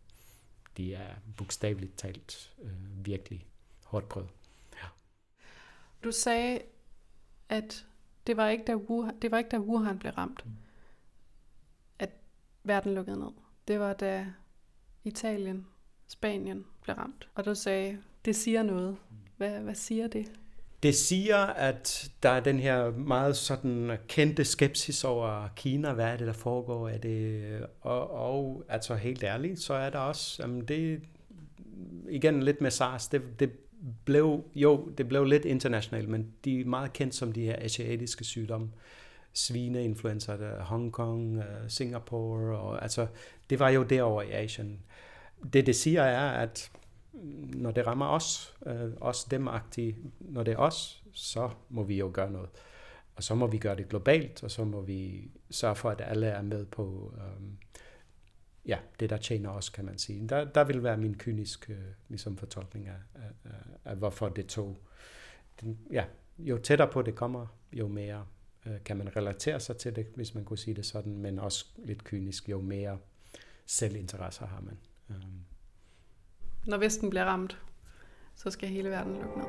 de 0.76 0.94
er 0.94 1.14
bogstaveligt 1.36 1.98
talt 1.98 2.54
øh, 2.62 3.06
virkelig 3.06 3.46
hårdt 3.84 4.08
prøvet. 4.08 4.28
Ja. 4.74 4.88
Du 6.04 6.12
sagde, 6.12 6.60
at 7.48 7.86
det 8.26 8.36
var 8.36 8.48
ikke, 8.48 8.64
da 8.64 8.76
Wuhan, 8.76 9.20
det 9.20 9.30
var 9.30 9.38
ikke, 9.38 9.50
da 9.50 9.58
Wuhan 9.58 9.98
blev 9.98 10.12
ramt, 10.12 10.46
mm. 10.46 10.52
at 11.98 12.10
verden 12.64 12.94
lukkede 12.94 13.18
ned. 13.18 13.32
Det 13.68 13.80
var, 13.80 13.92
da 13.92 14.32
Italien, 15.04 15.66
Spanien 16.06 16.66
blev 16.82 16.96
ramt. 16.96 17.28
Og 17.34 17.44
du 17.44 17.54
sagde, 17.54 18.02
det 18.24 18.36
siger 18.36 18.62
noget. 18.62 18.96
Hvad, 19.36 19.60
hvad 19.60 19.74
siger 19.74 20.08
det? 20.08 20.32
Det 20.82 20.94
siger, 20.94 21.36
at 21.36 22.10
der 22.22 22.28
er 22.28 22.40
den 22.40 22.60
her 22.60 22.90
meget 22.90 23.36
sådan 23.36 23.98
kendte 24.08 24.44
skepsis 24.44 25.04
over 25.04 25.48
Kina. 25.56 25.92
Hvad 25.92 26.06
er 26.06 26.16
det, 26.16 26.26
der 26.26 26.32
foregår? 26.32 26.88
Er 26.88 26.98
det, 26.98 27.42
og, 27.80 28.10
og 28.10 28.64
altså 28.68 28.94
helt 28.94 29.22
ærligt, 29.22 29.60
så 29.60 29.74
er 29.74 29.90
der 29.90 29.98
også, 29.98 30.42
jamen 30.42 30.64
det, 30.64 31.00
igen 32.08 32.42
lidt 32.42 32.60
med 32.60 32.70
SARS, 32.70 33.08
det, 33.08 33.40
det 33.40 33.50
blev, 34.04 34.44
jo, 34.54 34.88
det 34.98 35.08
blev 35.08 35.24
lidt 35.24 35.44
internationalt, 35.44 36.08
men 36.08 36.32
de 36.44 36.60
er 36.60 36.64
meget 36.64 36.92
kendt 36.92 37.14
som 37.14 37.32
de 37.32 37.44
her 37.44 37.56
asiatiske 37.58 38.24
sygdomme. 38.24 38.70
Svineinfluenza, 39.32 40.32
øh, 40.32 40.40
der 40.40 40.62
Hongkong, 40.64 41.38
øh, 41.38 41.44
Singapore, 41.68 42.58
og 42.58 42.82
altså, 42.82 43.06
det 43.50 43.58
var 43.58 43.68
jo 43.68 43.82
derovre 43.82 44.26
i 44.26 44.30
Asien. 44.30 44.78
Det, 45.52 45.66
det 45.66 45.76
siger 45.76 46.02
er, 46.02 46.30
at 46.30 46.70
når 47.54 47.70
det 47.70 47.86
rammer 47.86 48.06
os, 48.06 48.56
øh, 48.66 48.92
os 49.00 49.24
dem 49.24 49.48
når 50.20 50.42
det 50.42 50.52
er 50.52 50.56
os, 50.56 51.04
så 51.12 51.50
må 51.68 51.82
vi 51.82 51.98
jo 51.98 52.10
gøre 52.14 52.30
noget. 52.30 52.50
Og 53.16 53.22
så 53.22 53.34
må 53.34 53.46
vi 53.46 53.58
gøre 53.58 53.76
det 53.76 53.88
globalt, 53.88 54.42
og 54.42 54.50
så 54.50 54.64
må 54.64 54.80
vi 54.80 55.30
sørge 55.50 55.76
for, 55.76 55.90
at 55.90 56.00
alle 56.00 56.26
er 56.26 56.42
med 56.42 56.66
på 56.66 57.14
øh, 57.16 57.48
ja, 58.66 58.78
det, 59.00 59.10
der 59.10 59.16
tjener 59.16 59.50
os, 59.50 59.68
kan 59.68 59.84
man 59.84 59.98
sige. 59.98 60.28
Der, 60.28 60.44
der 60.44 60.64
vil 60.64 60.82
være 60.82 60.96
min 60.96 61.18
kyniske 61.18 61.72
øh, 61.72 61.78
ligesom, 62.08 62.36
fortolkning 62.36 62.88
af, 62.88 62.98
af, 63.14 63.50
af, 63.84 63.96
hvorfor 63.96 64.28
det 64.28 64.46
tog. 64.46 64.78
Den, 65.60 65.78
ja, 65.90 66.04
jo 66.38 66.58
tættere 66.58 66.88
på 66.92 67.02
det 67.02 67.14
kommer, 67.14 67.46
jo 67.72 67.88
mere 67.88 68.26
øh, 68.66 68.84
kan 68.84 68.96
man 68.96 69.16
relatere 69.16 69.60
sig 69.60 69.76
til 69.76 69.96
det, 69.96 70.06
hvis 70.14 70.34
man 70.34 70.44
kunne 70.44 70.58
sige 70.58 70.74
det 70.74 70.86
sådan, 70.86 71.16
men 71.16 71.38
også 71.38 71.66
lidt 71.76 72.04
kynisk, 72.04 72.48
jo 72.48 72.60
mere 72.60 72.98
selvinteresse 73.66 74.44
har 74.44 74.60
man. 74.60 74.78
Øh. 75.10 75.51
Når 76.66 76.78
Vesten 76.78 77.10
bliver 77.10 77.24
ramt, 77.24 77.58
så 78.36 78.50
skal 78.50 78.68
hele 78.68 78.88
verden 78.90 79.12
lukke 79.12 79.38
ned. 79.38 79.46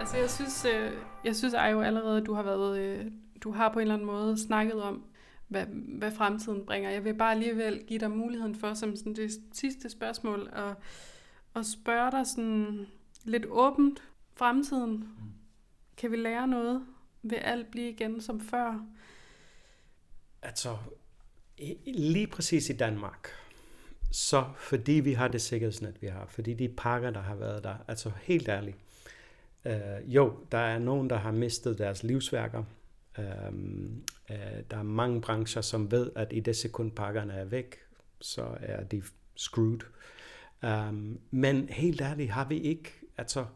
Altså 0.00 0.16
jeg 0.16 0.30
synes, 0.30 0.64
øh, 0.64 0.92
jeg 1.24 1.36
synes 1.36 1.54
jo 1.54 1.80
allerede, 1.80 2.24
du 2.24 2.34
har 2.34 2.42
været, 2.42 2.78
øh, 2.78 3.10
du 3.42 3.52
har 3.52 3.72
på 3.72 3.78
en 3.78 3.82
eller 3.82 3.94
anden 3.94 4.06
måde 4.06 4.38
snakket 4.38 4.82
om, 4.82 5.04
hvad, 5.48 5.66
hvad 5.98 6.12
fremtiden 6.12 6.66
bringer. 6.66 6.90
Jeg 6.90 7.04
vil 7.04 7.14
bare 7.14 7.30
alligevel 7.30 7.84
give 7.86 7.98
dig 7.98 8.10
muligheden 8.10 8.54
for, 8.54 8.74
som 8.74 8.96
sådan 8.96 9.16
det 9.16 9.30
sidste 9.52 9.90
spørgsmål, 9.90 10.50
at, 10.52 10.76
at 11.54 11.66
spørge 11.66 12.10
dig 12.10 12.26
sådan 12.26 12.86
lidt 13.24 13.46
åbent 13.48 14.02
fremtiden. 14.34 14.92
Mm. 14.92 15.32
Kan 15.96 16.10
vi 16.10 16.16
lære 16.16 16.48
noget? 16.48 16.86
Vil 17.22 17.36
alt 17.36 17.70
blive 17.70 17.90
igen 17.90 18.20
som 18.20 18.40
før? 18.40 18.86
Altså, 20.42 20.76
lige 21.86 22.26
præcis 22.26 22.70
i 22.70 22.72
Danmark, 22.76 23.28
så 24.12 24.44
fordi 24.56 24.92
vi 24.92 25.12
har 25.12 25.28
det 25.28 25.42
sikkerhedsnet, 25.42 26.02
vi 26.02 26.06
har, 26.06 26.26
fordi 26.28 26.54
de 26.54 26.68
pakker, 26.68 27.10
der 27.10 27.20
har 27.20 27.34
været 27.34 27.64
der, 27.64 27.74
altså 27.88 28.10
helt 28.22 28.48
ærligt, 28.48 28.76
øh, 29.64 29.74
jo, 30.06 30.36
der 30.52 30.58
er 30.58 30.78
nogen, 30.78 31.10
der 31.10 31.16
har 31.16 31.32
mistet 31.32 31.78
deres 31.78 32.02
livsværker, 32.02 32.64
øh, 33.18 33.24
øh, 34.30 34.62
der 34.70 34.76
er 34.76 34.82
mange 34.82 35.20
brancher, 35.20 35.62
som 35.62 35.90
ved, 35.90 36.10
at 36.16 36.28
i 36.32 36.40
det 36.40 36.56
sekund 36.56 36.90
pakkerne 36.90 37.32
er 37.32 37.44
væk, 37.44 37.76
så 38.20 38.46
er 38.60 38.84
de 38.84 39.02
screwed. 39.36 39.80
Um, 40.62 41.20
men 41.30 41.68
helt 41.68 42.00
ærligt 42.00 42.30
har 42.30 42.48
vi 42.48 42.60
ikke, 42.60 42.92
altså 43.16 43.46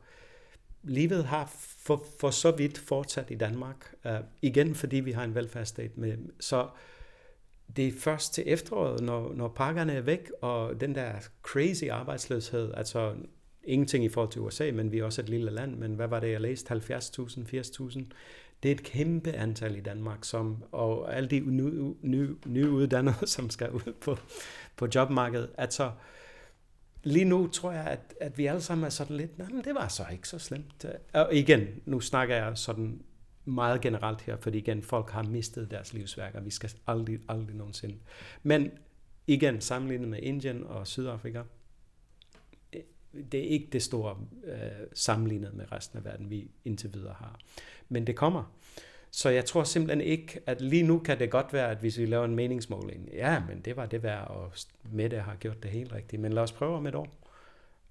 livet 0.83 1.25
har 1.25 1.53
for, 1.79 2.05
for 2.21 2.31
så 2.31 2.51
vidt 2.51 2.79
fortsat 2.79 3.31
i 3.31 3.35
Danmark. 3.35 3.95
Uh, 4.05 4.11
igen 4.43 4.75
fordi 4.75 4.97
vi 4.97 5.13
har 5.13 5.25
en 5.25 5.35
velfærdsstat 5.35 5.99
med, 5.99 6.19
så 6.41 6.69
det 7.77 7.89
er 7.89 7.93
først 7.99 8.35
til 8.35 8.45
efteråret, 8.47 9.01
når, 9.01 9.35
når 9.35 9.49
pakkerne 9.49 9.93
er 9.93 10.01
væk, 10.01 10.31
og 10.41 10.81
den 10.81 10.95
der 10.95 11.13
crazy 11.43 11.85
arbejdsløshed, 11.85 12.73
altså 12.75 13.15
ingenting 13.65 14.05
i 14.05 14.09
forhold 14.09 14.33
til 14.33 14.41
USA, 14.41 14.71
men 14.73 14.93
vi 14.93 14.99
er 14.99 15.05
også 15.05 15.23
et 15.23 15.29
lille 15.29 15.51
land, 15.51 15.77
men 15.77 15.95
hvad 15.95 16.09
var 16.09 16.21
det, 16.21 16.33
jeg 16.33 16.41
læste? 16.41 16.75
70.000, 16.75 16.79
80.000? 16.79 18.05
Det 18.63 18.71
er 18.71 18.75
et 18.75 18.83
kæmpe 18.83 19.33
antal 19.33 19.77
i 19.77 19.81
Danmark, 19.81 20.25
som, 20.25 20.65
og 20.73 21.17
alle 21.17 21.29
de 21.29 21.41
nye, 21.41 21.95
nye, 22.03 22.35
nyuddannede, 22.47 23.27
som 23.37 23.51
skal 23.51 23.71
ud 23.71 23.93
på, 24.01 24.17
på 24.77 24.89
jobmarkedet. 24.95 25.51
Altså, 25.59 25.91
lige 27.03 27.25
nu 27.25 27.47
tror 27.47 27.73
jeg, 27.73 27.87
at, 27.87 28.15
at 28.21 28.39
vi 28.39 28.47
alle 28.47 28.61
sammen 28.61 28.85
er 28.85 28.89
sådan 28.89 29.17
lidt, 29.17 29.39
nej, 29.39 29.49
men 29.49 29.65
det 29.65 29.75
var 29.75 29.89
så 29.89 30.03
ikke 30.13 30.29
så 30.29 30.39
slemt. 30.39 30.87
Og 31.13 31.35
igen, 31.35 31.67
nu 31.85 32.01
snakker 32.01 32.37
jeg 32.37 32.59
sådan 32.59 33.03
meget 33.47 33.81
generelt 33.81 34.21
her, 34.21 34.37
fordi 34.37 34.59
igen, 34.59 34.83
folk 34.83 35.11
har 35.11 35.23
mistet 35.23 35.71
deres 35.71 35.93
livsværk, 35.93 36.35
og 36.35 36.45
vi 36.45 36.51
skal 36.51 36.71
aldrig, 36.87 37.19
aldrig 37.29 37.57
nogensinde. 37.57 37.97
Men 38.43 38.71
igen, 39.27 39.61
sammenlignet 39.61 40.09
med 40.09 40.19
Indien 40.23 40.65
og 40.65 40.87
Sydafrika, 40.87 41.43
det 43.33 43.41
er 43.41 43.49
ikke 43.49 43.69
det 43.73 43.83
store 43.83 44.17
øh, 44.45 44.59
sammenlignet 44.95 45.55
med 45.55 45.73
resten 45.73 45.99
af 45.99 46.05
verden, 46.05 46.31
vi 46.31 46.51
indtil 46.65 46.95
videre 46.95 47.15
har. 47.19 47.39
Men 47.89 48.07
det 48.07 48.17
kommer. 48.17 48.53
Så 49.11 49.29
jeg 49.29 49.45
tror 49.45 49.65
simpelthen 49.65 50.01
ikke, 50.01 50.41
at 50.47 50.61
lige 50.61 50.83
nu 50.83 50.99
kan 50.99 51.19
det 51.19 51.31
godt 51.31 51.53
være, 51.53 51.71
at 51.71 51.79
hvis 51.79 51.99
vi 51.99 52.07
laver 52.07 52.25
en 52.25 52.35
meningsmåling, 52.35 53.09
ja, 53.13 53.43
men 53.49 53.61
det 53.61 53.77
var 53.77 53.87
det 53.87 54.03
værd, 54.03 54.29
og 54.29 54.53
Mette 54.93 55.21
har 55.21 55.37
gjort 55.37 55.63
det 55.63 55.71
helt 55.71 55.93
rigtigt. 55.93 56.23
Men 56.23 56.33
lad 56.33 56.43
os 56.43 56.53
prøve 56.53 56.77
om 56.77 56.87
et 56.87 56.95
år 56.95 57.26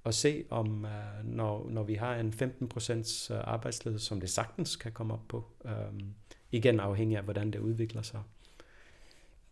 og 0.06 0.14
se, 0.14 0.46
om 0.50 0.84
uh, 0.84 1.26
når, 1.26 1.70
når 1.70 1.84
vi 1.84 1.94
har 1.94 2.16
en 2.16 2.34
15% 2.34 3.34
øh, 3.34 3.42
arbejdsløshed, 3.44 4.00
som 4.00 4.20
det 4.20 4.30
sagtens 4.30 4.76
kan 4.76 4.92
komme 4.92 5.14
op 5.14 5.28
på, 5.28 5.46
um, 5.64 6.16
igen 6.52 6.80
afhængig 6.80 7.18
af, 7.18 7.24
hvordan 7.24 7.52
det 7.52 7.60
udvikler 7.60 8.02
sig. 8.02 8.22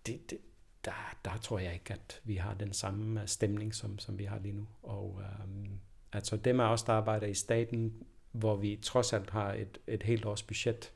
Det, 0.08 0.30
det, 0.30 0.38
der, 0.86 1.16
der 1.26 1.38
tror 1.38 1.60
jeg 1.60 1.74
ikke, 1.74 1.94
at 1.94 2.22
vi 2.24 2.36
har 2.36 2.54
den 2.54 2.74
samme 2.74 3.22
øh, 3.22 3.28
stemning, 3.28 3.76
som, 3.76 4.00
som 4.00 4.20
vi 4.20 4.24
har 4.24 4.40
lige 4.40 4.54
nu. 4.54 4.68
Og 4.84 5.22
um, 5.44 5.80
altså 6.12 6.38
dem 6.38 6.60
af 6.60 6.74
os, 6.74 6.84
der 6.84 6.94
arbejder 6.94 7.28
i 7.28 7.34
staten, 7.34 7.94
hvor 8.32 8.56
vi 8.56 8.80
trods 8.82 9.14
alt 9.14 9.30
har 9.30 9.54
et, 9.54 9.78
et 9.88 10.04
helt 10.04 10.26
års 10.26 10.44
budget, 10.44 10.92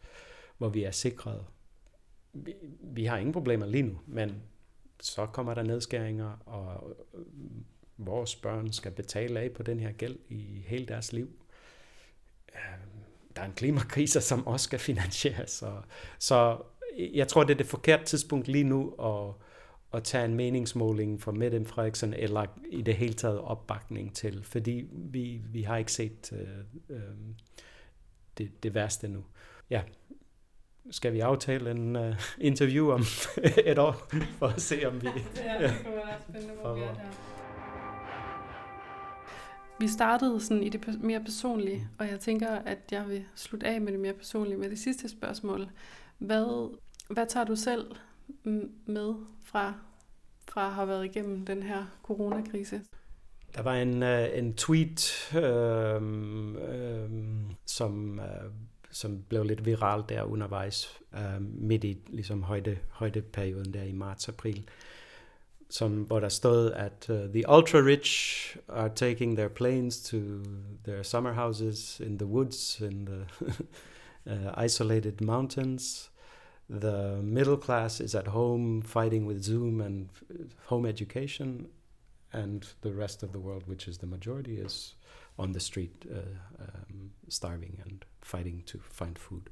hvor 0.58 0.70
vi 0.70 0.84
er 0.84 0.92
sikret. 0.92 1.46
Vi, 2.34 2.54
vi 2.82 3.06
har 3.06 3.18
ingen 3.18 3.34
problemer 3.34 3.66
lige 3.66 3.84
nu, 3.84 4.00
men 4.06 4.42
så 5.00 5.26
kommer 5.26 5.54
der 5.54 5.64
nedskæringer, 5.64 6.38
og 6.46 6.96
vores 7.98 8.36
børn 8.36 8.72
skal 8.72 8.92
betale 8.92 9.40
af 9.40 9.52
på 9.52 9.64
den 9.64 9.80
her 9.80 9.92
gæld 9.92 10.18
i 10.30 10.64
hele 10.68 10.86
deres 10.86 11.14
liv. 11.14 11.30
Der 13.36 13.42
er 13.42 13.46
en 13.46 13.54
klimakrise, 13.54 14.22
som 14.22 14.48
også 14.48 14.64
skal 14.64 14.80
finansieres. 14.80 15.52
Så, 15.52 15.82
så 16.20 16.58
jeg 16.98 17.28
tror, 17.28 17.44
det 17.44 17.54
er 17.54 17.58
det 17.58 17.66
forkerte 17.66 18.06
tidspunkt 18.06 18.48
lige 18.48 18.64
nu 18.64 18.94
at, 18.94 19.34
at 19.94 20.04
tage 20.04 20.26
en 20.26 20.34
meningsmåling 20.34 21.22
for 21.22 21.32
Mette 21.32 21.66
Frederiksen, 21.66 22.14
eller 22.14 22.46
i 22.70 22.82
det 22.82 22.96
hele 22.96 23.14
taget 23.14 23.40
opbakning 23.40 24.16
til, 24.16 24.44
fordi 24.44 24.88
vi, 24.92 25.42
vi 25.52 25.62
har 25.62 25.78
ikke 25.78 25.92
set 25.92 26.34
øh, 26.34 26.98
øh, 26.98 27.02
det, 28.38 28.64
det 28.64 28.74
værste 28.74 29.08
nu. 29.08 29.26
Ja, 29.70 29.82
skal 30.92 31.14
vi 31.14 31.20
aftale 31.20 31.72
en 31.72 31.96
uh, 31.96 32.16
interview 32.38 32.92
om 32.92 33.04
et 33.66 33.78
år, 33.78 34.08
for 34.40 34.48
at 34.48 34.62
se 34.62 34.86
om 34.86 35.02
vi... 35.02 35.08
ja, 35.36 35.68
det 35.68 35.74
kunne 35.86 35.96
være 35.96 36.22
spændende, 36.30 36.54
hvor 36.62 36.74
vi 36.74 36.82
er 36.82 36.94
der. 36.94 37.27
Vi 39.80 39.88
startede 39.88 40.42
sådan 40.42 40.64
i 40.64 40.70
det 40.70 41.04
mere 41.04 41.20
personlige, 41.20 41.88
og 42.00 42.08
jeg 42.08 42.20
tænker, 42.20 42.50
at 42.50 42.80
jeg 42.92 43.10
vil 43.10 43.24
slutte 43.36 43.68
af 43.68 43.82
med 43.82 43.92
det 43.92 44.00
mere 44.00 44.14
personlige 44.14 44.58
med 44.58 44.70
det 44.70 44.80
sidste 44.80 45.10
spørgsmål. 45.10 45.68
Hvad, 46.18 46.78
hvad 47.10 47.26
tager 47.28 47.46
du 47.46 47.56
selv 47.56 47.86
med 48.86 49.14
fra, 49.44 49.74
fra 50.50 50.68
at 50.68 50.74
have 50.74 50.88
været 50.88 51.06
igennem 51.06 51.46
den 51.46 51.64
her 51.64 51.86
coronakrise? 52.04 52.82
Der 53.56 53.62
var 53.62 53.74
en, 53.74 54.04
uh, 54.04 54.38
en 54.38 54.54
tweet, 54.54 55.30
uh, 55.36 56.04
uh, 56.54 57.12
som, 57.66 58.20
uh, 58.20 58.52
som 58.92 59.24
blev 59.30 59.44
lidt 59.44 59.66
viral 59.66 60.04
der 60.10 60.24
undervejs, 60.24 61.00
uh, 61.14 61.42
midt 61.42 61.84
i 61.84 61.98
ligesom 62.08 62.44
højde, 62.44 62.78
højdeperioden 62.90 63.74
der 63.74 63.84
i 63.84 63.92
marts-april, 63.92 64.68
som, 65.70 66.04
hvor 66.04 66.20
der 66.20 66.30
stod, 66.30 66.72
at 66.72 67.10
uh, 67.10 67.16
the 67.16 67.44
ultra-rich 67.48 68.58
are 68.70 68.90
taking 68.96 69.36
their 69.36 69.50
planes 69.50 70.02
to 70.02 70.18
their 70.86 71.04
summer 71.04 71.34
houses 71.34 72.00
in 72.00 72.18
the 72.18 72.26
woods, 72.26 72.82
in 72.82 73.06
the 73.06 73.26
uh, 74.32 74.64
isolated 74.66 75.22
mountains. 75.22 76.12
The 76.70 77.22
middle 77.24 77.58
class 77.58 78.00
is 78.00 78.16
at 78.16 78.28
home 78.28 78.82
fighting 78.82 79.26
with 79.28 79.44
Zoom 79.44 79.82
and 79.82 80.10
home 80.66 80.86
education, 80.86 81.68
and 82.34 82.66
the 82.82 82.94
rest 82.94 83.24
of 83.24 83.32
the 83.32 83.40
world, 83.40 83.64
which 83.68 83.88
is 83.88 83.98
the 83.98 84.08
majority, 84.08 84.58
is 84.58 84.96
on 85.40 85.54
the 85.54 85.60
street 85.60 86.06
uh, 86.12 86.64
um, 86.64 87.12
starving 87.30 87.82
and 87.86 88.06
fighting 88.22 88.64
to 88.66 88.80
find 88.92 89.18
food. 89.18 89.50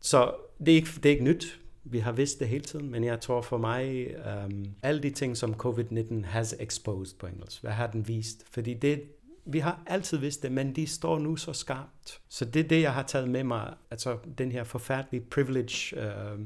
Så 0.00 0.34
det 0.58 0.68
er 0.68 0.76
ikke, 0.76 0.90
det 0.94 1.06
er 1.06 1.10
ikke 1.10 1.24
nyt. 1.24 1.60
Vi 1.84 1.98
har 1.98 2.12
vidst 2.12 2.38
det 2.38 2.48
hele 2.48 2.64
tiden, 2.64 2.90
men 2.90 3.04
jeg 3.04 3.20
tror 3.20 3.42
for 3.42 3.58
mig, 3.58 4.14
um, 4.44 4.66
alle 4.82 5.02
de 5.02 5.10
ting, 5.10 5.36
som 5.36 5.54
covid-19 5.54 6.26
has 6.26 6.56
exposed 6.60 7.18
på 7.18 7.26
engelsk, 7.26 7.62
hvad 7.62 7.72
har 7.72 7.86
den 7.86 8.08
vist? 8.08 8.44
Fordi 8.50 8.74
det, 8.74 9.02
vi 9.44 9.58
har 9.58 9.82
altid 9.86 10.18
vidst 10.18 10.42
det, 10.42 10.52
men 10.52 10.76
de 10.76 10.86
står 10.86 11.18
nu 11.18 11.36
så 11.36 11.52
skarpt. 11.52 12.20
Så 12.28 12.44
det 12.44 12.64
er 12.64 12.68
det, 12.68 12.82
jeg 12.82 12.94
har 12.94 13.02
taget 13.02 13.28
med 13.28 13.44
mig, 13.44 13.74
altså 13.90 14.18
den 14.38 14.52
her 14.52 14.64
forfærdelige 14.64 15.24
privilege, 15.30 15.96
uh, 15.96 16.40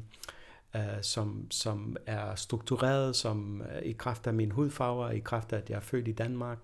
uh, 0.74 0.80
som, 1.02 1.46
som 1.50 1.96
er 2.06 2.34
struktureret, 2.34 3.16
som 3.16 3.62
uh, 3.76 3.82
i 3.82 3.92
kraft 3.92 4.26
af 4.26 4.34
min 4.34 4.50
hudfarve, 4.50 5.16
i 5.16 5.20
kraft 5.20 5.52
af, 5.52 5.56
at 5.56 5.70
jeg 5.70 5.76
er 5.76 5.80
født 5.80 6.08
i 6.08 6.12
Danmark. 6.12 6.58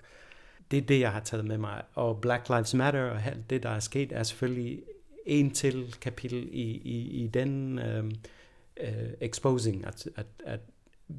Det 0.71 0.77
er 0.77 0.83
det, 0.83 1.01
jeg 1.01 1.13
har 1.13 1.21
taget 1.21 1.45
med 1.45 1.59
mig. 1.59 1.83
Og 1.95 2.21
Black 2.21 2.49
Lives 2.49 2.75
Matter 2.75 3.11
og 3.11 3.23
alt 3.27 3.51
det, 3.51 3.63
der 3.63 3.71
er 3.71 3.81
sket, 3.81 4.13
er 4.13 4.23
selvfølgelig 4.23 4.83
en 5.27 5.51
til 5.51 5.97
kapitel 6.01 6.49
i, 6.53 6.63
i, 6.71 7.25
i 7.25 7.27
den... 7.27 7.79
Uh, 7.79 8.11
uh, 8.83 9.11
exposing, 9.21 9.87
at, 9.87 10.09
at, 10.17 10.27
at 10.45 10.61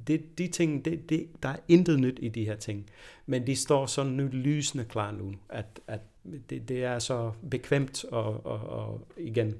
det, 0.07 0.37
de 0.37 0.47
ting, 0.47 0.85
det, 0.85 1.09
det, 1.09 1.29
der 1.43 1.49
er 1.49 1.57
intet 1.67 1.99
nyt 1.99 2.19
i 2.21 2.29
de 2.29 2.45
her 2.45 2.55
ting, 2.55 2.89
men 3.25 3.47
de 3.47 3.55
står 3.55 3.85
så 3.85 4.03
nu 4.03 4.27
lysende 4.31 4.85
klar 4.85 5.11
nu, 5.11 5.33
at, 5.49 5.79
at 5.87 6.01
det, 6.49 6.69
det 6.69 6.83
er 6.83 6.99
så 6.99 7.31
bekvemt 7.49 8.03
at, 8.03 8.11
og, 8.11 8.59
og 8.59 9.07
igen 9.17 9.55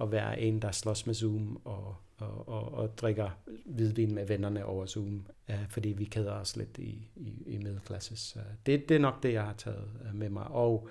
at 0.00 0.12
være 0.12 0.40
en, 0.40 0.62
der 0.62 0.70
slås 0.70 1.06
med 1.06 1.14
Zoom 1.14 1.60
og, 1.64 1.96
og, 2.16 2.48
og, 2.48 2.72
og 2.72 2.98
drikker 2.98 3.30
hvidvin 3.64 4.14
med 4.14 4.26
vennerne 4.26 4.64
over 4.64 4.86
Zoom, 4.86 5.26
uh, 5.48 5.68
fordi 5.68 5.88
vi 5.88 6.04
keder 6.04 6.32
os 6.32 6.56
lidt 6.56 6.78
i, 6.78 7.08
i, 7.16 7.42
i 7.46 7.58
middelklasses. 7.58 8.36
Uh, 8.36 8.42
det, 8.66 8.88
det 8.88 8.94
er 8.94 9.00
nok 9.00 9.22
det, 9.22 9.32
jeg 9.32 9.44
har 9.44 9.54
taget 9.54 9.88
øh, 10.08 10.14
med 10.14 10.30
mig. 10.30 10.46
Og 10.46 10.88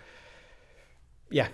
ja, 1.34 1.48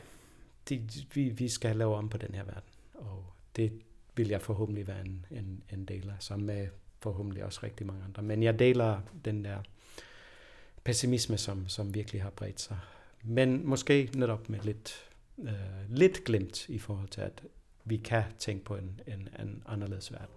det, 0.70 1.06
vi, 1.16 1.30
vi 1.30 1.48
skal 1.48 1.76
lave 1.76 1.96
om 1.96 2.10
på 2.10 2.18
den 2.18 2.36
her 2.36 2.44
verden, 2.44 2.70
og 2.94 3.26
det, 3.56 3.72
vil 4.20 4.28
jeg 4.28 4.42
forhåbentlig 4.42 4.88
være 4.88 5.02
en, 5.06 5.26
en, 5.32 5.64
en 5.74 5.86
del 5.86 6.10
af, 6.10 6.16
sammen 6.20 6.46
med 6.46 6.68
forhåbentlig 7.00 7.44
også 7.44 7.60
rigtig 7.64 7.88
mange 7.88 8.04
andre. 8.04 8.24
Men 8.24 8.44
jeg 8.44 8.60
deler 8.60 9.02
den 9.26 9.46
der 9.46 9.58
pessimisme, 10.84 11.38
som, 11.38 11.68
som 11.68 11.94
virkelig 11.94 12.22
har 12.22 12.30
bredt 12.30 12.62
sig. 12.62 12.78
Men 13.24 13.68
måske 13.68 14.10
netop 14.16 14.50
med 14.50 14.60
lidt, 14.64 15.10
øh, 15.40 15.54
lidt 15.90 16.24
glimt 16.24 16.70
i 16.70 16.80
forhold 16.80 17.08
til, 17.08 17.22
at 17.22 17.44
vi 17.86 17.98
kan 17.98 18.24
tænke 18.40 18.66
på 18.66 18.76
en, 18.76 19.02
en, 19.08 19.30
en 19.40 19.64
anderledes 19.66 20.12
verden. 20.12 20.36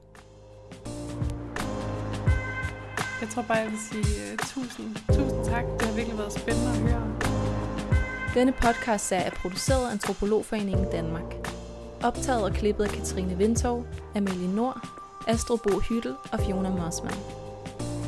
Jeg 3.21 3.29
tror 3.29 3.43
bare, 3.43 3.59
jeg 3.59 3.71
vil 3.71 3.79
sige 3.91 4.33
uh, 4.33 4.39
tusind, 4.39 4.97
tusind 5.09 5.45
tak. 5.45 5.65
Det 5.65 5.83
har 5.83 5.95
virkelig 5.95 6.19
været 6.19 6.33
spændende 6.33 6.71
at 6.71 6.79
høre. 6.79 7.19
Denne 8.35 8.53
podcast 8.53 9.13
er 9.13 9.31
produceret 9.31 9.87
af 9.87 9.93
Antropologforeningen 9.93 10.91
Danmark. 10.93 11.42
Optaget 12.05 12.45
og 12.45 12.53
klippet 12.53 12.85
af 12.85 12.91
Katrine 12.91 13.37
Vintov, 13.37 13.85
Amelie 14.15 14.55
Nord, 14.55 14.89
Astrid 15.29 15.59
Bo 15.59 15.81
Hyttel 15.81 16.15
og 16.33 16.41
Fiona 16.41 16.71
Mossmann. 16.71 17.17